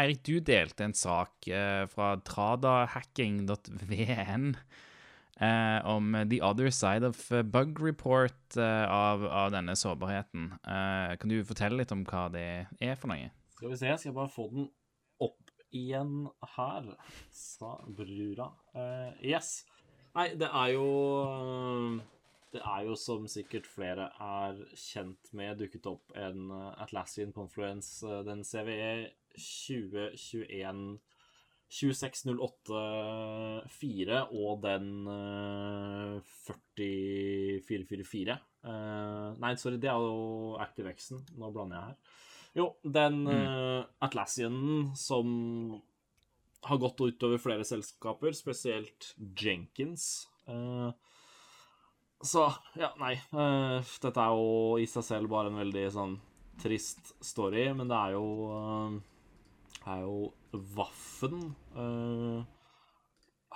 Eirik, 0.00 0.20
du 0.24 0.40
delte 0.40 0.84
en 0.86 0.96
sak 0.96 1.44
fra 1.92 2.16
tradahacking.vn 2.24 4.44
eh, 5.44 5.78
om 5.88 6.16
The 6.30 6.40
Other 6.44 6.70
Side 6.72 7.06
of 7.06 7.20
Bug 7.52 7.82
Report 7.84 8.56
eh, 8.56 8.86
av, 8.88 9.26
av 9.28 9.52
denne 9.54 9.76
sårbarheten. 9.76 10.52
Eh, 10.64 11.16
kan 11.20 11.32
du 11.32 11.38
fortelle 11.46 11.82
litt 11.82 11.92
om 11.94 12.06
hva 12.08 12.26
det 12.32 12.48
er 12.80 12.96
for 12.96 13.12
noe? 13.12 13.28
Skal 13.58 13.70
vi 13.70 13.78
se, 13.80 13.92
jeg 13.92 14.02
skal 14.02 14.16
bare 14.16 14.32
få 14.32 14.48
den 14.52 14.68
opp 15.22 15.52
igjen 15.74 16.26
her, 16.56 16.90
sa 17.34 17.76
brura. 17.86 18.50
Eh, 18.74 19.30
yes. 19.34 19.62
Nei, 20.14 20.28
det 20.38 20.46
er 20.46 20.74
jo 20.76 20.88
Det 22.54 22.60
er 22.62 22.84
jo 22.86 22.94
som 22.94 23.24
sikkert 23.26 23.66
flere 23.66 24.04
er 24.22 24.60
kjent 24.78 25.32
med, 25.34 25.56
dukket 25.58 25.88
opp 25.90 26.12
en 26.14 26.52
eh, 26.54 26.82
Atlassian 26.84 27.34
Confluence, 27.34 28.04
eh, 28.06 28.22
den 28.28 28.44
CVE 28.46 29.10
2021 29.34 30.84
26084 31.74 34.30
og 34.30 34.62
den 34.62 35.08
eh, 35.10 36.22
40444. 36.46 38.38
Eh, 38.64 39.28
nei, 39.42 39.52
sorry, 39.60 39.76
det 39.82 39.90
er 39.90 39.98
jo 39.98 40.54
ActiveXen. 40.62 41.18
Nå 41.40 41.46
blander 41.54 41.76
jeg 41.78 41.86
her. 41.88 41.96
Jo, 42.54 42.66
den 42.86 43.14
mm. 43.26 43.82
Atlassianen 44.06 44.94
som 44.94 45.26
har 46.64 46.78
gått 46.80 47.00
utover 47.00 47.38
flere 47.42 47.64
selskaper, 47.66 48.32
spesielt 48.32 49.14
Jenkins. 49.36 50.28
Eh, 50.48 50.90
så 52.24 52.46
ja, 52.78 52.92
nei. 53.00 53.14
eh, 53.14 53.94
dette 54.04 54.20
er 54.22 54.38
jo 54.38 54.78
i 54.80 54.86
seg 54.88 55.04
selv 55.04 55.28
bare 55.32 55.48
en 55.52 55.60
veldig 55.60 55.90
sånn 55.92 56.14
trist 56.62 57.14
story, 57.24 57.66
men 57.76 57.90
det 57.90 57.98
er 57.98 58.10
jo 58.14 58.24
eh, 58.54 58.90
er 59.86 60.00
jo 60.04 60.32
Vaffen 60.74 61.54
uh, 61.74 62.44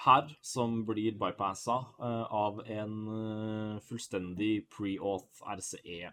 her 0.04 0.30
som 0.44 0.86
blir 0.86 1.18
bypassa 1.18 1.76
uh, 1.98 2.26
av 2.34 2.60
en 2.66 3.08
uh, 3.08 3.78
fullstendig 3.86 4.68
pre-auth 4.72 5.42
RCE-exploit. 5.56 6.12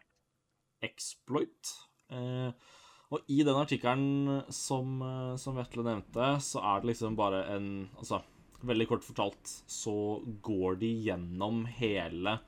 Og 3.16 3.20
i 3.32 3.43
den 3.45 3.57
artikkelen 3.57 4.43
som, 4.53 5.01
som 5.41 5.55
Vetle 5.57 5.84
nevnte, 5.86 6.39
så 6.43 6.59
er 6.61 6.80
det 6.82 6.88
liksom 6.91 7.16
bare 7.18 7.45
en 7.55 7.89
Altså, 7.97 8.18
veldig 8.61 8.88
kort 8.89 9.03
fortalt 9.05 9.45
så 9.70 10.22
går 10.45 10.76
de 10.84 10.89
gjennom 11.07 11.66
hele 11.80 12.39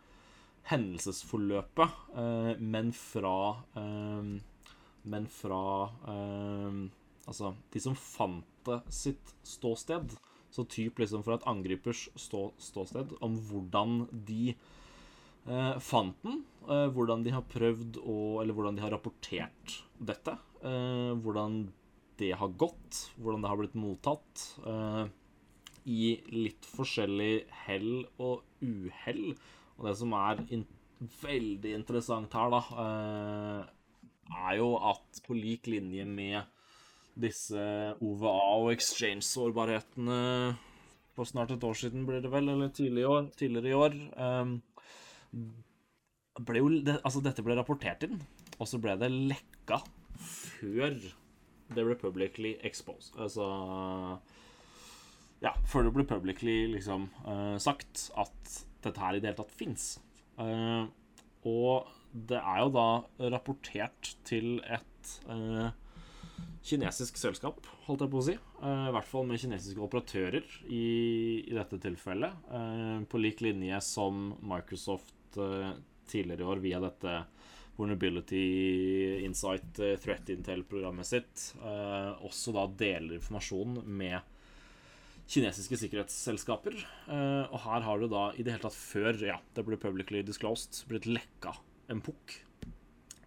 hendelsesforløpet, 0.69 1.89
men 2.61 2.93
fra 2.93 3.55
Men 5.07 5.27
fra 5.31 5.89
Altså, 7.27 7.53
de 7.73 7.81
som 7.83 7.97
fant 7.97 8.57
det 8.67 8.79
sitt 8.93 9.33
ståsted. 9.47 10.15
Så 10.53 10.63
typ 10.71 10.99
liksom 11.01 11.25
fra 11.25 11.37
et 11.37 11.47
angripers 11.49 12.07
stå, 12.15 12.47
ståsted, 12.61 13.17
om 13.23 13.35
hvordan 13.49 14.05
de 14.27 14.53
eh, 14.53 15.75
fant 15.83 16.15
den. 16.23 16.41
Eh, 16.67 16.87
hvordan 16.95 17.25
de 17.25 17.35
har 17.35 17.45
prøvd 17.51 17.99
å 18.03 18.17
Eller 18.41 18.55
hvordan 18.55 18.77
de 18.77 18.83
har 18.85 18.95
rapportert 18.95 19.77
dette. 19.99 20.37
Eh, 20.63 21.13
hvordan 21.19 21.65
det 22.17 22.33
har 22.39 22.55
gått. 22.59 23.03
Hvordan 23.19 23.43
det 23.43 23.51
har 23.51 23.59
blitt 23.59 23.77
mottatt. 23.77 24.47
Eh, 24.65 25.05
I 25.87 26.01
litt 26.33 26.67
forskjellig 26.67 27.47
hell 27.67 27.91
og 28.17 28.43
uhell. 28.63 29.35
Og 29.77 29.87
det 29.87 29.95
som 29.99 30.15
er 30.17 30.43
in 30.49 30.65
veldig 31.21 31.71
interessant 31.77 32.33
her, 32.33 32.49
da, 32.51 32.61
eh, 32.83 33.73
er 34.47 34.57
jo 34.57 34.71
at 34.81 35.21
på 35.23 35.35
lik 35.37 35.67
linje 35.69 36.05
med 36.05 36.56
disse 37.17 37.61
OVA 38.03 38.33
og 38.61 38.71
exchange-sårbarhetene 38.73 40.21
for 41.17 41.25
snart 41.25 41.51
et 41.55 41.63
år 41.65 41.77
siden, 41.77 42.05
blir 42.05 42.21
det 42.21 42.31
vel, 42.31 42.51
eller 42.53 42.69
tidlig 42.69 43.01
i 43.01 43.09
år, 43.09 43.29
tidligere 43.39 43.71
i 43.71 43.77
år 43.77 43.95
um, 44.21 44.51
ble 46.45 46.61
jo, 46.61 46.69
det, 46.85 46.99
Altså, 47.01 47.23
dette 47.25 47.41
ble 47.45 47.57
rapportert 47.57 48.05
inn, 48.05 48.19
og 48.59 48.69
så 48.69 48.79
ble 48.81 48.93
det 49.01 49.09
lekka 49.13 49.81
før 50.17 50.93
det 51.75 51.83
ble 51.83 51.97
publicly 51.99 52.55
exposed. 52.65 53.17
Altså 53.19 53.45
Ja, 55.43 55.51
før 55.69 55.87
det 55.87 55.93
ble 55.97 56.05
publicly 56.09 56.59
liksom 56.71 57.09
uh, 57.25 57.57
sagt 57.61 58.07
at 58.17 58.57
dette 58.85 59.01
her 59.01 59.17
i 59.17 59.21
det 59.21 59.31
hele 59.31 59.41
tatt 59.41 59.57
fins. 59.57 59.97
og 60.37 61.89
det 62.13 62.37
er 62.37 62.61
jo 62.61 62.69
da 62.73 62.87
rapportert 63.33 64.13
til 64.25 64.59
et 64.63 65.11
eh, 65.29 65.73
kinesisk 66.67 67.17
selskap, 67.19 67.65
holdt 67.85 68.03
jeg 68.03 68.11
på 68.11 68.19
å 68.19 68.25
si. 68.25 68.35
Eh, 68.35 68.85
I 68.89 68.93
hvert 68.95 69.09
fall 69.09 69.27
med 69.29 69.41
kinesiske 69.41 69.83
operatører 69.83 70.47
i, 70.67 70.87
i 71.47 71.55
dette 71.55 71.79
tilfellet. 71.83 72.47
Eh, 72.51 72.95
på 73.09 73.21
lik 73.21 73.43
linje 73.45 73.79
som 73.85 74.31
Microsoft 74.47 75.39
eh, 75.39 75.71
tidligere 76.09 76.43
i 76.43 76.49
år 76.53 76.63
via 76.63 76.81
dette 76.83 77.19
Vulnerability 77.77 79.21
Insight 79.27 79.77
Threat 80.01 80.31
Intel-programmet 80.33 81.05
sitt 81.05 81.43
også 82.25 82.53
da 82.55 82.63
deler 82.79 83.19
informasjon 83.19 83.83
med 83.85 84.17
kinesiske 85.29 85.77
sikkerhetsselskaper. 85.83 86.79
Og 87.11 87.59
her 87.67 87.85
har 87.85 88.01
du 88.01 88.07
da 88.09 88.23
i 88.33 88.41
det 88.41 88.55
hele 88.55 88.63
tatt 88.65 88.79
før 88.79 89.21
ja, 89.21 89.37
det 89.53 89.67
ble 89.67 89.77
publicly 89.77 90.23
disclosed, 90.25 90.79
blitt 90.89 91.05
lekka 91.05 91.53
en 91.93 92.01
pukk 92.01 92.39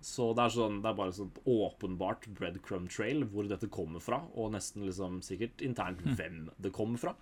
så 0.01 0.31
det 0.37 0.47
er, 0.47 0.55
sånn, 0.55 0.81
det 0.81 0.91
er 0.91 0.97
bare 0.97 1.13
sånn 1.13 1.33
åpenbart 1.45 2.27
breadcrumb 2.37 2.89
trail 2.93 3.27
hvor 3.29 3.49
dette 3.49 3.69
kommer 3.73 4.01
fra, 4.01 4.23
og 4.33 4.55
nesten 4.55 4.87
liksom 4.89 5.21
sikkert 5.25 5.61
internt 5.65 6.01
hvem 6.17 6.47
det 6.57 6.73
kommer 6.77 7.01
fra. 7.01 7.15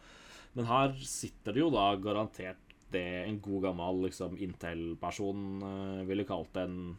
Men 0.54 0.68
her 0.70 0.94
sitter 1.02 1.56
det 1.56 1.64
jo 1.64 1.72
da 1.74 1.90
garantert 2.00 2.76
det 2.94 3.04
en 3.26 3.40
god 3.44 3.66
gammel 3.66 4.04
liksom, 4.06 4.38
Intel-person 4.40 5.42
uh, 5.60 6.04
ville 6.08 6.26
kalt 6.28 6.56
en, 6.60 6.94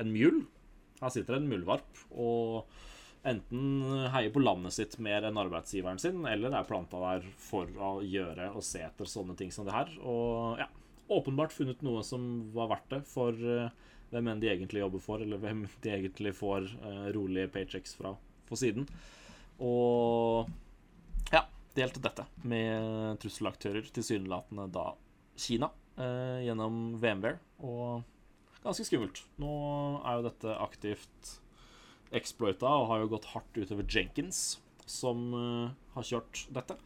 en 0.00 0.10
mjul. 0.12 0.42
Her 1.02 1.12
sitter 1.14 1.38
en 1.38 1.46
muldvarp 1.50 2.02
og 2.10 2.72
enten 3.28 4.08
heier 4.10 4.32
på 4.34 4.42
landet 4.42 4.74
sitt 4.74 4.96
mer 5.02 5.28
enn 5.28 5.38
arbeidsgiveren 5.38 6.00
sin, 6.02 6.24
eller 6.26 6.56
er 6.58 6.66
planta 6.66 6.98
der 7.04 7.28
for 7.38 7.70
å 7.78 7.92
gjøre 8.02 8.48
og 8.50 8.64
se 8.66 8.82
etter 8.82 9.06
sånne 9.06 9.36
ting 9.38 9.52
som 9.54 9.68
det 9.68 9.76
her. 9.76 9.92
Og 10.02 10.58
ja, 10.58 10.66
åpenbart 11.12 11.54
funnet 11.54 11.84
noe 11.86 12.02
som 12.06 12.48
var 12.56 12.72
verdt 12.74 12.96
det 12.96 13.02
for 13.12 13.36
uh, 13.46 13.70
hvem 14.12 14.28
enn 14.28 14.42
de 14.42 14.50
egentlig 14.52 14.82
jobber 14.82 15.02
for, 15.02 15.22
eller 15.24 15.40
hvem 15.40 15.64
de 15.84 15.92
egentlig 15.94 16.34
får 16.36 16.68
uh, 16.82 17.08
rolige 17.16 17.48
paychecks 17.52 17.96
fra 17.96 18.12
på 18.48 18.58
siden. 18.60 18.86
Og 19.62 20.50
ja, 21.32 21.46
delte 21.76 22.02
dette 22.04 22.26
med 22.48 23.20
trusselaktører, 23.22 23.88
tilsynelatende 23.94 24.68
da 24.74 24.90
Kina, 25.40 25.70
uh, 25.96 26.40
gjennom 26.44 26.98
VMware. 27.00 27.40
Og 27.64 28.02
ganske 28.64 28.86
skummelt. 28.86 29.22
Nå 29.40 29.52
er 30.04 30.18
jo 30.18 30.26
dette 30.28 30.58
aktivt 30.60 31.36
exploita 32.12 32.68
og 32.68 32.90
har 32.90 33.02
jo 33.02 33.12
gått 33.14 33.30
hardt 33.32 33.56
utover 33.56 33.88
Jenkins, 33.88 34.60
som 34.84 35.30
uh, 35.32 35.70
har 35.96 36.08
kjørt 36.08 36.44
dette. 36.52 36.76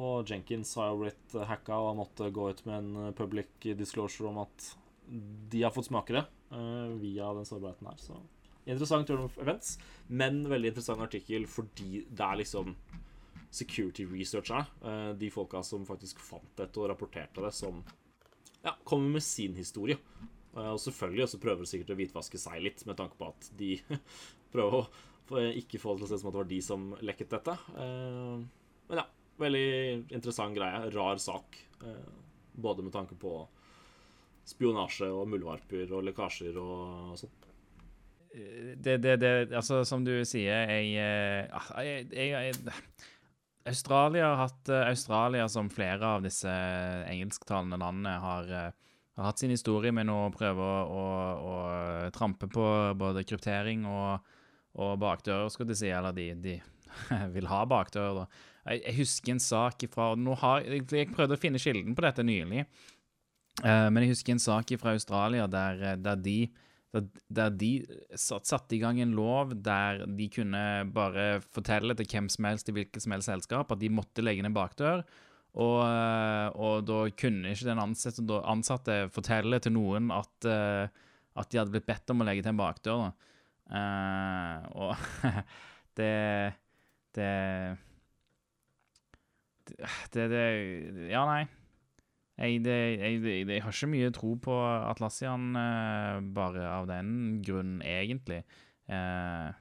Og 0.00 0.24
Jenkins 0.26 0.72
har 0.80 0.90
jo 0.90 1.04
blitt 1.04 1.36
hacka 1.46 1.76
og 1.76 1.92
har 1.92 2.00
måttet 2.00 2.32
gå 2.34 2.48
ut 2.50 2.64
med 2.66 2.80
en 2.80 3.12
public 3.14 3.68
disclosure 3.78 4.32
om 4.32 4.40
at 4.42 4.72
de 5.06 5.62
har 5.62 5.70
fått 5.70 5.86
smake 5.86 6.12
det 6.12 6.24
uh, 6.54 6.92
via 7.00 7.32
den 7.34 7.46
sårbarheten 7.46 7.88
her. 7.88 7.98
Så 8.00 8.18
interessant 8.64 9.06
turn 9.06 9.24
of 9.26 9.38
events, 9.38 9.76
men 10.06 10.44
veldig 10.48 10.72
interessant 10.72 11.04
artikkel 11.04 11.46
fordi 11.50 12.04
det 12.08 12.24
er 12.24 12.40
liksom 12.40 12.74
security 13.54 14.06
researcherne, 14.10 14.66
uh, 14.82 15.12
de 15.18 15.30
folka 15.30 15.62
som 15.66 15.86
faktisk 15.86 16.22
fant 16.24 16.56
dette 16.58 16.80
og 16.80 16.90
rapporterte 16.90 17.44
det, 17.44 17.52
som 17.54 17.82
ja, 18.64 18.74
kommer 18.84 19.18
med 19.18 19.26
sin 19.26 19.56
historie. 19.58 19.98
Uh, 20.54 20.72
og 20.74 20.80
selvfølgelig 20.82 21.28
også 21.28 21.42
prøver 21.42 21.68
sikkert 21.68 21.94
å 21.94 21.98
hvitvaske 22.00 22.40
seg 22.40 22.62
litt, 22.64 22.86
med 22.88 22.98
tanke 22.98 23.18
på 23.20 23.30
at 23.30 23.50
de 23.58 23.76
prøver 24.54 24.80
å 24.84 25.44
ikke 25.56 25.80
få 25.80 25.94
det 25.94 26.04
til 26.04 26.08
å 26.08 26.12
se 26.12 26.20
som 26.20 26.28
at 26.28 26.34
det 26.34 26.42
var 26.42 26.48
de 26.50 26.62
som 26.62 26.82
lekket 27.00 27.30
dette. 27.32 27.52
men 27.72 28.98
ja, 29.00 29.04
veldig 29.40 29.68
interessant 30.12 30.52
greie. 30.52 30.90
Rar 30.92 31.16
sak. 31.16 31.56
både 32.52 32.84
med 32.84 32.92
tanke 32.92 33.16
på 33.16 33.32
spionasje 34.48 35.08
og 35.12 35.28
muldvarper 35.32 35.92
og 35.94 36.04
lekkasjer 36.08 36.60
og 36.60 37.16
sånn. 37.20 37.40
Det, 38.34 38.96
det, 38.98 39.16
det 39.22 39.32
Altså, 39.54 39.84
som 39.86 40.02
du 40.02 40.16
sier, 40.26 40.66
jeg, 40.66 40.88
jeg, 40.96 42.06
jeg, 42.10 42.30
jeg 42.34 42.78
Australia 43.64 44.32
har 44.32 44.40
hatt 44.42 44.70
Australia, 44.90 45.46
som 45.48 45.70
flere 45.72 46.08
av 46.16 46.24
disse 46.24 46.50
engelsktalende 47.08 47.78
landene, 47.80 48.16
har, 48.20 48.50
har 49.16 49.28
hatt 49.28 49.40
sin 49.40 49.54
historie 49.54 49.94
med 49.94 50.10
å 50.12 50.26
prøve 50.34 50.66
å, 50.66 51.04
å, 51.52 51.54
trampe 52.12 52.50
på 52.52 52.66
både 52.98 53.24
kryptering 53.24 53.86
og, 53.88 54.34
og 54.82 54.98
bakdører, 55.00 55.48
skulle 55.52 55.72
de 55.72 55.78
si. 55.80 55.88
Eller 55.94 56.16
de, 56.16 56.26
de 56.42 56.58
vil 57.36 57.48
ha 57.48 57.62
bakdører, 57.70 58.24
da. 58.24 58.50
Jeg, 58.64 58.96
husker 58.96 59.34
en 59.34 59.42
sak 59.44 59.82
ifra 59.84 60.14
nå 60.16 60.36
har, 60.40 60.64
Jeg 60.64 61.10
prøvde 61.12 61.36
å 61.36 61.40
finne 61.40 61.60
kilden 61.60 61.96
på 61.96 62.04
dette 62.04 62.24
nylig. 62.24 62.64
Uh, 63.62 63.86
men 63.92 64.02
jeg 64.02 64.16
husker 64.16 64.34
en 64.34 64.42
sak 64.42 64.72
fra 64.80 64.94
Australia 64.96 65.46
der, 65.46 65.78
eh, 65.78 65.98
der 66.02 66.18
de, 66.18 66.38
der, 67.30 67.52
de 67.54 67.70
satte 68.18 68.50
satt 68.50 68.72
i 68.74 68.80
gang 68.82 68.98
en 68.98 69.14
lov 69.14 69.52
der 69.62 70.02
de 70.10 70.26
kunne 70.32 70.62
bare 70.94 71.38
fortelle 71.54 71.94
til 71.94 72.08
hvem 72.10 72.26
som 72.32 72.48
helst 72.48 72.70
i 72.70 72.74
hvilket 72.74 73.04
som 73.04 73.14
helst 73.14 73.30
selskap 73.30 73.70
at 73.70 73.78
de 73.78 73.92
måtte 73.94 74.24
legge 74.26 74.42
ned 74.42 74.54
bakdør. 74.56 75.04
Og, 75.54 75.78
eh, 75.86 76.48
og 76.58 76.82
da 76.88 76.98
kunne 77.14 77.54
ikke 77.54 77.68
den 77.70 77.82
ansatte, 77.82 78.40
ansatte 78.42 78.98
fortelle 79.14 79.62
til 79.62 79.76
noen 79.76 80.10
at, 80.10 80.50
at, 80.50 81.46
de 81.46 81.60
hadde 81.60 81.70
blitt 81.70 81.86
bedt 81.86 82.10
om 82.10 82.24
å 82.24 82.26
legge 82.26 82.42
til 82.42 82.56
en 82.56 82.62
bakdør. 82.62 83.06
Uh, 83.64 84.60
og 84.76 85.30
det 85.98 86.12
det, 87.14 87.78
det 90.12 90.26
det, 90.34 90.48
Ja, 91.08 91.24
nei. 91.30 91.44
Jeg, 92.34 92.64
det, 92.64 92.78
jeg, 92.98 93.18
jeg, 93.46 93.62
har 93.62 93.74
ikke 93.74 93.90
mye 93.92 94.14
tro 94.14 94.32
på 94.42 94.54
Atlassian 94.64 95.52
uh, 95.54 96.18
bare 96.34 96.64
av 96.66 96.88
den 96.90 97.38
grunn, 97.46 97.76
egentlig. 97.86 98.40
Uh, 98.90 99.54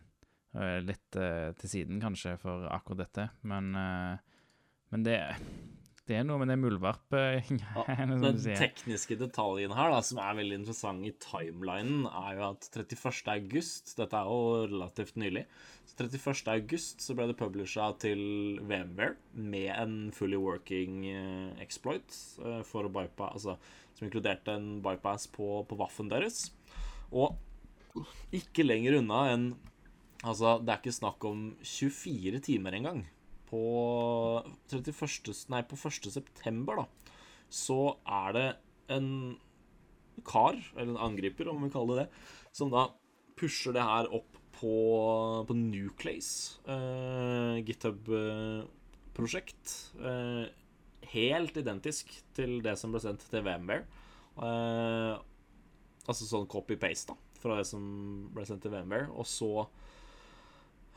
litt 0.86 1.18
uh, 1.18 1.54
til 1.60 1.70
siden, 1.70 2.02
kanskje, 2.02 2.36
for 2.42 2.66
akkurat 2.74 3.06
dette, 3.06 3.28
men, 3.50 3.72
men 4.94 5.06
det 5.06 5.20
det 6.04 6.18
er 6.20 6.26
noe 6.28 6.42
med 6.42 6.50
det 6.52 6.58
muldvarpet 6.60 7.52
ja, 7.62 7.84
Den 7.96 8.40
tekniske 8.44 9.16
detaljen 9.20 9.72
her, 9.72 9.94
da, 9.94 10.02
som 10.04 10.20
er 10.20 10.36
veldig 10.36 10.58
interessant 10.60 11.08
i 11.08 11.14
timelinen, 11.24 12.10
er 12.10 12.40
jo 12.40 12.50
at 12.50 12.68
31. 12.76 13.22
august 13.38 13.94
Dette 14.00 14.20
er 14.20 14.28
jo 14.28 14.66
relativt 14.68 15.16
nylig. 15.22 15.46
Så 15.88 15.96
31. 16.04 16.44
august 16.58 17.06
så 17.06 17.16
ble 17.16 17.30
det 17.32 17.38
publisha 17.40 17.88
til 18.04 18.20
VMware 18.60 19.16
med 19.40 19.70
en 19.78 19.96
fully 20.16 20.40
working 20.40 21.06
uh, 21.08 21.64
exploit 21.64 22.20
uh, 22.44 22.60
for 22.68 22.90
å 22.90 22.92
bypass, 22.92 23.40
altså, 23.40 23.80
som 23.96 24.10
inkluderte 24.10 24.58
en 24.60 24.70
bypass 24.84 25.30
på, 25.32 25.62
på 25.70 25.80
waffen 25.80 26.12
deres. 26.12 26.50
Og 27.16 27.38
ikke 28.36 28.68
lenger 28.68 29.00
unna 29.00 29.28
enn 29.36 29.54
Altså, 30.24 30.54
det 30.64 30.72
er 30.72 30.78
ikke 30.80 30.92
snakk 30.96 31.26
om 31.28 31.40
24 31.68 32.40
timer 32.46 32.78
engang 32.78 33.02
på 33.54 33.64
31. 34.74 35.46
Nei, 35.54 35.62
på 35.70 35.78
1. 35.78 36.10
september, 36.18 36.82
da, 36.82 36.86
så 37.54 37.80
er 38.04 38.38
det 38.38 38.48
en 38.94 39.10
kar, 40.26 40.58
eller 40.76 40.96
en 40.96 41.04
angriper, 41.12 41.50
om 41.52 41.64
vi 41.64 41.70
kaller 41.74 42.02
det 42.02 42.08
det, 42.08 42.14
som 42.56 42.68
da 42.74 42.88
pusher 43.38 43.74
det 43.78 43.86
her 43.86 44.10
opp 44.14 44.32
på, 44.58 44.74
på 45.50 45.54
Nuclease, 45.58 46.60
uh, 46.70 47.58
GitHub-prosjekt. 47.66 49.66
Uh, 49.98 50.46
helt 51.14 51.58
identisk 51.60 52.14
til 52.38 52.62
det 52.66 52.76
som 52.80 52.94
ble 52.94 53.02
sendt 53.04 53.22
til 53.30 53.46
VMware. 53.46 53.86
Uh, 54.38 55.14
Altså 56.04 56.26
sånn 56.28 56.50
copy-paste, 56.52 57.14
da, 57.14 57.40
fra 57.40 57.62
det 57.62 57.68
som 57.70 57.84
ble 58.36 58.44
sendt 58.48 58.66
til 58.66 58.74
VMware. 58.74 59.08
Og 59.16 59.28
så 59.30 59.52
eh, 59.64 59.83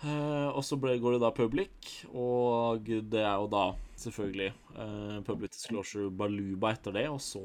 Og 0.04 0.60
så 0.64 0.76
ble, 0.76 0.98
går 1.00 1.16
det 1.16 1.22
da 1.22 1.30
public, 1.32 1.92
og 2.12 2.84
det 2.84 3.22
er 3.22 3.38
jo 3.40 3.46
da 3.48 3.62
selvfølgelig 3.96 4.50
eh, 4.76 5.16
public 5.24 5.54
disclosure 5.54 6.10
Baluba 6.12 6.74
etter 6.76 6.92
det, 6.98 7.06
og 7.08 7.20
så 7.24 7.40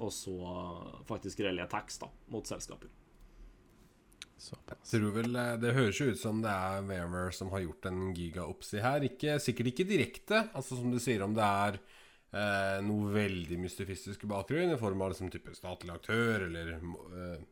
Og 0.00 0.08
så 0.08 0.32
faktisk 1.04 1.42
reelle 1.44 1.68
tax 1.68 1.98
da, 2.00 2.08
mot 2.32 2.48
selskaper. 2.48 2.88
Såpass. 4.42 4.90
Tror 4.90 5.12
vel, 5.14 5.36
eh, 5.36 5.56
Det 5.60 5.74
høres 5.76 6.00
jo 6.00 6.08
ut 6.10 6.18
som 6.18 6.40
det 6.42 6.50
er 6.50 6.82
VMware 6.82 7.32
som 7.32 7.50
har 7.52 7.60
gjort 7.60 7.86
en 7.86 8.14
giga-opsi 8.16 8.80
her. 8.82 9.04
Ikke, 9.06 9.36
sikkert 9.38 9.70
ikke 9.70 9.86
direkte, 9.86 10.48
altså 10.54 10.78
som 10.80 10.90
du 10.90 10.98
sier, 10.98 11.22
om 11.22 11.36
det 11.36 11.44
er 11.44 11.78
eh, 11.78 12.80
noe 12.82 13.12
veldig 13.12 13.60
mystifistisk 13.60 14.24
i 14.24 14.32
bakgrunnen, 14.32 14.74
i 14.74 14.80
form 14.80 15.04
av 15.04 15.12
liksom 15.12 15.30
type 15.30 15.54
statlig 15.54 15.94
aktør 15.94 16.48
eller 16.48 16.72
eh, 16.74 17.44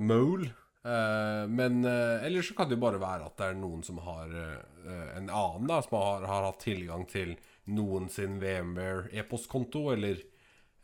mole. 0.00 0.50
Eh, 0.80 1.46
men 1.48 1.84
eh, 1.84 2.24
ellers 2.24 2.48
så 2.48 2.54
kan 2.56 2.68
det 2.68 2.78
jo 2.78 2.84
bare 2.86 3.00
være 3.00 3.26
at 3.28 3.36
det 3.36 3.48
er 3.50 3.58
noen 3.60 3.82
som 3.84 3.98
har 4.00 4.30
eh, 4.32 5.08
en 5.18 5.28
annen, 5.28 5.66
da, 5.68 5.80
som 5.84 5.98
har, 6.00 6.24
har 6.30 6.46
hatt 6.48 6.62
tilgang 6.64 7.04
til 7.10 7.34
noen 7.70 8.08
sin 8.12 8.38
VMware 8.40 9.10
e-postkonto, 9.20 9.90
eller, 9.92 10.22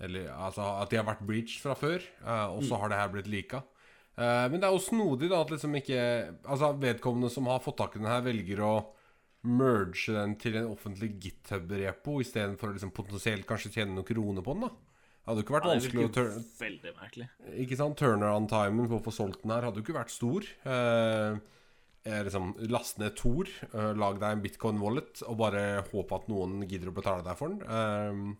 eller 0.03 0.28
altså 0.34 0.66
at 0.82 0.92
de 0.92 1.01
har 1.01 1.09
vært 1.09 1.24
breached 1.26 1.62
fra 1.64 1.74
før, 1.78 2.05
og 2.53 2.61
så 2.62 2.78
har 2.78 2.92
det 2.92 3.01
her 3.01 3.09
blitt 3.11 3.30
lika. 3.32 3.62
Men 4.16 4.61
det 4.61 4.68
er 4.68 4.72
jo 4.72 4.80
snodig 4.80 5.28
da 5.28 5.42
at 5.42 5.51
liksom 5.53 5.74
ikke 5.76 5.97
Altså 6.49 6.70
vedkommende 6.80 7.28
som 7.28 7.51
har 7.51 7.59
fått 7.61 7.76
tak 7.82 7.97
i 7.97 8.01
den 8.01 8.09
her, 8.09 8.22
velger 8.24 8.62
å 8.64 8.70
merge 9.44 10.14
den 10.14 10.36
til 10.40 10.57
en 10.61 10.70
offentlig 10.70 11.11
github-repo 11.24 12.20
istedenfor 12.22 12.70
å 12.70 12.76
liksom 12.76 12.94
potensielt 12.97 13.49
kanskje 13.49 13.74
tjene 13.74 13.97
noen 13.97 14.07
kroner 14.09 14.47
på 14.47 14.55
den. 14.55 14.68
da 14.68 14.95
hadde 15.27 15.43
jo 15.43 15.47
ikke 15.47 15.57
vært 15.57 15.68
Ja, 15.68 15.74
vanskelig 15.74 16.07
å 16.07 16.14
turn 16.14 16.47
Veldig 16.61 16.95
merkelig. 17.01 17.29
Ikke 17.64 17.79
sant? 17.81 17.99
Turnaround-timen 18.01 18.89
på 18.91 19.01
å 19.01 19.05
få 19.05 19.14
solgt 19.14 19.45
den 19.45 19.55
her 19.55 19.66
hadde 19.66 19.81
jo 19.83 19.87
ikke 19.87 19.99
vært 19.99 20.14
stor. 20.14 20.47
Eh, 20.70 21.39
eh, 22.07 22.24
liksom 22.29 22.55
Last 22.70 23.01
ned 23.03 23.16
Tor, 23.18 23.51
eh, 23.66 23.93
lag 23.99 24.18
deg 24.22 24.37
en 24.37 24.43
bitcoin-wallet 24.47 25.22
og 25.27 25.39
bare 25.43 25.66
håpe 25.91 26.20
at 26.20 26.29
noen 26.33 26.61
gidder 26.70 26.93
å 26.93 26.97
betale 26.97 27.27
deg 27.27 27.39
for 27.39 27.53
den. 27.53 27.62
Eh, 27.66 28.35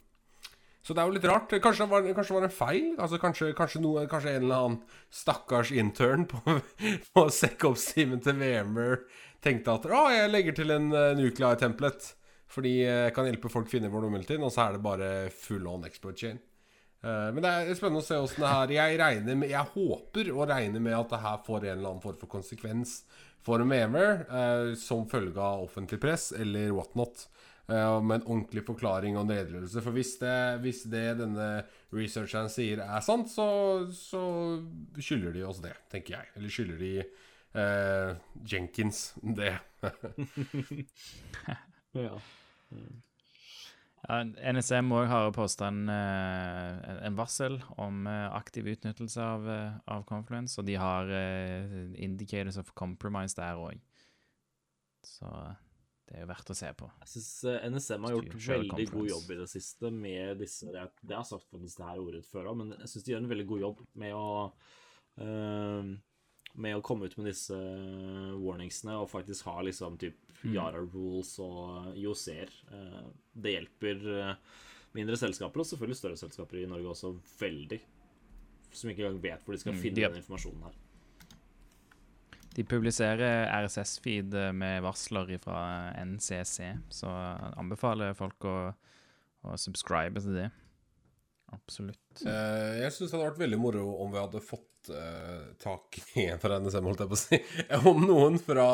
så 0.87 0.95
det 0.95 1.03
er 1.03 1.09
jo 1.11 1.17
litt 1.17 1.27
rart. 1.27 1.51
Kanskje 1.51 1.83
det 1.83 1.91
var, 1.91 2.05
kanskje 2.15 2.31
det 2.31 2.39
var 2.39 2.45
en 2.47 2.59
feil? 2.61 2.85
Altså 3.03 3.19
Kanskje, 3.19 3.49
kanskje, 3.59 3.81
noe, 3.83 4.05
kanskje 4.07 4.37
en 4.37 4.45
eller 4.45 4.61
annen 4.61 4.83
stakkars 5.11 5.73
intern 5.75 6.29
på, 6.31 6.39
på 7.17 7.25
SecOps-teamen 7.35 8.23
til 8.23 8.39
VMware 8.39 9.01
tenkte 9.43 9.75
at 9.75 9.89
Å, 9.91 10.05
jeg 10.15 10.31
legger 10.31 10.57
til 10.59 10.75
en 10.75 10.87
uh, 10.95 11.11
nuclear 11.19 11.59
template. 11.61 12.15
Fordi 12.47 12.77
jeg 12.85 13.11
kan 13.17 13.27
hjelpe 13.27 13.51
folk 13.51 13.67
finne 13.67 13.91
vulnerabilityen, 13.91 14.45
og 14.47 14.53
så 14.55 14.69
er 14.69 14.77
det 14.77 14.85
bare 14.85 15.09
full 15.35 15.67
on 15.67 15.83
exploit 15.89 16.21
chain. 16.21 16.39
Eh, 17.07 17.29
men 17.35 17.45
det 17.45 17.53
er 17.53 17.79
spennende 17.79 18.03
å 18.03 18.07
se 18.07 18.19
åssen 18.19 18.43
det 18.43 18.51
her 18.51 18.75
Jeg 18.75 18.99
regner 18.99 19.39
med 19.39 19.53
Jeg 19.53 19.73
håper 19.77 20.33
og 20.35 20.49
regner 20.51 20.83
med 20.83 20.97
at 20.99 21.13
det 21.13 21.23
her 21.23 21.41
får 21.47 21.61
en 21.63 21.73
eller 21.77 21.91
annen 21.93 22.03
form 22.03 22.19
for 22.19 22.33
konsekvens 22.39 23.01
for 23.47 23.63
VMware, 23.63 24.15
uh, 24.27 24.73
som 24.75 25.05
følge 25.07 25.39
av 25.39 25.61
offentlig 25.69 26.01
press 26.03 26.33
eller 26.35 26.73
whatnot. 26.75 27.29
Uh, 27.71 28.03
med 28.03 28.17
en 28.17 28.25
ordentlig 28.25 28.65
forklaring 28.67 29.15
og 29.19 29.31
en. 29.31 29.69
For 29.71 29.95
hvis 29.95 30.17
det, 30.19 30.35
hvis 30.65 30.83
det 30.91 31.05
denne 31.21 31.47
researcheren 31.95 32.51
sier 32.51 32.83
er 32.83 33.07
sant, 33.07 33.31
så, 33.31 33.47
så 33.95 34.25
skylder 34.99 35.39
de 35.39 35.47
oss 35.47 35.63
det, 35.63 35.77
tenker 35.95 36.19
jeg. 36.19 36.33
Eller 36.35 36.57
skylder 36.57 36.83
de 36.83 36.93
eh, 36.99 38.11
Jenkins 38.51 39.13
det. 39.23 39.55
Ja. 41.97 42.19
Ja, 44.07 44.21
NSM 44.23 44.93
òg 44.95 45.09
har 45.11 45.33
posta 45.35 45.67
en, 45.67 45.89
eh, 45.91 46.91
en 47.09 47.17
varsel 47.19 47.59
om 47.83 48.07
eh, 48.07 48.27
aktiv 48.37 48.69
utnyttelse 48.71 49.19
av, 49.23 49.49
eh, 49.51 49.79
av 49.91 50.05
Confluence, 50.07 50.61
og 50.61 50.69
de 50.69 50.77
har 50.79 51.11
indicators 51.99 52.59
of 52.63 52.71
compromise 52.79 53.35
der 53.35 53.59
òg. 53.59 53.81
Så 55.03 55.27
det 56.07 56.21
er 56.21 56.23
jo 56.23 56.31
verdt 56.31 56.53
å 56.55 56.55
se 56.55 56.71
på. 56.79 56.89
Jeg 57.03 57.11
syns 57.17 57.31
NSM 57.67 58.07
har 58.07 58.15
gjort 58.15 58.39
veldig 58.47 58.89
god 58.93 59.11
jobb 59.11 59.31
i 59.35 59.39
det 59.41 59.49
siste 59.51 59.91
med 59.91 60.39
disse 60.39 60.71
Det, 60.71 60.85
det 61.03 61.17
har 61.17 61.25
jeg 61.25 61.33
sagt 61.33 61.51
faktisk 61.51 61.81
det 61.81 61.89
her 61.89 62.03
ordet 62.03 62.25
før 62.27 62.51
òg, 62.53 62.59
men 62.63 62.75
jeg 62.79 62.93
syns 62.93 63.07
de 63.07 63.13
gjør 63.15 63.25
en 63.25 63.33
veldig 63.33 63.49
god 63.51 63.65
jobb 63.65 63.83
med 64.03 64.15
å 64.15 64.29
eh, 65.19 65.97
med 66.57 66.77
å 66.79 66.83
komme 66.85 67.07
ut 67.09 67.17
med 67.19 67.27
disse 67.29 67.57
warningsene 68.41 68.95
og 69.01 69.11
faktisk 69.13 69.45
ha 69.51 69.59
liksom 69.67 69.99
typ 70.01 70.17
Yara 70.47 70.81
rules 70.85 71.35
og 71.43 71.93
IOC-er. 71.97 72.53
Eh, 72.73 73.05
det 73.35 73.53
hjelper 73.57 74.07
eh, 74.15 74.35
mindre 74.97 75.17
selskaper, 75.21 75.61
og 75.61 75.69
selvfølgelig 75.69 75.99
større 76.01 76.17
selskaper 76.21 76.63
i 76.63 76.67
Norge 76.71 76.93
også, 76.95 77.15
veldig. 77.41 77.81
Som 78.77 78.91
ikke 78.93 79.05
engang 79.07 79.23
vet 79.25 79.45
hvor 79.45 79.57
de 79.57 79.61
skal 79.63 79.73
Mm, 79.77 79.81
finne 79.83 79.95
de- 79.97 80.07
den 80.09 80.21
informasjonen 80.23 80.63
her. 80.69 80.75
De 82.57 82.65
publiserer 82.65 83.51
RSS-feed 83.53 84.33
med 84.57 84.83
varsler 84.83 85.39
fra 85.39 85.93
NCC, 86.01 86.71
så 86.89 87.11
anbefaler 87.61 88.15
folk 88.17 88.41
å, 88.49 88.75
å 89.45 89.57
subscribe 89.61 90.21
til 90.25 90.33
det. 90.39 90.47
Absolutt. 91.55 92.25
Uh, 92.25 92.81
jeg 92.81 92.95
syns 92.95 93.11
det 93.11 93.17
hadde 93.17 93.29
vært 93.29 93.43
veldig 93.45 93.59
moro 93.61 93.85
om 94.03 94.11
vi 94.15 94.19
hadde 94.19 94.43
fått 94.43 94.91
uh, 94.91 95.53
tak 95.63 96.01
i 96.19 96.27
en 96.31 96.41
fra 96.43 96.59
NSM, 96.63 96.89
holdt 96.89 97.05
jeg 97.05 97.13
på 97.13 97.19
å 97.19 97.23
si. 97.23 97.43
Om 97.93 98.07
noen 98.09 98.41
fra 98.43 98.69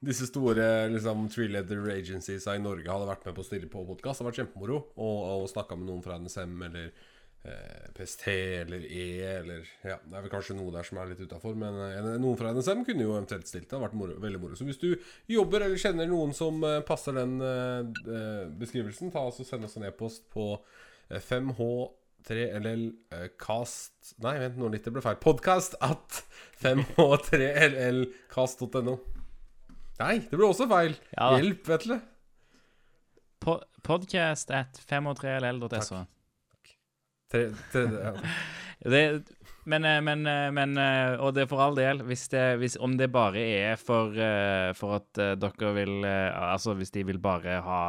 disse 0.00 0.28
store 0.30 0.88
liksom, 0.92 1.28
three-letter 1.32 1.80
agencies 1.92 2.46
i 2.48 2.58
Norge 2.62 2.88
hadde 2.88 3.08
vært 3.08 3.24
med 3.28 3.36
på 3.36 3.44
å 3.44 3.48
stille 3.48 3.70
på 3.72 3.84
podkast. 3.88 4.20
Det 4.20 4.24
hadde 4.24 4.30
vært 4.30 4.42
kjempemoro. 4.42 4.82
å, 4.96 5.08
å 5.40 5.48
snakke 5.50 5.76
med 5.76 5.90
noen 5.90 6.04
fra 6.04 6.16
NSM 6.20 6.54
eller 6.68 6.92
uh, 7.44 7.88
PST 7.96 8.26
eller 8.32 8.84
E 8.84 9.04
eller 9.24 9.68
Ja, 9.84 9.98
det 10.04 10.16
er 10.16 10.24
vel 10.24 10.32
kanskje 10.32 10.56
noe 10.56 10.72
der 10.74 10.88
som 10.88 11.00
er 11.00 11.12
litt 11.12 11.20
utafor, 11.20 11.56
men 11.58 11.76
eh, 11.90 12.10
noen 12.20 12.38
fra 12.40 12.52
NSM 12.56 12.84
kunne 12.88 13.04
jo 13.04 13.14
eventuelt 13.16 13.48
stilt. 13.48 13.68
Det 13.68 13.76
hadde 13.76 13.88
vært 13.90 14.00
moro, 14.00 14.16
veldig 14.24 14.42
moro. 14.42 14.58
Så 14.58 14.68
hvis 14.68 14.80
du 14.80 14.90
jobber 15.30 15.66
eller 15.66 15.80
kjenner 15.80 16.08
noen 16.08 16.32
som 16.36 16.64
eh, 16.64 16.80
passer 16.86 17.16
den 17.16 17.36
eh, 17.44 17.80
eh, 18.16 18.44
beskrivelsen, 18.60 19.12
ta 19.12 19.26
oss 19.28 19.40
og 19.44 19.48
send 19.48 19.68
oss 19.68 19.76
en 19.80 19.88
e-post 19.88 20.28
på 20.32 20.52
eh, 20.56 21.20
5H 21.20 21.70
3LL 22.28 22.82
uh, 23.14 23.28
cast 23.40 23.92
Nei, 24.24 24.34
vent 24.42 24.56
nå 24.60 24.66
litt, 24.72 24.84
det 24.86 24.92
ble 24.94 25.02
feil. 25.04 25.18
Podcast 25.22 25.72
at 25.84 26.08
5H3LLcast.no. 26.62 28.94
Nei, 30.02 30.16
det 30.30 30.36
ble 30.36 30.46
også 30.48 30.66
feil. 30.70 30.94
Ja. 31.16 31.26
Hjelp, 31.36 31.62
Vetle. 31.68 31.96
Po 33.40 33.52
podcast 33.86 34.50
at 34.52 34.80
5og3ll.so. 34.88 35.96
Tre, 37.30 37.42
tre, 37.72 37.82
ja. 37.94 38.12
Det, 38.80 39.22
men, 39.70 39.84
eh, 39.86 40.00
men, 40.02 40.26
eh, 40.26 40.48
men 40.54 40.76
eh, 40.78 41.14
Og 41.22 41.34
det 41.34 41.44
er 41.44 41.50
for 41.50 41.62
all 41.62 41.76
del, 41.78 42.02
hvis 42.06 42.26
det, 42.32 42.44
hvis, 42.60 42.76
om 42.82 42.96
det 42.98 43.10
bare 43.12 43.40
er 43.40 43.78
for, 43.80 44.16
for 44.76 44.98
at 44.98 45.20
dere 45.40 45.72
vil 45.76 46.04
Altså 46.06 46.74
hvis 46.78 46.92
de 46.94 47.04
vil 47.06 47.20
bare 47.22 47.60
ha 47.64 47.82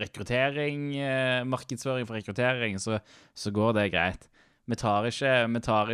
rekruttering, 0.00 0.90
markedsføring 1.48 2.08
for 2.08 2.18
rekruttering, 2.18 2.78
så, 2.80 3.00
så 3.34 3.52
går 3.54 3.74
det 3.78 3.88
greit. 3.92 4.28
Vi 4.68 4.76
tar 4.76 5.08
ikke, 5.08 5.34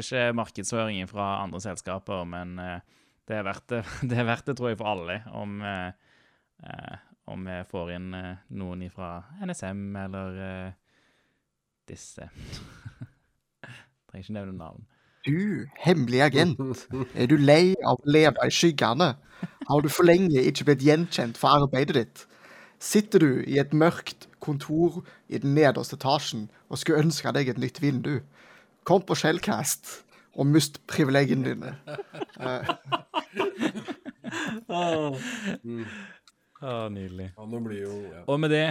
ikke 0.01 0.25
markedsføringen 0.35 1.09
fra 1.11 1.45
andre 1.45 1.61
selskaper, 1.63 2.25
men 2.27 2.57
det 2.59 3.39
er 3.39 3.47
verdt 3.47 3.69
det, 3.71 3.83
det, 4.11 4.19
er 4.19 4.29
verdt 4.29 4.51
det 4.51 4.59
tror 4.59 4.73
jeg, 4.73 4.81
for 4.81 4.93
alle, 4.93 5.21
om, 5.33 5.59
om 7.31 7.49
vi 7.49 7.59
får 7.71 7.95
inn 7.97 8.13
noen 8.59 8.87
fra 8.93 9.17
NSM 9.47 9.87
eller 10.05 10.39
disse 11.89 12.29
ikke 14.25 14.37
nevne 14.39 14.57
navn. 14.59 14.85
Du, 15.25 15.65
hemmelig 15.81 16.21
agent, 16.27 16.87
er 17.21 17.29
du 17.31 17.37
lei 17.41 17.73
av 17.81 17.97
å 17.97 18.13
leve 18.13 18.45
i 18.45 18.53
skyggene? 18.53 19.15
Har 19.69 19.85
du 19.85 19.89
for 19.93 20.05
lenge 20.09 20.43
ikke 20.45 20.67
blitt 20.69 20.85
gjenkjent 20.85 21.41
for 21.41 21.49
arbeidet 21.63 21.97
ditt? 21.97 22.25
Sitter 22.85 23.23
du 23.23 23.31
i 23.49 23.57
et 23.61 23.73
mørkt 23.73 24.29
kontor 24.45 25.01
i 25.33 25.41
den 25.41 25.55
nederste 25.57 25.97
etasjen 25.97 26.51
og 26.69 26.81
skulle 26.81 27.01
ønske 27.07 27.33
deg 27.37 27.49
et 27.49 27.61
nytt 27.61 27.81
vindu? 27.81 28.19
Kom 28.85 29.01
på 29.07 29.17
Shellcast 29.17 30.03
og 30.35 30.51
mist 30.51 30.83
privilegiene 30.91 31.55
dine. 31.55 31.71
Å, 36.65 36.89
nydelig. 36.89 37.27
ja, 37.37 37.45
nå 37.49 37.59
blir 37.61 37.81
jo 37.83 37.95
ja. 38.09 38.23
Og 38.31 38.39
med 38.41 38.53
det 38.55 38.67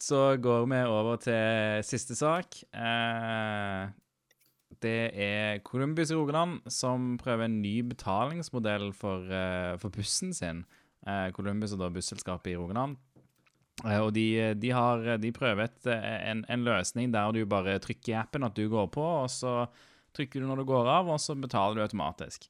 så 0.00 0.36
går 0.40 0.68
vi 0.70 0.78
over 0.88 1.18
til 1.20 1.84
siste 1.84 2.16
sak. 2.16 2.62
Eh, 2.72 3.82
det 4.86 5.10
er 5.12 5.60
Columbus 5.66 6.12
i 6.12 6.16
Rogaland 6.16 6.70
som 6.72 7.16
prøver 7.20 7.48
en 7.48 7.58
ny 7.62 7.80
betalingsmodell 7.90 8.92
for, 8.96 9.26
eh, 9.26 9.74
for 9.82 9.92
bussen 9.94 10.32
sin. 10.36 10.64
Eh, 11.06 11.28
Columbus 11.36 11.74
er 11.74 11.82
da 11.82 11.90
busselskapet 11.92 12.54
i 12.54 12.56
Rogaland. 12.56 12.96
Eh, 13.84 14.00
og 14.00 14.14
de, 14.16 14.54
de, 14.54 14.70
har, 14.72 15.18
de 15.20 15.32
prøver 15.36 15.68
et, 15.68 15.90
en, 15.92 16.44
en 16.48 16.64
løsning 16.64 17.12
der 17.12 17.34
du 17.34 17.44
bare 17.50 17.78
trykker 17.82 18.22
appen 18.22 18.46
at 18.46 18.56
du 18.56 18.68
går 18.72 18.88
på, 18.94 19.04
og 19.04 19.30
så 19.30 19.66
trykker 20.16 20.40
du 20.40 20.48
når 20.48 20.62
du 20.62 20.68
går 20.70 20.88
av, 20.88 21.10
og 21.12 21.20
så 21.20 21.36
betaler 21.36 21.76
du 21.76 21.84
automatisk. 21.84 22.48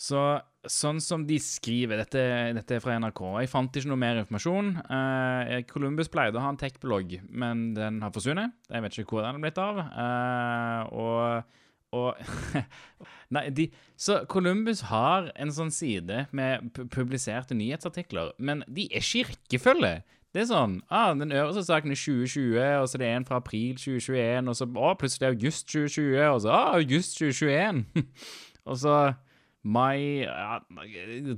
Så 0.00 0.40
sånn 0.68 0.98
som 1.00 1.22
de 1.28 1.38
skriver 1.40 2.02
Dette, 2.02 2.22
dette 2.56 2.76
er 2.76 2.82
fra 2.84 2.98
NRK. 3.00 3.22
Jeg 3.40 3.52
fant 3.52 3.76
ikke 3.80 3.88
noe 3.88 4.00
mer 4.00 4.20
informasjon. 4.20 4.74
Uh, 4.90 5.60
Columbus 5.70 6.10
pleide 6.12 6.36
å 6.36 6.44
ha 6.44 6.50
en 6.52 6.60
tech-blogg, 6.60 7.16
men 7.30 7.70
den 7.76 8.02
har 8.04 8.12
forsvunnet. 8.14 8.52
Jeg 8.68 8.84
vet 8.84 9.00
ikke 9.00 9.16
hvor 9.16 9.24
den 9.24 9.40
er 9.40 9.46
blitt 9.46 9.62
av. 9.62 9.80
Uh, 9.94 10.82
og 11.00 11.56
og 11.90 12.14
Nei, 13.34 13.48
de 13.50 13.64
Så 13.98 14.20
Columbus 14.30 14.84
har 14.90 15.32
en 15.34 15.50
sånn 15.50 15.72
side 15.74 16.26
med 16.30 16.70
publiserte 16.92 17.56
nyhetsartikler, 17.58 18.30
men 18.38 18.62
de 18.70 18.86
er 18.94 19.02
rekkefølge. 19.02 19.96
Det 20.30 20.44
er 20.44 20.46
sånn 20.52 20.76
ah, 20.86 21.10
Den 21.18 21.34
øverste 21.34 21.64
saken 21.66 21.90
er 21.90 21.98
2020, 21.98 22.60
og 22.78 22.86
så 22.86 22.98
er 22.98 23.02
det 23.02 23.08
en 23.10 23.26
fra 23.26 23.40
april 23.42 23.74
2021, 23.74 24.52
og 24.52 24.58
så 24.58 24.68
ah, 24.78 24.94
plutselig 24.98 25.32
august 25.32 25.66
2020, 25.72 26.20
og 26.28 26.38
så 26.44 26.54
ah, 26.54 26.76
august 26.78 27.18
2021. 27.18 27.82
og 28.70 28.78
så 28.78 28.94
ja, 30.24 30.60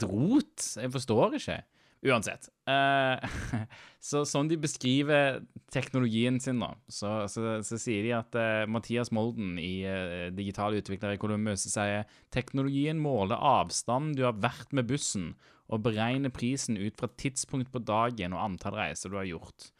rot. 0.06 0.66
Jeg 0.78 0.92
forstår 0.94 1.38
ikke. 1.40 1.62
Uansett. 2.02 2.48
Uh, 2.66 3.22
så 4.02 4.24
sånn 4.26 4.48
de 4.50 4.58
beskriver 4.58 5.38
teknologien 5.70 6.40
sin, 6.42 6.58
da, 6.62 6.72
så, 6.90 7.28
så, 7.30 7.60
så 7.66 7.78
sier 7.78 8.02
de 8.02 8.14
at 8.16 8.38
uh, 8.38 8.64
Mathias 8.70 9.12
Molden 9.14 9.54
i 9.62 9.84
uh, 9.86 10.26
Digital 10.34 10.74
utvikler 10.80 11.14
i 11.14 11.20
Columbus 11.22 11.68
sier 11.70 12.08
teknologien 12.34 12.98
måler 12.98 13.38
avstanden 13.38 14.16
du 14.18 14.24
har 14.26 14.40
vært 14.42 14.74
med 14.74 14.90
bussen, 14.90 15.36
og 15.70 15.84
beregner 15.86 16.34
prisen 16.34 16.74
ut 16.76 16.98
fra 16.98 17.08
tidspunkt 17.22 17.70
på 17.72 17.84
dagen 17.86 18.34
og 18.34 18.42
antall 18.48 18.76
reiser 18.80 19.12
du 19.12 19.16
har 19.16 19.30
gjort. 19.30 19.70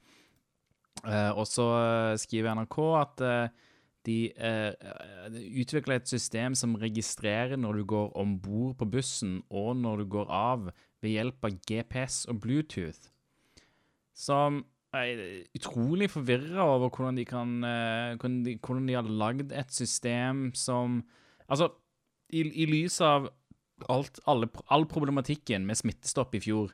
Og 1.03 1.43
så 1.51 1.67
skriver 2.23 2.55
NRK 2.55 2.77
at 2.97 3.23
de 4.07 4.33
eh, 4.35 4.73
utvikler 5.63 6.01
et 6.01 6.11
system 6.11 6.57
som 6.59 6.75
registrerer 6.81 7.59
når 7.61 7.81
du 7.81 7.85
går 7.95 8.11
om 8.19 8.35
bord 8.43 8.77
på 8.81 8.89
bussen, 8.97 9.41
og 9.51 9.77
når 9.79 10.03
du 10.03 10.11
går 10.17 10.33
av, 10.33 10.71
ved 11.03 11.17
hjelp 11.17 11.47
av 11.47 11.59
GPS 11.67 12.25
og 12.31 12.41
Bluetooth. 12.43 13.11
Som 14.15 14.65
er 14.93 15.47
utrolig 15.57 16.11
forvirra 16.13 16.67
over 16.75 16.91
hvordan 16.93 17.17
de 17.17 17.25
kan 17.29 17.55
eh, 17.65 18.17
hvordan 18.19 18.89
de 18.89 18.97
har 18.99 19.09
lagd 19.09 19.53
et 19.53 19.73
system 19.73 20.51
som 20.55 21.03
Altså, 21.53 21.67
i, 22.33 22.41
i 22.63 22.65
lys 22.65 22.95
av 23.05 23.27
alt, 23.93 24.21
alle, 24.31 24.47
all 24.73 24.87
problematikken 24.89 25.67
med 25.69 25.77
smittestopp 25.77 26.37
i 26.39 26.41
fjor, 26.41 26.71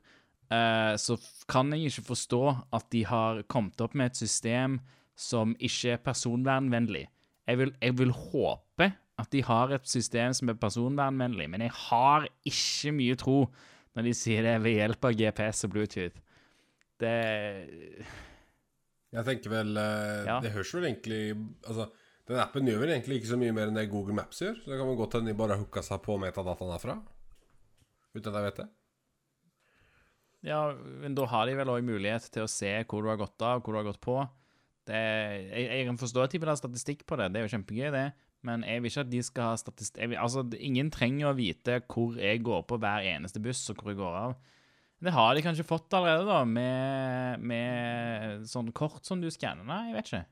eh, 0.55 0.93
så 1.01 1.17
kan 1.51 1.73
jeg 1.75 1.89
ikke 1.89 2.05
forstå 2.13 2.43
at 2.77 2.87
de 2.95 3.01
har 3.09 3.43
kommet 3.51 3.81
opp 3.83 3.97
med 3.99 4.13
et 4.13 4.21
system 4.21 4.79
som 5.19 5.57
ikke 5.59 5.97
er 5.97 6.05
personvernvennlig. 6.05 7.09
Jeg 7.49 7.59
vil, 7.63 7.73
jeg 7.81 7.97
vil 7.99 8.13
håpe 8.13 8.91
at 9.19 9.31
de 9.33 9.41
har 9.43 9.73
et 9.75 9.89
system 9.89 10.35
som 10.37 10.53
er 10.53 10.59
personvernvennlig, 10.61 11.49
men 11.51 11.65
jeg 11.65 11.75
har 11.89 12.29
ikke 12.47 12.93
mye 12.95 13.17
tro 13.19 13.39
når 13.97 14.07
de 14.07 14.15
sier 14.15 14.45
det 14.47 14.57
ved 14.63 14.77
hjelp 14.77 15.09
av 15.09 15.17
GPS 15.19 15.65
og 15.67 15.73
Bluetooth. 15.75 16.21
Det 16.99 17.15
Jeg 19.15 19.25
tenker 19.25 19.53
vel 19.53 19.77
eh, 19.81 20.27
Ja. 20.29 20.39
Det 20.43 20.51
høres 20.53 20.73
vel 20.75 20.89
egentlig 20.91 21.21
Altså, 21.63 21.89
den 22.29 22.41
appen 22.43 22.67
gjør 22.69 22.83
vel 22.83 22.93
egentlig 22.93 23.21
ikke 23.21 23.31
så 23.31 23.39
mye 23.41 23.55
mer 23.57 23.71
enn 23.71 23.79
det 23.79 23.87
Google 23.91 24.17
Maps 24.19 24.43
gjør. 24.43 24.59
Så 24.61 24.69
det 24.69 24.77
kan 24.79 24.91
vel 24.91 24.99
godt 24.99 25.17
hende 25.17 25.33
de 25.33 25.39
bare 25.39 25.57
har 25.57 25.63
hooka 25.63 25.83
seg 25.87 26.03
på 26.05 26.19
metadataen 26.21 26.75
herfra. 26.75 26.99
Uten 28.13 28.29
at 28.29 28.37
jeg 28.37 28.47
vet 28.49 28.61
det. 28.61 28.69
Ja, 30.47 30.61
men 31.03 31.17
da 31.19 31.25
har 31.33 31.49
de 31.49 31.57
vel 31.59 31.73
òg 31.73 31.87
mulighet 31.87 32.29
til 32.35 32.45
å 32.45 32.51
se 32.51 32.71
hvor 32.85 33.03
du 33.03 33.11
har 33.11 33.19
gått 33.19 33.43
av, 33.43 33.63
hvor 33.63 33.75
du 33.75 33.81
har 33.81 33.89
gått 33.89 34.03
på. 34.05 34.19
Det, 34.89 34.99
jeg, 35.53 35.69
jeg 35.69 35.87
kan 35.91 36.01
forstå 36.01 36.25
at 36.25 36.35
de 36.35 36.41
vil 36.43 36.51
ha 36.51 36.57
statistikk 36.59 37.05
på 37.09 37.19
det, 37.21 37.31
det 37.35 37.41
er 37.41 37.47
jo 37.47 37.55
kjempegøy, 37.55 37.91
det. 37.95 38.07
Men 38.47 38.63
jeg 38.63 38.83
vil 38.83 38.93
ikke 38.93 39.03
at 39.03 39.11
de 39.11 39.21
skal 39.27 39.51
ha 39.51 39.59
statistikk 39.59 40.13
vil, 40.13 40.21
Altså, 40.23 40.45
ingen 40.63 40.93
trenger 40.95 41.31
å 41.31 41.37
vite 41.37 41.81
hvor 41.91 42.17
jeg 42.21 42.43
går 42.47 42.65
på 42.71 42.79
hver 42.81 43.07
eneste 43.11 43.43
buss, 43.43 43.65
og 43.73 43.83
hvor 43.83 43.93
jeg 43.93 44.01
går 44.01 44.19
av. 44.23 44.37
Det 44.99 45.15
har 45.15 45.35
de 45.35 45.45
kanskje 45.45 45.67
fått 45.67 45.95
allerede, 45.95 46.27
da, 46.27 46.43
med, 46.43 47.45
med 47.47 48.47
sånn 48.51 48.73
kort 48.75 49.07
som 49.07 49.21
du 49.23 49.29
skanner. 49.31 49.67
Nei, 49.67 49.85
jeg 49.91 49.97
vet 49.99 50.11
ikke. 50.11 50.25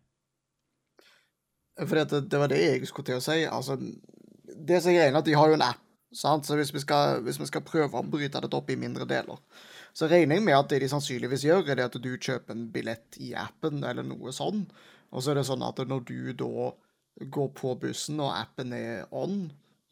For 1.84 1.98
det, 1.98 2.22
det 2.32 2.40
var 2.40 2.50
det 2.50 2.62
jeg 2.62 2.88
skulle 2.88 3.10
til 3.10 3.20
å 3.20 3.24
si. 3.24 3.42
Altså, 3.46 3.76
det 3.76 4.80
som 4.80 4.90
er 4.90 4.96
greia, 4.98 5.10
er 5.12 5.20
at 5.20 5.28
de 5.28 5.36
har 5.38 5.52
jo 5.52 5.58
en 5.58 5.66
app. 5.68 5.82
Sant? 6.14 6.46
Så 6.46 6.56
hvis 6.56 6.72
vi, 6.74 6.80
skal, 6.80 7.20
hvis 7.26 7.38
vi 7.40 7.48
skal 7.50 7.64
prøve 7.66 7.98
å 7.98 8.06
bryte 8.06 8.40
dette 8.40 8.58
opp 8.58 8.70
i 8.72 8.78
mindre 8.80 9.06
deler, 9.08 9.38
så 9.96 10.08
regner 10.10 10.36
jeg 10.36 10.44
med 10.44 10.58
at 10.58 10.72
det 10.72 10.82
de 10.82 10.90
sannsynligvis 10.92 11.46
gjør, 11.46 11.70
er 11.72 11.86
at 11.86 11.94
du 11.96 12.10
kjøper 12.12 12.52
en 12.52 12.66
billett 12.72 13.16
i 13.24 13.30
appen, 13.38 13.80
eller 13.80 14.04
noe 14.04 14.34
sånn. 14.34 14.66
Og 15.08 15.22
så 15.22 15.32
er 15.32 15.40
det 15.40 15.46
sånn 15.48 15.64
at 15.64 15.80
når 15.88 16.02
du 16.08 16.32
da 16.36 16.66
går 17.32 17.48
på 17.56 17.72
bussen, 17.80 18.20
og 18.20 18.34
appen 18.36 18.74
er 18.76 19.06
on, 19.16 19.46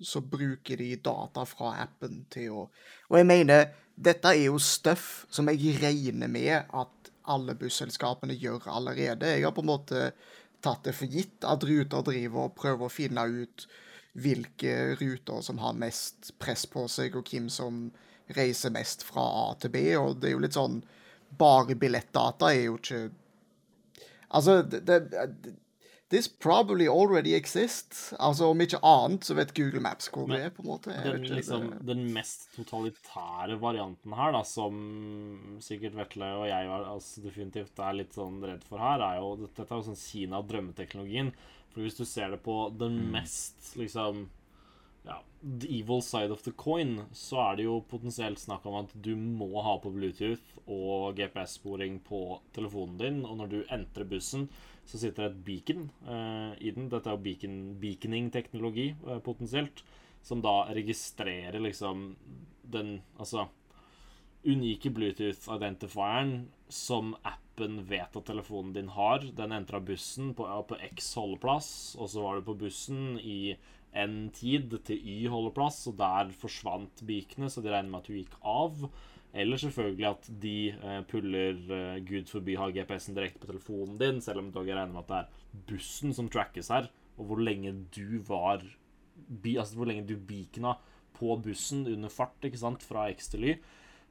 så 0.05 0.21
bruker 0.21 0.77
de 0.77 0.91
data 1.01 1.47
fra 1.49 1.73
appen 1.87 2.25
til 2.33 2.53
å 2.53 2.67
Og 3.09 3.17
jeg 3.17 3.29
mener, 3.31 3.71
dette 3.97 4.29
er 4.29 4.51
jo 4.51 4.59
stuff 4.61 5.25
som 5.33 5.49
jeg 5.49 5.79
regner 5.81 6.29
med 6.29 6.69
at 6.69 7.13
alle 7.31 7.55
busselskapene 7.57 8.37
gjør 8.37 8.69
allerede. 8.75 9.31
Jeg 9.31 9.47
har 9.47 9.55
på 9.57 9.65
en 9.65 9.71
måte 9.71 10.11
tatt 10.65 10.85
det 10.85 10.95
for 10.97 11.09
gitt 11.09 11.45
at 11.49 11.65
Ruter 11.65 12.05
driver 12.05 12.49
og 12.49 12.57
prøver 12.59 12.89
å 12.89 12.93
finne 12.93 13.25
ut 13.25 13.67
hvilke 14.15 14.95
ruter 15.01 15.41
som 15.43 15.59
har 15.63 15.79
mest 15.79 16.35
press 16.39 16.67
på 16.71 16.85
seg, 16.91 17.17
og 17.17 17.31
hvem 17.31 17.49
som 17.51 17.87
reiser 18.37 18.73
mest 18.75 19.05
fra 19.07 19.25
A 19.45 19.47
til 19.61 19.73
B. 19.75 19.85
Og 19.99 20.17
det 20.21 20.31
er 20.31 20.37
jo 20.37 20.45
litt 20.47 20.57
sånn 20.59 20.83
Bare 21.35 21.75
billettdata 21.75 22.53
er 22.55 22.69
jo 22.69 22.79
ikke 22.79 23.05
Altså, 24.35 24.63
det, 24.63 24.85
det 24.87 25.55
This 26.15 26.29
probably 26.29 26.87
already 26.87 27.35
exists. 27.35 28.13
Altså, 28.19 28.47
Om 28.53 28.61
ikke 28.61 28.79
annet 28.87 29.25
så 29.27 29.35
vet 29.35 29.55
Google 29.57 29.81
Maps 29.83 30.11
hvor 30.13 30.29
det 30.31 30.43
er. 30.45 30.53
på 30.55 30.63
en 30.63 30.69
måte. 30.69 30.95
Den, 31.03 31.25
liksom, 31.27 31.71
den 31.83 32.05
mest 32.15 32.51
totalitære 32.55 33.57
varianten 33.59 34.15
her, 34.15 34.35
da, 34.37 34.45
som 34.47 34.77
sikkert 35.65 35.97
Vetle 35.99 36.29
og 36.37 36.47
jeg 36.51 36.71
altså, 36.77 37.25
definitivt 37.25 37.83
er 37.83 37.99
litt 37.99 38.15
sånn 38.15 38.39
redd 38.45 38.63
for 38.69 38.85
her, 38.85 39.03
er 39.03 39.19
jo 39.23 39.33
Dette 39.43 39.65
er 39.65 39.75
jo 39.81 39.89
sånn 39.89 39.99
Kina-drømmeteknologien. 40.05 41.33
For 41.73 41.83
hvis 41.83 41.99
du 41.99 42.05
ser 42.07 42.31
det 42.37 42.43
på 42.45 42.59
den 42.79 43.01
mest 43.11 43.75
liksom 43.81 44.29
ja, 45.05 45.19
the 45.61 45.69
evil 45.79 46.03
side 46.03 46.33
of 46.33 46.43
the 46.43 46.53
coin, 46.57 47.01
så 47.13 47.41
er 47.45 47.59
det 47.59 47.67
jo 47.67 47.81
potensielt 47.89 48.41
snakk 48.41 48.65
om 48.67 48.79
at 48.81 48.95
du 49.05 49.13
må 49.17 49.51
ha 49.65 49.77
på 49.83 49.93
Bluetooth 49.93 50.63
og 50.65 51.19
GPS-sporing 51.19 51.99
på 52.07 52.23
telefonen 52.57 52.97
din, 53.01 53.19
og 53.29 53.37
når 53.43 53.53
du 53.53 53.59
entrer 53.75 54.09
bussen, 54.09 54.49
så 54.85 55.01
sitter 55.01 55.27
det 55.27 55.31
et 55.31 55.45
beacon 55.45 55.85
eh, 56.09 56.55
i 56.61 56.73
den. 56.77 56.89
Dette 56.93 57.11
er 57.11 57.17
jo 57.17 57.25
beacon, 57.25 57.59
beaconing-teknologi, 57.81 58.89
eh, 59.09 59.21
potensielt, 59.25 59.85
som 60.25 60.41
da 60.45 60.63
registrerer 60.73 61.61
liksom 61.61 62.15
den 62.73 62.95
Altså 63.21 63.45
unike 64.45 64.91
Bluetooth-identifieren 64.93 66.49
som 66.69 67.15
appen 67.55 67.85
vet 67.87 68.17
at 68.17 68.27
telefonen 68.27 68.73
din 68.75 68.89
har. 68.89 69.23
Den 69.37 69.53
entra 69.53 69.81
bussen 69.81 70.35
på, 70.35 70.47
på 70.69 70.77
X 70.91 71.15
holdeplass, 71.15 71.97
og 71.99 72.11
så 72.11 72.23
var 72.23 72.37
du 72.37 72.47
på 72.49 72.59
bussen 72.59 73.19
i 73.21 73.57
en 73.95 74.31
tid 74.35 74.75
til 74.85 74.99
Y 74.99 75.29
holdeplass, 75.31 75.87
og 75.87 75.99
der 75.99 76.33
forsvant 76.35 77.05
bikene, 77.07 77.49
så 77.51 77.63
de 77.63 77.71
regner 77.71 77.91
med 77.91 78.03
at 78.03 78.09
du 78.11 78.17
gikk 78.19 78.35
av. 78.43 78.89
Eller 79.35 79.59
selvfølgelig 79.59 80.09
at 80.09 80.29
de 80.43 80.57
eh, 80.71 81.01
puller 81.11 81.59
eh, 81.75 82.03
Gud 82.07 82.31
forby 82.31 82.55
har 82.59 82.75
GPS-en 82.75 83.17
direkte 83.17 83.43
på 83.43 83.51
telefonen 83.51 83.99
din, 83.99 84.21
selv 84.23 84.43
om 84.43 84.51
dere 84.55 84.77
regner 84.79 84.95
med 84.95 85.03
at 85.05 85.11
det 85.11 85.21
er 85.23 85.65
bussen 85.71 86.15
som 86.15 86.31
trackes 86.31 86.71
her, 86.75 86.91
og 87.19 87.31
hvor 87.31 87.43
lenge 87.43 87.75
du 87.95 88.19
var 88.27 88.63
Altså 89.25 89.79
hvor 89.79 89.87
lenge 89.87 90.03
du 90.09 90.19
beacona 90.19 90.73
på 91.15 91.37
bussen 91.41 91.85
under 91.87 92.11
fart, 92.11 92.35
ikke 92.43 92.59
sant, 92.59 92.83
fra 92.83 93.07
X 93.15 93.31
til 93.31 93.47
Y. 93.47 93.53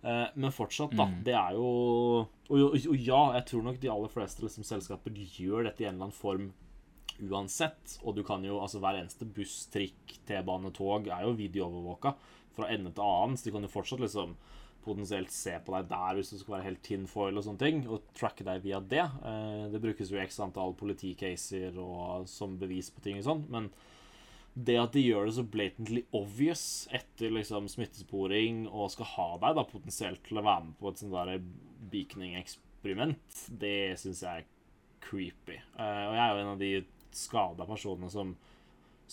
Eh, 0.03 0.25
men 0.35 0.51
fortsatt, 0.51 0.95
da. 0.99 1.07
Det 1.23 1.35
er 1.37 1.55
jo 1.55 1.67
og, 2.23 2.51
og, 2.51 2.75
og 2.75 2.97
ja, 2.99 3.21
jeg 3.37 3.45
tror 3.49 3.67
nok 3.69 3.79
de 3.79 3.91
aller 3.91 4.11
fleste 4.11 4.43
liksom, 4.43 4.65
selskaper 4.67 5.15
gjør 5.15 5.69
dette 5.69 5.85
i 5.85 5.87
en 5.87 5.95
eller 5.95 6.09
annen 6.09 6.17
form 6.17 6.49
uansett. 7.23 7.99
Og 8.03 8.17
du 8.17 8.23
kan 8.27 8.43
jo, 8.43 8.59
altså 8.61 8.81
hver 8.83 8.99
eneste 8.99 9.27
buss, 9.29 9.63
trikk, 9.71 10.17
T-bane, 10.27 10.73
tog 10.75 11.07
er 11.07 11.23
jo 11.23 11.37
videoovervåka 11.39 12.15
fra 12.53 12.67
ende 12.73 12.91
til 12.93 13.05
annen, 13.05 13.37
så 13.37 13.47
de 13.47 13.55
kan 13.55 13.65
jo 13.65 13.71
fortsatt 13.71 14.03
liksom 14.03 14.35
potensielt 14.83 15.31
se 15.31 15.53
på 15.63 15.71
deg 15.77 15.87
der 15.87 16.17
hvis 16.17 16.33
du 16.33 16.35
skal 16.41 16.57
være 16.57 16.67
helt 16.67 16.81
tinfoil 16.83 17.39
og 17.39 17.45
sånne 17.45 17.61
ting, 17.61 17.77
og 17.87 18.09
tracke 18.17 18.43
deg 18.43 18.65
via 18.65 18.81
det. 18.83 19.05
Eh, 19.23 19.65
det 19.71 19.81
brukes 19.83 20.11
jo 20.11 20.19
x 20.19 20.41
antall 20.43 20.75
politicaser 20.77 21.79
og 21.79 22.27
som 22.29 22.59
bevis 22.59 22.91
på 22.91 23.03
ting 23.05 23.21
og 23.21 23.27
sånn, 23.29 23.45
men 23.53 23.71
det 24.53 24.75
at 24.77 24.93
de 24.93 25.01
gjør 25.01 25.27
det 25.27 25.35
så 25.37 25.43
blatantly 25.49 26.03
obvious 26.13 26.63
etter 26.93 27.33
liksom 27.33 27.67
smittesporing 27.71 28.67
og 28.69 28.91
skal 28.93 29.09
ha 29.15 29.27
deg 29.41 29.57
da 29.57 29.65
potensielt 29.65 30.21
til 30.27 30.39
å 30.39 30.45
være 30.45 30.67
med 30.67 30.75
på 30.77 30.91
et 30.91 31.01
sånt 31.01 31.15
der 31.15 31.45
beaconing-eksperiment, 31.93 33.39
det 33.61 33.77
syns 34.01 34.21
jeg 34.25 34.43
er 34.43 34.49
creepy. 35.03 35.57
Uh, 35.77 36.05
og 36.09 36.17
jeg 36.17 36.23
er 36.23 36.33
jo 36.33 36.43
en 36.43 36.51
av 36.53 36.61
de 36.61 36.73
skada 37.13 37.65
personene 37.69 38.11
som 38.13 38.35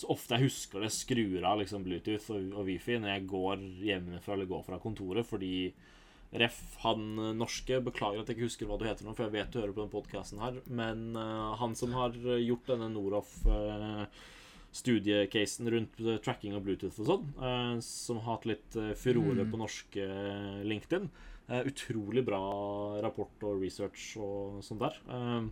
så 0.01 0.09
ofte 0.12 0.36
jeg 0.36 0.47
husker 0.47 0.84
det, 0.84 0.93
skrur 0.95 1.45
av 1.45 1.59
liksom 1.61 1.82
Bluetooth 1.84 2.30
og, 2.32 2.53
og 2.55 2.68
Wifi 2.68 2.99
når 3.01 3.11
jeg 3.14 3.30
går 3.32 3.64
hjemmefra 3.84 4.36
eller 4.36 4.49
går 4.49 4.62
fra 4.68 4.78
kontoret, 4.80 5.26
fordi 5.28 5.70
Ref, 6.30 6.61
han 6.84 7.16
norske 7.34 7.80
Beklager 7.82 8.20
at 8.20 8.28
jeg 8.30 8.36
ikke 8.36 8.47
husker 8.47 8.68
hva 8.70 8.76
du 8.78 8.84
heter 8.86 9.03
nå, 9.03 9.16
for 9.16 9.26
jeg 9.26 9.34
vet 9.34 9.51
du 9.51 9.59
hører 9.59 9.74
på 9.74 9.82
den 9.82 9.91
podkasten 9.91 10.38
her. 10.38 10.61
Men 10.70 11.16
uh, 11.18 11.57
han 11.59 11.74
som 11.78 11.97
har 11.97 12.14
gjort 12.14 12.70
denne 12.70 12.86
Noroff 12.95 13.32
eh, 13.51 14.05
studiecasen 14.73 15.71
rundt 15.71 15.99
eh, 16.01 16.21
tracking 16.23 16.55
av 16.55 16.62
Bluetooth 16.66 17.01
og 17.03 17.09
sånn, 17.09 17.27
eh, 17.43 17.75
som 17.85 18.21
har 18.23 18.37
hatt 18.37 18.49
litt 18.51 18.68
furore 18.71 18.97
furore 18.99 19.47
på 19.51 19.61
norske 19.61 20.07
eh, 20.07 20.62
LinkedIn. 20.66 21.11
Eh, 21.51 21.66
utrolig 21.66 22.23
bra 22.27 22.41
rapport 23.03 23.49
og 23.49 23.64
research 23.64 24.12
og 24.23 24.61
sånt 24.62 24.85
der. 24.85 25.01
Eh, 25.11 25.49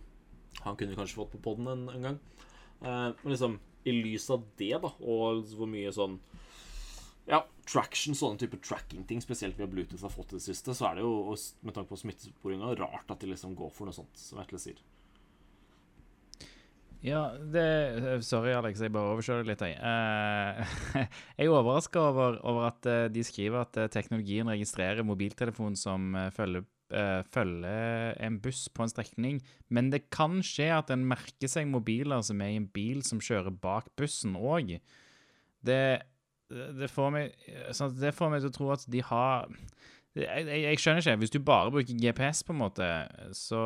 han 0.63 0.77
kunne 0.79 0.95
kanskje 0.95 1.19
fått 1.19 1.33
på 1.35 1.43
poden 1.49 1.67
en, 1.67 1.87
en 1.91 2.07
gang. 2.07 2.19
Eh, 2.79 3.09
men 3.19 3.33
liksom, 3.33 3.59
i 3.83 3.95
lys 3.95 4.29
av 4.31 4.45
det, 4.59 4.75
da, 4.79 4.93
og 5.03 5.43
hvor 5.55 5.67
mye 5.69 5.91
sånn 5.95 6.17
ja, 7.29 7.43
traction, 7.67 8.15
sånne 8.17 8.39
type 8.41 8.57
tracking-ting, 8.63 9.19
spesielt 9.21 9.59
via 9.59 9.67
Bluetooth, 9.69 10.01
har 10.01 10.13
fått 10.13 10.33
i 10.33 10.39
det 10.39 10.45
siste, 10.47 10.73
så 10.73 10.89
er 10.89 10.97
det 10.97 11.03
jo, 11.05 11.35
med 11.67 11.75
tanke 11.75 11.91
på 11.91 11.99
smittesporinga, 11.99 12.71
rart 12.79 13.11
at 13.11 13.21
de 13.21 13.29
liksom 13.33 13.53
går 13.59 13.69
for 13.75 13.89
noe 13.89 13.95
sånt, 13.95 14.15
som 14.17 14.39
Vetle 14.39 14.61
sier. 14.61 14.79
Ja, 16.99 17.29
det 17.39 18.23
Sorry, 18.27 18.51
Alex, 18.51 18.81
jeg 18.83 18.91
bare 18.91 19.13
overkjører 19.13 19.47
litt, 19.47 19.61
jeg. 19.63 19.77
Eh, 19.79 20.73
jeg 21.39 21.47
er 21.47 21.53
overraska 21.53 22.01
over, 22.09 22.39
over 22.43 22.67
at 22.73 22.89
eh, 22.91 23.05
de 23.13 23.23
skriver 23.23 23.61
at 23.61 23.79
eh, 23.79 23.87
teknologien 23.93 24.49
registrerer 24.51 25.07
mobiltelefon 25.07 25.77
som 25.79 26.11
eh, 26.19 26.27
følger, 26.35 26.65
eh, 26.91 27.21
følger 27.31 28.19
en 28.27 28.39
buss 28.43 28.65
på 28.75 28.83
en 28.83 28.91
strekning, 28.91 29.39
men 29.71 29.93
det 29.93 30.09
kan 30.11 30.41
skje 30.43 30.67
at 30.75 30.91
en 30.91 31.05
merker 31.07 31.51
seg 31.51 31.69
mobiler 31.71 32.19
som 32.25 32.43
er 32.43 32.51
i 32.51 32.59
en 32.59 32.67
bil 32.67 32.99
som 33.07 33.23
kjører 33.23 33.55
bak 33.63 33.87
bussen 33.99 34.35
òg. 34.35 34.75
Det, 35.63 35.83
det, 36.51 36.89
får 36.91 37.15
meg, 37.15 37.47
det 37.95 38.11
får 38.17 38.33
meg 38.33 38.43
til 38.43 38.51
å 38.51 38.57
tro 38.57 38.73
at 38.75 38.83
de 38.91 39.05
har 39.07 39.47
jeg, 40.19 40.27
jeg, 40.27 40.61
jeg 40.65 40.83
skjønner 40.83 41.05
ikke. 41.05 41.19
Hvis 41.23 41.31
du 41.31 41.39
bare 41.47 41.71
bruker 41.71 41.95
GPS, 41.95 42.43
på 42.43 42.51
en 42.51 42.59
måte, 42.59 42.91
så 43.37 43.63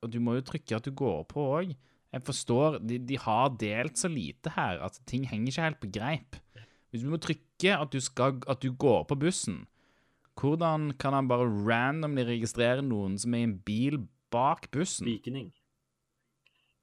og 0.00 0.12
du 0.12 0.20
må 0.22 0.36
jo 0.38 0.44
trykke 0.52 0.78
at 0.78 0.86
du 0.88 0.92
går 0.96 1.24
på 1.30 1.44
òg. 1.58 1.74
Jeg 2.12 2.24
forstår, 2.26 2.78
de, 2.84 2.98
de 3.08 3.18
har 3.20 3.52
delt 3.60 3.96
så 4.00 4.08
lite 4.12 4.52
her 4.56 4.82
at 4.84 4.98
ting 5.08 5.24
henger 5.30 5.52
ikke 5.52 5.66
helt 5.68 5.80
på 5.82 5.92
greip. 5.94 6.40
Hvis 6.92 7.04
du 7.04 7.08
må 7.08 7.20
trykke 7.24 7.72
at 7.72 7.92
du, 7.94 8.00
skal, 8.04 8.36
at 8.52 8.60
du 8.60 8.72
går 8.76 9.06
på 9.08 9.16
bussen, 9.16 9.62
hvordan 10.36 10.90
kan 11.00 11.16
han 11.16 11.28
bare 11.30 11.48
randomly 11.48 12.24
registrere 12.28 12.84
noen 12.84 13.16
som 13.20 13.32
er 13.36 13.44
i 13.44 13.48
en 13.48 13.58
bil 13.64 13.98
bak 14.32 14.68
bussen? 14.74 15.08
Bikening. 15.08 15.50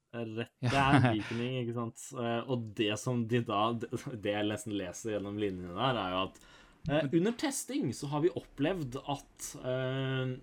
Rett, 0.10 0.50
det 0.64 0.74
er 0.74 0.96
beaconing, 1.06 1.60
ikke 1.62 1.76
sant. 1.78 2.06
Eh, 2.18 2.40
Og 2.50 2.70
det 2.78 2.96
som 2.98 3.22
de 3.30 3.44
da 3.46 3.60
Det 3.78 4.32
jeg 4.34 4.48
nesten 4.50 4.74
leser 4.78 5.14
gjennom 5.14 5.38
linjene 5.38 5.76
der, 5.78 6.00
er 6.02 6.16
jo 6.16 6.22
at 6.24 6.40
eh, 6.90 7.18
under 7.20 7.36
testing 7.38 7.92
så 7.94 8.10
har 8.10 8.24
vi 8.26 8.34
opplevd 8.34 8.98
at 9.06 9.52
eh, 9.62 10.34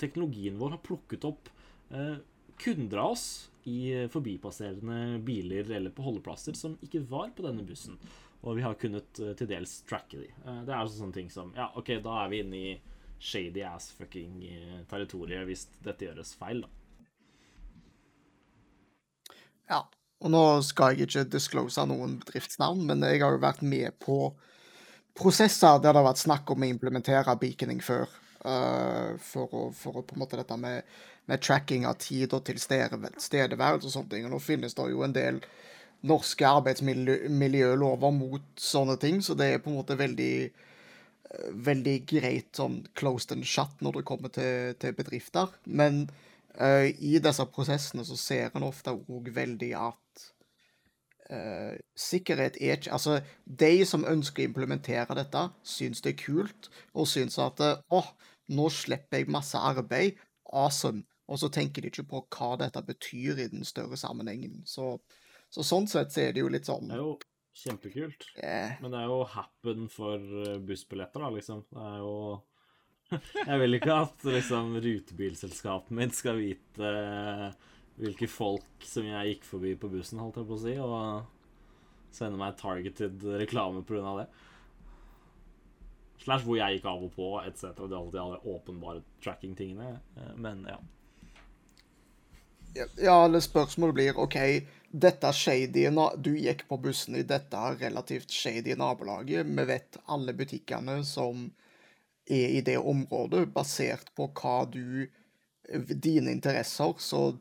teknologien 0.00 0.56
vår 0.60 0.78
har 0.78 0.82
plukket 0.86 1.28
opp 1.28 1.52
kunder 2.60 3.00
av 3.02 3.14
oss 3.14 3.26
i 3.64 4.08
forbipasserende 4.12 5.18
biler 5.24 5.70
eller 5.70 5.92
på 5.94 6.04
holdeplasser 6.04 6.56
som 6.58 6.76
ikke 6.84 7.00
var 7.08 7.30
på 7.36 7.46
denne 7.46 7.64
bussen. 7.66 7.96
Og 8.44 8.58
vi 8.58 8.64
har 8.64 8.76
kunnet 8.76 9.20
eh, 9.24 9.32
til 9.38 9.48
dels 9.48 9.78
tracke 9.88 10.20
de. 10.20 10.28
Eh, 10.28 10.60
det 10.66 10.72
er 10.72 10.80
altså 10.82 11.00
sånne 11.00 11.16
ting 11.16 11.30
som 11.32 11.52
Ja, 11.56 11.70
OK, 11.80 11.94
da 12.04 12.18
er 12.22 12.32
vi 12.32 12.42
inne 12.44 12.60
i 12.60 12.72
shady 13.24 13.62
ass 13.64 13.88
fucking 13.96 14.42
eh, 14.44 14.80
territoriet 14.90 15.46
hvis 15.48 15.66
dette 15.84 16.10
gjøres 16.10 16.34
feil, 16.36 16.64
da. 16.66 16.72
Ja. 19.72 19.84
Og 20.24 20.30
nå 20.32 20.42
skal 20.64 20.94
jeg 20.94 21.08
ikke 21.08 21.24
disclose 21.34 21.82
noen 21.88 22.18
bedriftsnavn, 22.22 22.84
men 22.88 23.02
jeg 23.04 23.20
har 23.20 23.34
jo 23.34 23.40
vært 23.42 23.64
med 23.66 23.96
på 24.00 24.18
prosesser 25.16 25.80
der 25.82 25.92
det 25.92 26.00
har 26.00 26.06
vært 26.06 26.22
snakk 26.22 26.52
om 26.52 26.64
å 26.64 26.68
implementere 26.68 27.34
beaconing 27.40 27.82
før. 27.84 28.08
Eh, 28.44 29.14
for, 29.22 29.50
å, 29.50 29.66
for 29.76 30.00
å 30.00 30.04
på 30.06 30.16
en 30.16 30.24
måte 30.24 30.40
dette 30.40 30.58
med, 30.60 30.84
med 31.30 31.42
tracking 31.42 31.86
av 31.88 31.98
tid 32.02 32.34
og 32.36 32.44
tilstedeværelse 32.48 33.88
og 33.88 33.94
sånne 33.96 34.12
ting. 34.12 34.28
Og 34.28 34.34
nå 34.34 34.42
finnes 34.42 34.76
det 34.76 34.90
jo 34.92 35.04
en 35.06 35.16
del 35.16 35.40
norske 36.04 36.44
arbeidsmiljølover 36.44 38.12
mot 38.12 38.46
sånne 38.60 38.98
ting, 39.00 39.22
så 39.24 39.36
det 39.38 39.54
er 39.54 39.64
på 39.64 39.72
en 39.72 39.80
måte 39.80 39.96
veldig 39.98 40.36
veldig 41.66 41.94
greit 42.08 42.58
sånn 42.58 42.82
closed 42.98 43.32
and 43.34 43.46
shut 43.48 43.82
når 43.82 43.98
det 43.98 44.06
kommer 44.08 44.32
til, 44.34 44.74
til 44.80 44.94
bedrifter. 44.96 45.50
Men 45.64 46.04
uh, 46.60 46.86
i 46.86 47.16
disse 47.22 47.46
prosessene 47.54 48.04
så 48.06 48.18
ser 48.20 48.54
en 48.54 48.68
ofte 48.68 48.94
òg 48.94 49.32
veldig 49.34 49.74
at 49.80 50.00
Uh, 51.32 51.78
sikkerhet 51.96 52.58
er 52.60 52.74
ikke 52.76 52.90
Altså, 52.92 53.14
de 53.48 53.86
som 53.88 54.02
ønsker 54.04 54.42
å 54.42 54.48
implementere 54.50 55.14
dette, 55.16 55.40
syns 55.64 56.04
det 56.04 56.10
er 56.12 56.18
kult, 56.20 56.68
og 56.92 57.08
syns 57.08 57.38
at 57.40 57.62
åh, 57.64 58.10
nå 58.52 58.68
slipper 58.72 59.22
jeg 59.22 59.30
masse 59.32 59.58
arbeid. 59.58 60.18
Awesome. 60.52 61.04
Og 61.30 61.38
så 61.40 61.48
tenker 61.48 61.80
de 61.82 61.88
ikke 61.88 62.04
på 62.10 62.20
hva 62.36 62.50
dette 62.60 62.82
betyr 62.84 63.38
i 63.40 63.48
den 63.52 63.64
større 63.64 63.96
sammenhengen. 63.96 64.60
Så, 64.68 64.98
så 65.48 65.64
sånn 65.64 65.86
sett 65.88 66.12
så 66.12 66.26
er 66.26 66.34
det 66.36 66.42
jo 66.44 66.50
litt 66.52 66.68
sånn 66.68 66.90
Det 66.90 66.98
er 66.98 67.04
jo 67.04 67.14
kjempekult. 67.54 68.26
eh, 68.42 68.74
Men 68.82 68.92
det 68.92 69.00
er 69.00 69.08
jo 69.08 69.20
happen 69.32 69.86
for 69.92 70.18
eh, 70.44 70.58
bussbilletter, 70.60 71.24
da, 71.24 71.30
liksom. 71.32 71.62
Det 71.70 71.86
er 71.94 72.02
jo 72.02 72.16
Jeg 73.50 73.60
vil 73.60 73.78
ikke 73.78 73.96
at 74.02 74.24
liksom 74.26 74.74
rutebilselskapet 74.84 75.92
mitt 75.96 76.16
skal 76.16 76.38
vite 76.40 76.88
eh, 76.88 77.48
hvilke 78.00 78.26
folk 78.28 78.84
som 78.88 79.06
jeg 79.06 79.34
gikk 79.34 79.44
forbi 79.46 79.74
på 79.78 79.90
bussen, 79.92 80.18
holdt 80.18 80.40
jeg 80.40 80.48
på 80.48 80.56
å 80.56 80.62
si, 80.64 80.72
og 80.82 82.14
sende 82.14 82.38
meg 82.40 82.56
targeted 82.58 83.22
reklame 83.40 83.84
pga. 83.86 84.14
det. 84.20 84.26
Slash 86.24 86.44
hvor 86.46 86.56
jeg 86.56 86.78
gikk 86.78 86.86
av 86.88 87.02
og 87.04 87.10
på, 87.14 87.30
etc. 87.44 87.74
Det 87.76 87.92
er 87.92 87.98
alltid 88.00 88.20
alle 88.20 88.38
åpenbare 88.54 89.02
tracking-tingene. 89.24 89.90
eh, 90.16 90.34
Men 90.36 90.64
ja. 90.68 90.78
Ja, 92.98 93.24
eller 93.24 93.40
spørsmålet 93.40 93.94
blir 93.94 94.18
OK, 94.18 94.36
dette 94.90 95.32
shady 95.32 95.84
na- 95.90 96.16
Du 96.16 96.32
gikk 96.34 96.64
på 96.68 96.78
bussen 96.82 97.14
i 97.16 97.22
dette 97.22 97.56
relativt 97.80 98.30
shady 98.30 98.74
nabolaget. 98.74 99.46
Vi 99.46 99.64
vet 99.64 99.96
alle 100.08 100.32
butikkene 100.32 101.04
som 101.04 101.52
er 102.26 102.48
i 102.58 102.60
det 102.60 102.78
området, 102.78 103.52
basert 103.54 104.10
på 104.16 104.30
hva 104.32 104.64
du 104.70 105.06
Dine 105.72 106.28
interesser, 106.30 106.92
så 106.98 107.38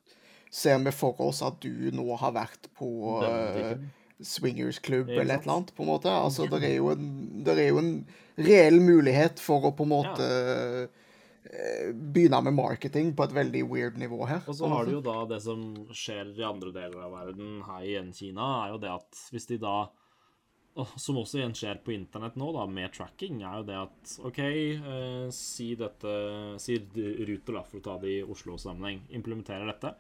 ser 0.51 0.77
vi 0.79 0.91
for 0.91 1.19
oss 1.21 1.41
at 1.41 1.57
du 1.59 1.89
nå 1.91 2.05
har 2.15 2.31
vært 2.31 2.69
på 2.77 3.19
Den 3.19 3.34
uh, 3.34 3.53
butikken. 3.53 3.89
Swingersklubb 4.26 5.09
eller 5.09 5.36
et 5.36 5.45
eller 5.45 5.57
annet, 5.57 5.71
på 5.76 5.86
en 5.86 5.91
måte. 5.93 6.11
Altså, 6.11 6.47
det 6.51 6.63
er 6.67 6.78
jo 6.78 6.91
en, 6.93 7.07
det 7.45 7.55
er 7.59 7.71
jo 7.71 7.80
en 7.82 7.95
reell 8.39 8.80
mulighet 8.82 9.41
for 9.43 9.69
å 9.69 9.74
på 9.78 9.86
en 9.86 9.91
måte 9.93 10.28
ja. 10.28 10.86
begynne 11.93 12.39
med 12.47 12.57
marketing 12.57 13.11
på 13.17 13.28
et 13.28 13.36
veldig 13.36 13.65
weird 13.69 13.99
nivå 14.01 14.24
her. 14.30 14.41
Og 14.47 14.57
så 14.57 14.69
har 14.71 14.88
du 14.88 14.95
jo 14.97 15.03
da 15.05 15.19
det 15.30 15.41
som 15.45 15.65
skjer 15.93 16.34
i 16.39 16.47
andre 16.47 16.74
deler 16.76 17.03
av 17.05 17.13
verden, 17.19 17.59
her 17.67 17.86
igjen 17.89 18.13
Kina, 18.15 18.47
er 18.63 18.74
jo 18.74 18.82
det 18.86 18.95
at 18.95 19.28
hvis 19.34 19.51
de 19.51 19.61
da 19.61 19.76
Som 20.97 21.19
også 21.21 21.38
igjen 21.38 21.51
skjer 21.53 21.84
på 21.86 21.91
internett 21.93 22.34
nå, 22.34 22.47
da, 22.55 22.63
med 22.65 22.89
tracking, 22.95 23.43
er 23.45 23.59
jo 23.59 23.65
det 23.67 23.76
at 23.78 24.13
OK, 24.26 24.39
eh, 24.41 25.28
si 25.30 25.67
dette 25.78 26.13
Si 26.57 26.80
Ruter, 26.82 27.59
da, 27.59 27.61
for 27.61 27.78
å 27.78 27.84
ta 27.86 27.97
det 28.01 28.09
i 28.09 28.24
Oslo-sammenheng, 28.26 29.03
implementerer 29.13 29.69
dette. 29.69 29.93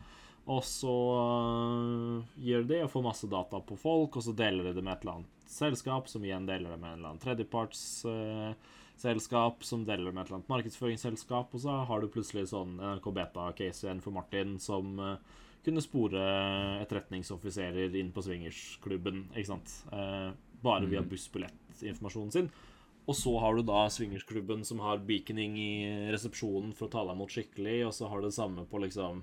Og 0.51 0.59
så 0.67 0.91
eh, 1.15 2.19
gjør 2.49 2.65
de 2.67 2.81
og 2.83 2.89
får 2.91 3.05
masse 3.05 3.27
data 3.31 3.61
på 3.63 3.77
folk, 3.79 4.17
og 4.19 4.23
så 4.25 4.33
deler 4.35 4.67
de 4.67 4.73
det 4.75 4.83
med 4.83 4.93
et 4.93 5.01
eller 5.05 5.15
annet 5.19 5.31
selskap, 5.53 6.09
som 6.11 6.23
igjen 6.25 6.49
deler 6.49 6.69
det 6.73 6.79
med 6.81 6.89
en 6.89 6.97
eller 6.97 7.09
annen 7.13 7.23
tredjepartsselskap, 7.23 9.55
som 9.63 9.85
deler 9.87 10.05
det 10.09 10.15
med 10.15 10.21
et 10.23 10.27
eller 10.27 10.39
annet 10.41 10.51
markedsføringsselskap, 10.51 11.47
og 11.53 11.59
så 11.63 11.71
har 11.87 11.97
du 12.01 12.07
plutselig 12.11 12.45
sånn 12.51 12.71
NRK 12.81 13.07
Beta-case 13.15 13.81
igjen 13.87 14.03
for 14.03 14.11
Martin, 14.15 14.51
som 14.59 14.85
uh, 14.99 15.17
kunne 15.63 15.85
spore 15.85 16.21
etterretningsoffiserer 16.81 17.95
inn 18.01 18.11
på 18.11 18.21
swingersklubben, 18.25 19.17
ikke 19.31 19.51
sant? 19.53 19.67
uh, 19.93 20.29
bare 20.63 20.85
via 20.91 21.01
bussbillettinformasjonen 21.07 22.31
sin. 22.35 22.49
Og 23.03 23.15
så 23.19 23.31
har 23.43 23.51
du 23.55 23.61
da 23.67 23.81
swingersklubben 23.91 24.61
som 24.67 24.79
har 24.83 25.05
beaconing 25.07 25.51
i 25.59 25.71
resepsjonen 26.11 26.71
for 26.75 26.85
å 26.87 26.91
ta 26.91 27.01
deg 27.03 27.13
imot 27.17 27.33
skikkelig, 27.35 27.77
og 27.87 27.93
så 27.95 28.03
har 28.11 28.17
du 28.19 28.25
det 28.27 28.35
samme 28.35 28.61
på 28.67 28.75
liksom 28.83 29.15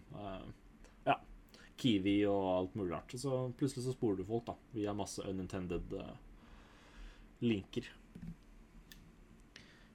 Kiwi 1.80 2.16
og 2.28 2.44
alt 2.54 2.76
mulig 2.78 2.94
rart. 2.94 3.14
Og 3.16 3.22
så 3.22 3.38
plutselig 3.58 3.86
så 3.86 3.94
sporer 3.94 4.20
du 4.20 4.28
folk, 4.28 4.46
da, 4.50 4.56
via 4.76 4.94
masse 4.96 5.24
unintended 5.26 5.96
uh, 5.96 6.12
linker. 7.44 7.88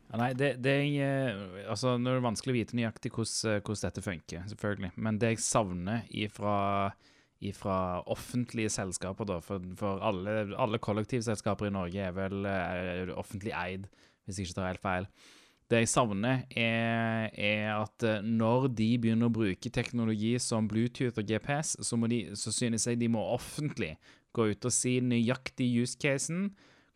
Ja, 0.06 0.20
nei, 0.22 0.32
det, 0.38 0.52
det 0.64 0.74
er, 0.78 1.00
eh, 1.02 1.70
altså, 1.72 1.96
Nå 1.98 2.12
er 2.12 2.20
det 2.20 2.28
vanskelig 2.28 2.54
å 2.54 2.58
vite 2.60 2.78
nøyaktig 2.78 3.12
hvordan, 3.16 3.62
hvordan 3.66 3.84
dette 3.88 4.06
funker, 4.06 4.44
selvfølgelig. 4.52 4.92
Men 5.08 5.22
det 5.22 5.32
jeg 5.34 5.46
savner 5.46 6.06
ifra, 6.14 6.58
ifra 7.44 7.78
offentlige 8.14 8.74
selskaper, 8.74 9.28
da 9.30 9.40
For, 9.44 9.64
for 9.80 10.04
alle, 10.06 10.38
alle 10.62 10.82
kollektivselskaper 10.82 11.72
i 11.72 11.74
Norge 11.74 12.06
er 12.06 12.14
vel 12.16 12.46
er 12.50 13.16
offentlig 13.18 13.56
eid, 13.58 13.90
hvis 14.26 14.40
jeg 14.40 14.50
ikke 14.50 14.60
tar 14.62 14.72
helt 14.74 14.86
feil. 14.86 15.10
Det 15.72 15.80
jeg 15.82 15.90
savner, 15.90 16.44
er, 16.54 17.32
er 17.34 17.72
at 17.74 18.06
eh, 18.06 18.22
når 18.22 18.68
de 18.78 18.90
begynner 19.02 19.32
å 19.32 19.34
bruke 19.34 19.72
teknologi 19.74 20.36
som 20.42 20.68
Bluetooth 20.70 21.18
og 21.18 21.26
GPS, 21.26 21.74
så, 21.82 21.98
må 21.98 22.10
de, 22.12 22.20
så 22.38 22.54
synes 22.54 22.86
jeg 22.86 23.00
de 23.02 23.10
må 23.10 23.24
offentlig 23.34 23.96
gå 24.36 24.52
ut 24.52 24.68
og 24.68 24.74
si 24.74 25.00
nøyaktig 25.02 25.72
use-casen. 25.82 26.50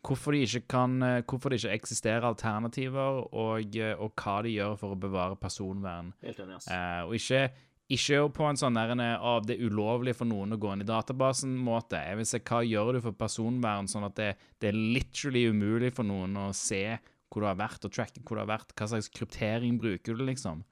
Hvorfor, 0.06 0.32
det 0.32 0.46
ikke 0.46 0.68
kan, 0.76 1.02
eh, 1.02 1.22
hvorfor 1.28 1.52
det 1.52 1.60
ikke 1.60 1.74
eksisterer 1.76 2.24
alternativer, 2.24 3.24
og, 3.34 3.76
eh, 3.76 3.96
og 3.98 4.14
hva 4.16 4.38
de 4.46 4.54
gjør 4.54 4.78
for 4.80 4.94
å 4.94 5.00
bevare 5.00 5.36
personvern. 5.36 6.14
Helt 6.22 6.40
enig, 6.40 6.56
ass. 6.56 6.68
Eh, 6.72 7.02
og 7.04 7.14
ikke, 7.18 7.50
ikke 7.90 8.22
på 8.32 8.48
en 8.48 8.56
sånn 8.56 8.78
der 8.78 8.94
av 9.18 9.44
det 9.46 9.58
er 9.58 9.66
ulovlig 9.66 10.14
for 10.16 10.30
noen 10.30 10.54
å 10.54 10.60
gå 10.60 10.72
inn 10.72 10.86
i 10.86 10.88
databasen-måte. 10.88 12.00
Jeg 12.06 12.16
vil 12.16 12.30
se 12.30 12.40
hva 12.40 12.62
gjør 12.64 12.94
du 12.94 13.00
for 13.04 13.12
personvern, 13.12 13.90
sånn 13.90 14.06
at 14.08 14.16
det, 14.16 14.30
det 14.60 14.70
er 14.70 14.78
literally 14.78 15.48
umulig 15.50 15.92
for 15.92 16.04
noen 16.08 16.38
å 16.38 16.48
se 16.54 16.84
hvor 17.30 17.44
du 17.44 17.48
har 17.48 17.58
vært, 17.60 17.84
og 17.86 17.94
tracke 17.94 18.20
hvor 18.26 18.36
du 18.36 18.42
har 18.44 18.50
vært. 18.50 18.74
Hva 18.76 18.88
slags 18.90 19.08
kryptering 19.14 19.78
bruker 19.80 20.18
du, 20.18 20.24
liksom? 20.26 20.64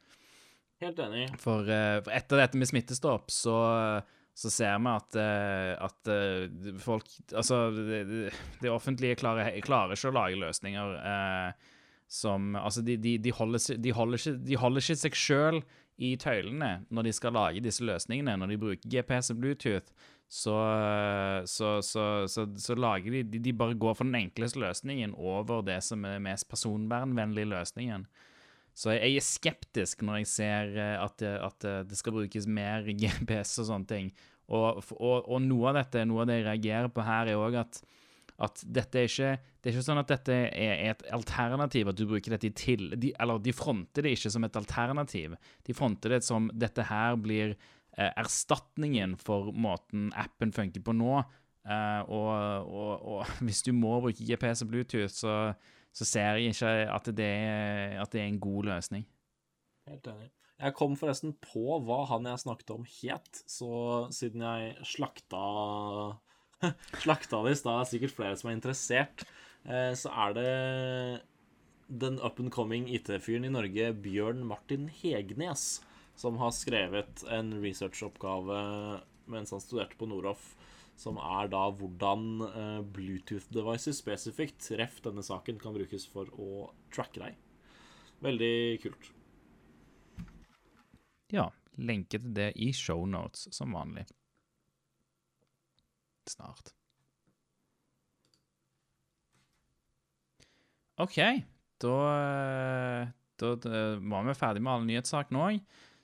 Helt 0.83 0.99
enig. 1.03 1.25
For, 1.43 1.67
eh, 1.71 1.99
for 2.05 2.15
etter 2.15 2.39
dette 2.43 2.59
med 2.61 2.69
smittestopp, 2.71 3.33
så, 3.35 3.57
så 4.39 4.51
ser 4.55 4.77
vi 4.85 4.93
at, 4.93 5.17
eh, 5.19 5.73
at 5.89 6.11
eh, 6.15 6.77
folk 6.83 7.09
Altså, 7.33 7.65
det, 7.75 8.03
det- 8.63 8.71
offentlige 8.71 9.17
klarer, 9.19 9.51
klarer 9.67 9.97
ikke 9.99 10.13
å 10.13 10.17
lage 10.19 10.39
løsninger 10.39 10.95
eh, 11.01 11.73
som 12.09 12.55
Altså, 12.57 12.83
de, 12.87 12.95
de, 12.97 13.17
de, 13.19 13.33
holder, 13.35 13.77
de, 13.83 13.91
holder 13.93 14.23
ikke, 14.23 14.37
de 14.47 14.57
holder 14.63 14.85
ikke 14.87 15.01
seg 15.03 15.19
sjøl 15.19 15.63
i 15.99 16.13
tøylene 16.21 16.85
når 16.95 17.09
de 17.09 17.13
skal 17.17 17.35
lage 17.37 17.63
disse 17.65 17.85
løsningene. 17.85 18.37
Når 18.39 18.53
de 18.53 18.59
bruker 18.63 18.89
GPS 18.93 19.33
og 19.35 19.41
Bluetooth, 19.43 19.91
så, 20.29 20.55
så, 21.49 21.69
så, 21.83 22.45
så, 22.61 22.75
lager 22.77 23.15
de, 23.23 23.39
de 23.41 23.53
bare 23.57 23.75
går 23.81 23.95
for 23.97 24.05
den 24.09 24.19
enkleste 24.21 24.61
løsningen 24.61 25.15
over 25.17 25.63
det 25.65 25.79
som 25.87 26.05
er 26.05 26.19
den 26.19 26.27
mest 26.29 26.49
personvernvennlige 26.53 27.49
løsningen. 27.49 28.05
Så 28.79 28.93
jeg 28.95 29.17
er 29.19 29.25
skeptisk 29.27 30.05
når 30.07 30.21
jeg 30.21 30.29
ser 30.31 30.77
eh, 30.79 30.97
at, 31.03 31.17
det- 31.19 31.39
at 31.43 31.65
eh, 31.67 31.81
det 31.89 31.97
skal 31.99 32.15
brukes 32.15 32.47
mer 32.47 32.87
GPS 33.01 33.57
og 33.65 33.71
sånne 33.73 33.91
ting. 33.91 34.13
Og, 34.49 34.85
og, 34.97 35.27
og 35.29 35.41
noe 35.45 35.73
av 35.73 35.81
dette, 35.81 36.05
noe 36.09 36.23
av 36.23 36.31
det 36.31 36.39
jeg 36.39 36.47
reagerer 36.47 36.93
på 36.95 37.03
her, 37.05 37.33
er 37.33 37.41
òg 37.43 37.59
at, 37.65 37.81
at 38.39 38.63
dette 38.63 39.01
er 39.01 39.09
ikke 39.09 39.31
Det 39.59 39.71
er 39.71 39.75
ikke 39.75 39.87
sånn 39.89 40.01
at 40.01 40.13
dette 40.13 40.35
er 40.55 40.85
et 40.93 41.03
alternativ, 41.15 41.89
at 41.91 41.99
du 41.99 42.05
bruker 42.07 42.35
dette 42.37 42.47
i 42.47 42.55
til... 42.55 42.93
De, 42.95 43.11
eller 43.19 43.41
de 43.43 43.55
fronter 43.57 44.07
det 44.07 44.15
ikke 44.15 44.31
som 44.31 44.47
et 44.47 44.59
alternativ. 44.61 45.35
De 45.67 45.75
fronter 45.75 46.15
det 46.15 46.21
som 46.25 46.47
dette 46.55 46.85
her 46.87 47.19
blir 47.19 47.57
eh, 47.57 48.13
erstatningen 48.15 49.17
for 49.19 49.51
måten 49.51 50.13
appen 50.17 50.55
funker 50.55 50.85
på 50.87 50.95
nå. 50.95 51.19
Eh, 51.67 52.01
og, 52.07 52.31
og, 52.71 52.95
og 53.11 53.35
hvis 53.49 53.65
du 53.67 53.75
må 53.75 53.99
bruke 54.05 54.25
GPS 54.25 54.63
og 54.65 54.71
Bluetooth, 54.71 55.11
så, 55.13 55.35
så 55.91 56.07
ser 56.07 56.39
jeg 56.39 56.55
ikke 56.55 56.75
at 56.95 57.11
det, 57.19 57.29
er, 57.51 57.99
at 57.99 58.15
det 58.15 58.23
er 58.23 58.31
en 58.31 58.43
god 58.47 58.71
løsning. 58.71 59.05
Helt 59.91 60.07
enig. 60.15 60.31
Jeg 60.59 60.75
kom 60.75 60.97
forresten 60.99 61.37
på 61.39 61.77
hva 61.87 62.01
han 62.11 62.27
jeg 62.27 62.43
snakket 62.43 62.73
om 62.75 62.87
het, 62.87 63.43
så 63.47 63.71
siden 64.15 64.43
jeg 64.43 64.89
slakta 64.91 65.43
Slakta 67.03 67.43
det 67.47 67.57
i 67.57 67.59
stad, 67.61 67.81
er 67.81 67.91
sikkert 67.91 68.17
flere 68.17 68.39
som 68.39 68.51
er 68.51 68.59
interessert, 68.59 69.27
eh, 69.65 69.93
så 69.99 70.13
er 70.27 70.39
det 70.39 70.49
den 71.89 72.19
up 72.21 72.41
and 72.41 72.53
coming 72.53 72.89
IT-fyren 72.93 73.47
i 73.49 73.53
Norge, 73.53 73.93
Bjørn 74.05 74.43
Martin 74.47 74.89
Hegnes, 75.01 75.81
som 76.19 76.37
har 76.43 76.53
skrevet 76.53 77.23
en 77.33 77.55
researchoppgave 77.63 78.59
mens 79.29 79.53
han 79.55 79.63
studerte 79.63 79.97
på 80.01 80.09
Noroff, 80.09 80.55
som 80.99 81.19
er 81.23 81.51
da 81.53 81.69
hvordan 81.79 82.25
eh, 82.49 82.81
Bluetooth-devices 82.97 84.01
spesifikt, 84.03 84.73
ref 84.81 84.99
denne 85.05 85.23
saken, 85.23 85.61
kan 85.63 85.77
brukes 85.77 86.09
for 86.11 86.31
å 86.35 86.73
tracke 86.95 87.23
deg. 87.23 87.39
Veldig 88.25 88.55
kult. 88.83 89.13
Ja, 91.31 91.51
lenke 91.79 92.19
til 92.19 92.35
det 92.35 92.51
i 92.59 92.73
shownotes, 92.75 93.47
som 93.55 93.77
vanlig. 93.77 94.09
Snart. 96.29 96.73
OK, 100.99 101.19
da, 101.79 101.97
eh, 102.11 103.11
da, 103.39 103.53
da 103.63 103.83
var 104.03 104.25
vi 104.27 104.35
ferdig 104.35 104.63
med 104.65 104.73
alle 104.73 104.89
nyhetssakene 104.89 105.45
òg. 105.45 105.61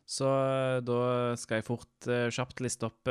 Så 0.07 0.29
eh, 0.29 0.79
da 0.87 0.99
skal 1.41 1.59
jeg 1.59 1.67
fort 1.67 2.09
eh, 2.11 2.29
kjapt 2.35 2.63
liste 2.63 2.87
opp 2.87 3.11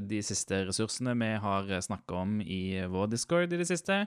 de 0.00 0.22
siste 0.24 0.62
ressursene 0.70 1.16
vi 1.20 1.32
har 1.44 1.68
snakka 1.84 2.22
om 2.22 2.38
i 2.40 2.80
vår 2.88 3.12
Discord 3.12 3.52
i 3.52 3.60
det 3.60 3.68
siste. 3.68 4.06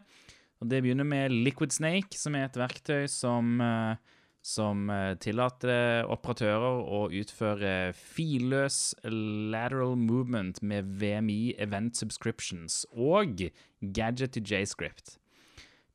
Og 0.63 0.69
Det 0.71 0.81
begynner 0.81 1.05
med 1.05 1.35
Liquid 1.35 1.75
Snake, 1.75 2.17
som 2.17 2.33
er 2.39 2.47
et 2.47 2.57
verktøy 2.57 3.05
som 3.11 3.59
som 4.43 4.89
eh, 4.91 5.15
tillater 5.23 6.03
operatører 6.11 6.83
å 6.83 7.05
utføre 7.15 7.93
filløs 7.95 8.93
lateral 9.07 9.95
movement 9.95 10.59
med 10.61 10.91
VMI 10.99 11.55
Event 11.63 11.95
Subscriptions 11.95 12.83
og 12.91 13.45
Gadget 13.79 14.35
to 14.35 14.43
JScript. 14.43 15.17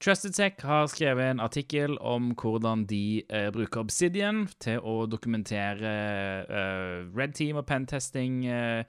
Trusted 0.01 0.33
Tech 0.33 0.63
har 0.63 0.87
skrevet 0.87 1.27
en 1.27 1.43
artikkel 1.43 1.99
om 1.99 2.31
hvordan 2.39 2.87
de 2.87 3.25
eh, 3.29 3.49
bruker 3.53 3.83
Obsidian 3.83 4.47
til 4.63 4.79
å 4.81 5.03
dokumentere 5.11 5.93
eh, 6.47 6.97
Red 7.19 7.35
Team 7.35 7.59
og 7.59 7.67
pentesting 7.67 8.45
eh, 8.47 8.87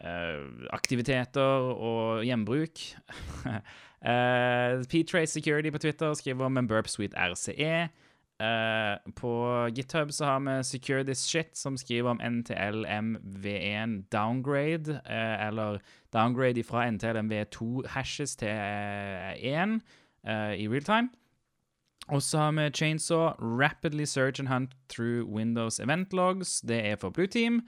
eh, 0.00 0.40
aktiviteter 0.72 1.70
og 1.76 2.24
gjenbruk. 2.24 2.86
uh, 4.08 4.80
P-Trace 4.88 5.36
Security 5.36 5.70
på 5.70 5.82
Twitter 5.84 6.16
skriver 6.16 6.48
om 6.48 6.56
en 6.56 6.68
Burp 6.72 6.88
Suite 6.88 7.14
RCE. 7.14 7.90
Eh, 8.40 9.12
på 9.16 9.68
GitHub 9.76 10.12
så 10.12 10.24
har 10.24 10.40
vi 10.40 10.64
Secure 10.64 11.04
This 11.04 11.18
Shit, 11.18 11.56
som 11.56 11.76
skriver 11.76 12.10
om 12.10 12.20
NTLMV1 12.20 14.02
downgrade, 14.12 14.90
uh, 14.90 15.46
eller 15.46 15.78
downgrade 16.12 16.64
fra 16.64 16.86
NTLMV2 16.88 17.86
hashes 17.88 18.36
til 18.36 18.48
uh, 18.48 19.44
1 19.44 19.80
eh, 20.24 20.54
i 20.54 20.68
real 20.68 20.84
time. 20.84 21.08
Og 22.08 22.22
så 22.22 22.38
har 22.38 22.52
vi 22.52 22.70
Chainsaw 22.70 23.28
Rapidly 23.38 24.04
Search 24.04 24.40
and 24.40 24.48
Hunt 24.48 24.70
Through 24.88 25.36
Windows 25.36 25.80
Event 25.80 26.12
Logs. 26.12 26.60
Det 26.60 26.86
er 26.86 26.96
for 26.96 27.10
Blue 27.10 27.26
Team. 27.26 27.60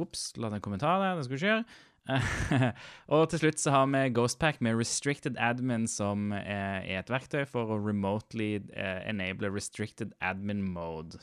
Ops, 0.00 0.32
la 0.36 0.50
den 0.50 0.60
kommentar 0.60 0.98
der. 0.98 1.16
Det 1.16 1.24
skal 1.24 1.38
gjøre. 1.38 1.64
og 3.12 3.28
til 3.30 3.40
slutt 3.42 3.60
så 3.60 3.72
har 3.74 3.86
vi 3.90 4.02
Ghostpack 4.14 4.60
med 4.64 4.78
Restricted 4.78 5.38
Admin, 5.42 5.86
som 5.90 6.32
er, 6.32 6.84
er 6.84 7.00
et 7.00 7.10
verktøy 7.10 7.44
for 7.48 7.72
å 7.72 7.80
remotely 7.82 8.56
eh, 8.74 9.00
enable 9.10 9.50
restricted 9.52 10.14
admin 10.20 10.62
mode. 10.62 11.18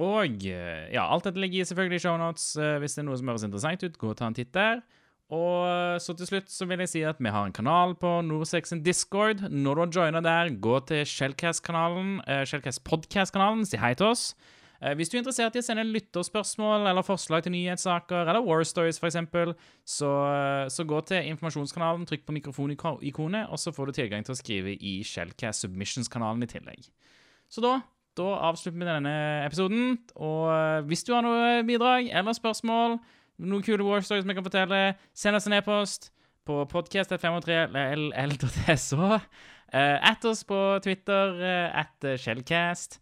Og 0.00 0.46
eh, 0.48 0.88
ja, 0.94 1.04
alt 1.04 1.28
dette 1.28 1.42
ligger 1.42 1.68
selvfølgelig 1.68 2.00
i 2.00 2.04
shownotes. 2.06 2.46
Hvis 2.80 2.96
det 2.96 3.02
er 3.02 3.10
noe 3.10 3.20
som 3.20 3.32
høres 3.32 3.44
interessant 3.46 3.84
ut, 3.84 4.00
gå 4.00 4.12
og 4.12 4.16
ta 4.20 4.30
en 4.30 4.38
titt 4.38 4.54
der. 4.56 4.80
Og 5.30 5.66
eh, 5.68 5.98
så 6.02 6.16
til 6.16 6.30
slutt 6.30 6.48
så 6.50 6.66
vil 6.70 6.82
jeg 6.86 6.94
si 6.94 7.04
at 7.06 7.20
vi 7.20 7.34
har 7.34 7.46
en 7.46 7.56
kanal 7.56 7.92
på 8.00 8.16
Norsex 8.26 8.72
Discord. 8.84 9.44
Når 9.50 9.76
du 9.76 9.84
har 9.84 9.92
joina 10.00 10.24
der, 10.24 10.54
gå 10.56 10.80
til 10.88 11.04
Shellcast-kanalen, 11.06 12.18
Shellcast 12.48 12.82
podcast-kanalen, 12.88 13.68
si 13.68 13.80
hei 13.82 13.92
til 13.98 14.14
oss. 14.14 14.30
Eh, 14.80 14.94
Hvis 14.96 15.10
du 15.12 15.16
er 15.16 15.20
interessert 15.20 15.56
i 15.56 15.58
å 15.60 15.62
sende 15.64 15.84
lytterspørsmål 15.84 16.86
eller 16.88 17.02
forslag 17.04 17.42
til 17.44 17.52
nyhetssaker 17.52 18.28
eller 18.30 18.40
War 18.46 18.64
Stories 18.64 18.98
f.eks., 19.00 19.16
så, 19.84 20.10
eh, 20.32 20.68
så 20.72 20.84
gå 20.88 21.00
til 21.08 21.26
informasjonskanalen, 21.34 22.06
trykk 22.08 22.24
på 22.26 22.36
mikrofonikonet, 22.38 23.44
og 23.50 23.58
så 23.60 23.68
får 23.76 23.84
du 23.86 23.92
tilgang 23.98 24.22
til 24.24 24.34
å 24.34 24.40
skrive 24.40 24.70
i 24.76 25.02
Shellcast 25.04 25.60
Submissions-kanalen 25.66 26.42
i 26.46 26.48
tillegg. 26.48 26.80
Så 27.52 27.58
da, 27.64 27.72
da 28.16 28.28
avslutter 28.48 28.78
vi 28.80 28.86
denne 28.88 29.14
episoden. 29.44 29.84
Og 30.16 30.42
eh, 30.54 30.80
hvis 30.88 31.04
du 31.04 31.10
har 31.12 31.22
noe 31.26 31.62
bidrag 31.68 32.02
eller 32.08 32.32
spørsmål, 32.36 32.90
noen 33.40 33.62
kule 33.64 33.84
War 33.84 34.00
Stories 34.04 34.26
vi 34.28 34.34
kan 34.36 34.44
fortelle, 34.48 34.80
send 35.16 35.36
oss 35.36 35.46
en 35.48 35.58
e-post 35.60 36.02
på 36.48 36.54
podcast503ll.so. 36.72 39.00
At 39.70 40.24
oss 40.26 40.42
på 40.44 40.58
Twitter, 40.82 41.26
at 41.78 41.94
Shellcast. 42.18 42.98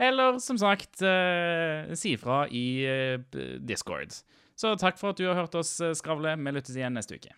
Eller 0.00 0.38
som 0.40 0.56
sagt, 0.58 1.02
eh, 1.04 1.92
si 1.94 2.14
ifra 2.16 2.46
i 2.48 2.64
eh, 2.88 3.20
Discord. 3.60 4.14
Så 4.56 4.72
takk 4.80 4.96
for 5.00 5.12
at 5.12 5.20
du 5.20 5.26
har 5.28 5.36
hørt 5.36 5.54
oss 5.60 5.74
eh, 5.84 5.92
skravle. 5.96 6.32
Vi 6.40 6.54
lyttes 6.56 6.76
igjen 6.76 6.96
neste 6.96 7.18
uke. 7.20 7.34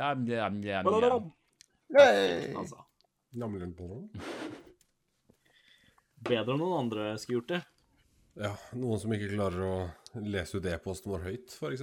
Ja, 0.00 0.14
ja, 0.16 0.48
ja, 0.64 0.80
ja. 0.80 1.20
Hey! 1.92 2.54
Altså, 2.56 2.80
bedre 6.24 6.54
enn 6.54 6.62
noen 6.62 6.78
andre 6.86 7.12
skulle 7.20 7.40
gjort 7.40 7.52
det. 7.52 7.62
Ja, 8.40 8.52
noen 8.78 9.00
som 9.02 9.12
ikke 9.12 9.34
klarer 9.34 9.64
å 9.66 9.74
lese 10.24 10.56
ut 10.60 10.68
e-posten 10.70 11.12
vår 11.12 11.26
høyt, 11.26 11.52
f.eks. 11.52 11.82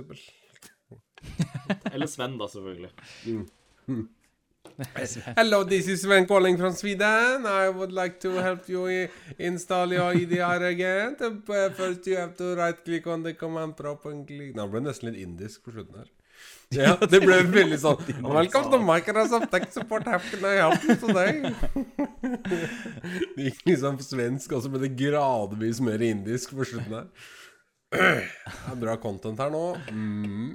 Eller 1.91 2.09
Sven, 2.09 2.39
da, 2.41 2.47
selvfølgelig. 2.49 2.89
Hello, 5.37 5.63
this 5.63 5.87
is 5.87 6.01
Sven 6.01 6.25
calling 6.25 6.57
from 6.57 6.73
Sweden. 6.73 7.45
I 7.45 7.69
would 7.69 7.91
like 7.91 8.19
to 8.21 8.31
help 8.41 8.69
you 8.69 9.09
install 9.37 9.91
your 9.91 10.11
EDR 10.13 10.63
again. 10.65 11.15
First 11.45 12.07
you 12.07 12.17
have 12.17 12.35
to 12.37 12.55
right 12.55 12.83
click 12.83 13.07
on 13.07 13.23
the 13.23 13.33
command 13.33 13.75
prop 13.77 14.05
and 14.05 14.27
click 14.27 14.55
Nå 14.55 14.67
ble 14.67 14.81
det 14.83 14.91
nesten 14.91 15.11
litt 15.11 15.21
indisk 15.25 15.65
på 15.65 15.75
slutten 15.75 16.01
her. 16.03 16.09
Ja, 16.69 16.93
det 17.01 17.19
ble 17.23 17.39
veldig 17.49 17.79
sånn 17.81 18.03
Welcome 18.37 18.69
to 18.69 18.79
Microsoft 18.83 19.49
Tech 19.51 19.65
Support. 19.73 20.05
How 20.07 20.19
can 20.21 20.45
I 20.45 20.55
help 20.61 20.85
you 20.85 20.95
today? 21.01 21.49
Det 23.35 23.47
gikk 23.47 23.63
liksom 23.71 23.97
på 23.97 24.05
svensk, 24.05 24.53
og 24.53 24.63
så 24.63 24.71
ble 24.71 24.83
det 24.85 24.93
gradvis 24.99 25.81
mer 25.83 26.03
indisk 26.05 26.53
på 26.57 26.67
slutten 26.69 26.95
her. 26.99 27.07
Det 27.95 28.73
er 28.75 28.81
bra 28.83 28.95
content 29.01 29.41
her 29.41 29.49
nå. 29.53 29.63
Mm. 29.89 30.51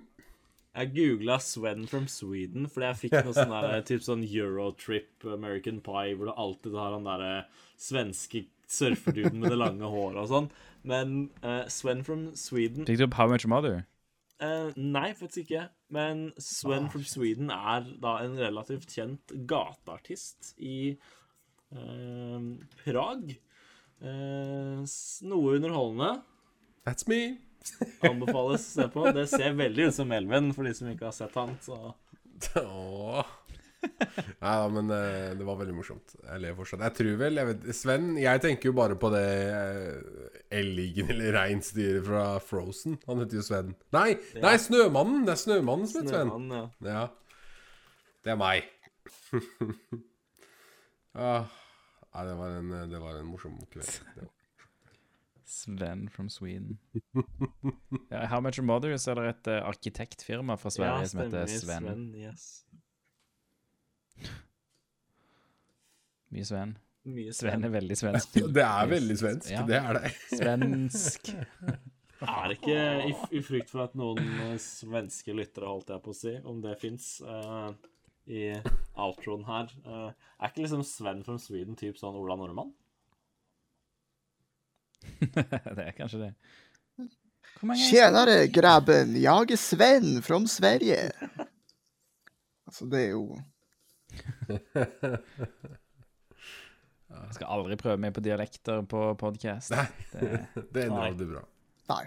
Jeg 0.75 0.91
googla 0.97 1.39
Sven 1.43 1.87
from 1.87 2.09
Sweden 2.11 2.67
fordi 2.71 2.89
jeg 2.89 3.01
fikk 3.05 3.17
noe 3.21 3.35
sånn 3.37 3.55
der, 3.55 3.85
typ 3.91 4.03
sånn 4.03 4.25
Eurotrip 4.27 5.27
American 5.31 5.79
Pie, 5.85 6.17
hvor 6.19 6.31
du 6.31 6.35
alltid 6.35 6.77
har 6.79 6.97
han 6.97 7.07
derre 7.07 7.33
svenske 7.81 8.45
surferduden 8.75 9.39
med 9.43 9.53
det 9.53 9.61
lange 9.61 9.87
håret 9.87 10.19
og 10.25 10.31
sånn. 10.33 10.49
Men 10.85 11.17
uh, 11.45 11.65
Sven 11.71 12.03
from 12.05 12.31
Sweden 12.37 12.89
Fikk 12.89 13.01
du 13.01 13.07
opp 13.07 13.19
How 13.21 13.31
Much 13.31 13.47
Mother? 13.51 13.85
Uh, 14.43 14.75
Nei, 14.77 15.13
faktisk 15.17 15.47
ikke. 15.47 15.69
Men 15.95 16.27
Sven 16.43 16.91
from 16.91 17.07
Sweden 17.07 17.53
er 17.55 17.87
da 18.03 18.19
en 18.25 18.35
relativt 18.41 18.91
kjent 18.91 19.35
gateartist 19.49 20.57
i 20.59 20.97
uh, 21.77 22.41
Prag. 22.83 23.37
Eh, 24.05 24.85
noe 25.31 25.55
underholdende. 25.57 26.23
That's 26.85 27.07
me. 27.09 27.39
Anbefales 28.05 28.67
å 28.67 28.73
se 28.81 28.89
på. 28.93 29.07
Det 29.17 29.29
ser 29.31 29.57
veldig 29.59 29.89
ut 29.89 29.97
som 29.97 30.13
Elven, 30.15 30.53
for 30.57 30.69
de 30.69 30.75
som 30.77 30.91
ikke 30.91 31.09
har 31.09 31.17
sett 31.17 31.39
han. 31.39 31.57
Så 31.65 31.79
Åh. 32.61 33.33
Nei 33.85 34.53
da, 34.61 34.69
men 34.73 34.91
eh, 34.93 35.33
det 35.37 35.47
var 35.47 35.59
veldig 35.61 35.75
morsomt. 35.77 36.15
Jeg 36.19 36.43
ler 36.43 36.57
fortsatt. 36.57 36.85
Jeg 36.87 36.97
tror 36.99 37.19
vel 37.21 37.41
jeg 37.41 37.49
vet, 37.51 37.67
Sven, 37.77 38.07
jeg 38.21 38.43
tenker 38.45 38.71
jo 38.71 38.77
bare 38.77 38.97
på 39.01 39.11
det 39.13 39.27
uh, 39.53 40.39
elgen 40.55 41.13
eller 41.15 41.37
reinsdyret 41.39 42.05
fra 42.07 42.25
Frozen. 42.45 42.99
Han 43.09 43.23
heter 43.23 43.41
jo 43.41 43.45
Sven. 43.47 43.75
Nei, 43.97 44.15
nei, 44.45 44.55
Snømannen! 44.61 45.27
Det 45.29 45.37
er 45.37 45.43
Snømannen 45.43 45.91
som 45.91 46.03
heter 46.03 46.17
Sven. 46.17 46.49
Ja. 46.55 46.65
Ja. 46.89 47.05
Det 48.25 48.33
er 48.33 48.41
meg. 48.41 48.71
ah, 51.27 51.45
nei, 52.15 52.25
det 52.31 52.39
var, 52.41 52.59
en, 52.61 52.75
det 52.93 53.03
var 53.03 53.21
en 53.21 53.29
morsom 53.29 53.59
kveld. 53.73 54.25
Sven 55.55 56.09
from 56.11 56.29
Sweden. 56.31 56.79
Ja, 58.11 58.27
How 58.27 58.41
Much 58.41 58.61
Mother 58.63 58.97
så 58.99 59.13
er 59.13 59.21
det 59.21 59.29
et 59.31 59.51
uh, 59.53 59.69
arkitektfirma 59.69 60.57
fra 60.59 60.73
Sverige 60.75 61.09
som 61.13 61.21
heter 61.23 61.47
Sven. 61.47 61.87
Sven. 61.87 62.03
yes. 62.19 62.47
Mye 66.35 66.45
Sven. 66.45 66.75
Mye 67.07 67.33
Sven 67.33 67.53
Sven 67.53 67.69
er 67.69 67.73
veldig 67.77 67.97
svensk. 68.01 68.39
Det 68.57 68.65
er 68.67 68.91
veldig 68.91 69.17
svensk. 69.21 69.51
Ja. 69.53 69.63
Det 69.69 69.79
er 69.79 69.99
det. 70.01 70.13
Svensk. 70.41 71.31
Er 72.25 72.47
det 72.49 72.59
ikke 72.59 72.79
i, 73.11 73.15
i 73.39 73.43
frykt 73.45 73.71
for 73.71 73.85
at 73.85 73.95
noen 73.99 74.23
eh, 74.49 74.55
svenske 74.63 75.35
lyttere, 75.37 75.69
holdt 75.69 75.93
jeg 75.93 76.03
på 76.03 76.15
å 76.15 76.17
si, 76.17 76.33
om 76.49 76.63
det 76.65 76.79
fins, 76.81 77.19
i 78.25 78.47
outroen 78.97 79.43
her 79.45 79.69
uh, 79.85 80.09
Er 80.39 80.49
ikke 80.49 80.63
liksom 80.65 80.81
Sven 80.89 81.21
from 81.27 81.37
Sweden 81.37 81.77
typ 81.77 81.99
sånn 82.01 82.17
Ola 82.17 82.39
Nordmann? 82.41 82.71
det 85.77 85.85
er 85.89 85.95
kanskje 85.97 86.21
det. 86.27 86.33
Tjenere, 87.79 88.49
grabben, 88.53 89.15
Jeg 89.17 89.55
er 89.55 89.61
Sven 89.61 90.23
fra 90.25 90.41
Sverige. 90.51 91.11
Altså, 92.67 92.87
det 92.91 93.01
er 93.07 93.11
jo 93.15 93.39
Jeg 97.15 97.37
skal 97.37 97.47
aldri 97.55 97.77
prøve 97.79 98.01
meg 98.03 98.15
på 98.17 98.23
dialekter 98.25 98.83
på 98.91 99.07
podkast. 99.21 99.71
Nei. 99.75 99.87
Det, 100.13 100.31
Det 100.75 100.85
er 100.87 100.91
aldri 100.99 101.27
bra. 101.31 101.43
Nei. 101.93 102.05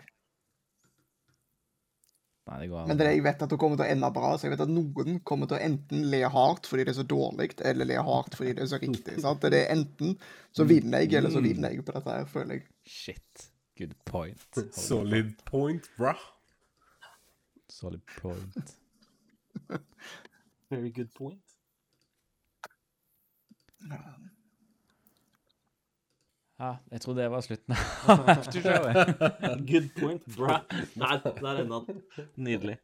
Nei, 2.48 2.60
det 2.64 2.70
går 2.72 2.88
Men 2.90 3.00
det 3.00 3.10
jeg 3.10 3.24
vet 3.26 3.44
at 3.44 3.52
det 3.52 3.60
kommer 3.62 3.80
til 3.80 3.86
å 3.86 3.92
ende 3.96 4.10
bra, 4.16 4.32
så 4.36 4.48
jeg 4.48 4.54
vet 4.56 4.64
at 4.66 4.72
noen 4.72 5.20
kommer 5.28 5.50
til 5.50 5.58
å 5.58 5.64
enten 5.68 6.08
le 6.12 6.22
hardt 6.34 6.70
fordi 6.70 6.88
det 6.88 6.94
er 6.94 7.00
så 7.00 7.08
dårlig, 7.12 7.50
eller 7.72 7.90
le 7.90 8.00
hardt 8.10 8.38
fordi 8.40 8.56
det 8.58 8.66
er 8.66 8.72
så 8.72 8.82
riktig. 8.82 9.20
sant? 9.26 9.44
Det 9.44 9.62
er 9.64 9.76
enten 9.76 10.16
så 10.56 10.68
vinner 10.70 11.06
jeg, 11.06 11.18
eller 11.20 11.34
så 11.34 11.44
vinner 11.44 11.76
jeg 11.76 11.86
på 11.86 11.96
dette 11.98 12.18
her, 12.20 12.32
føler 12.32 12.60
jeg. 12.60 12.68
Shit. 12.88 13.48
Good 13.78 13.94
point. 14.10 14.64
Solid 14.74 15.36
point, 15.46 15.90
bra. 16.00 16.16
Solid 17.70 18.02
point. 18.18 18.74
Very 20.70 20.90
good 20.90 21.14
point. 21.14 21.44
Ja, 26.58 26.72
jeg 26.92 27.02
tror 27.04 27.14
det 27.14 27.28
var 27.30 27.44
slutten 27.46 27.76
av 28.10 28.30
aftershowet. 28.34 29.12
Good 29.72 29.90
point, 30.00 30.24
bra. 30.38 30.62
Der, 30.98 31.20
der 31.42 31.60
enda 31.62 31.82
den. 31.86 32.00
Nydelig. 32.36 32.78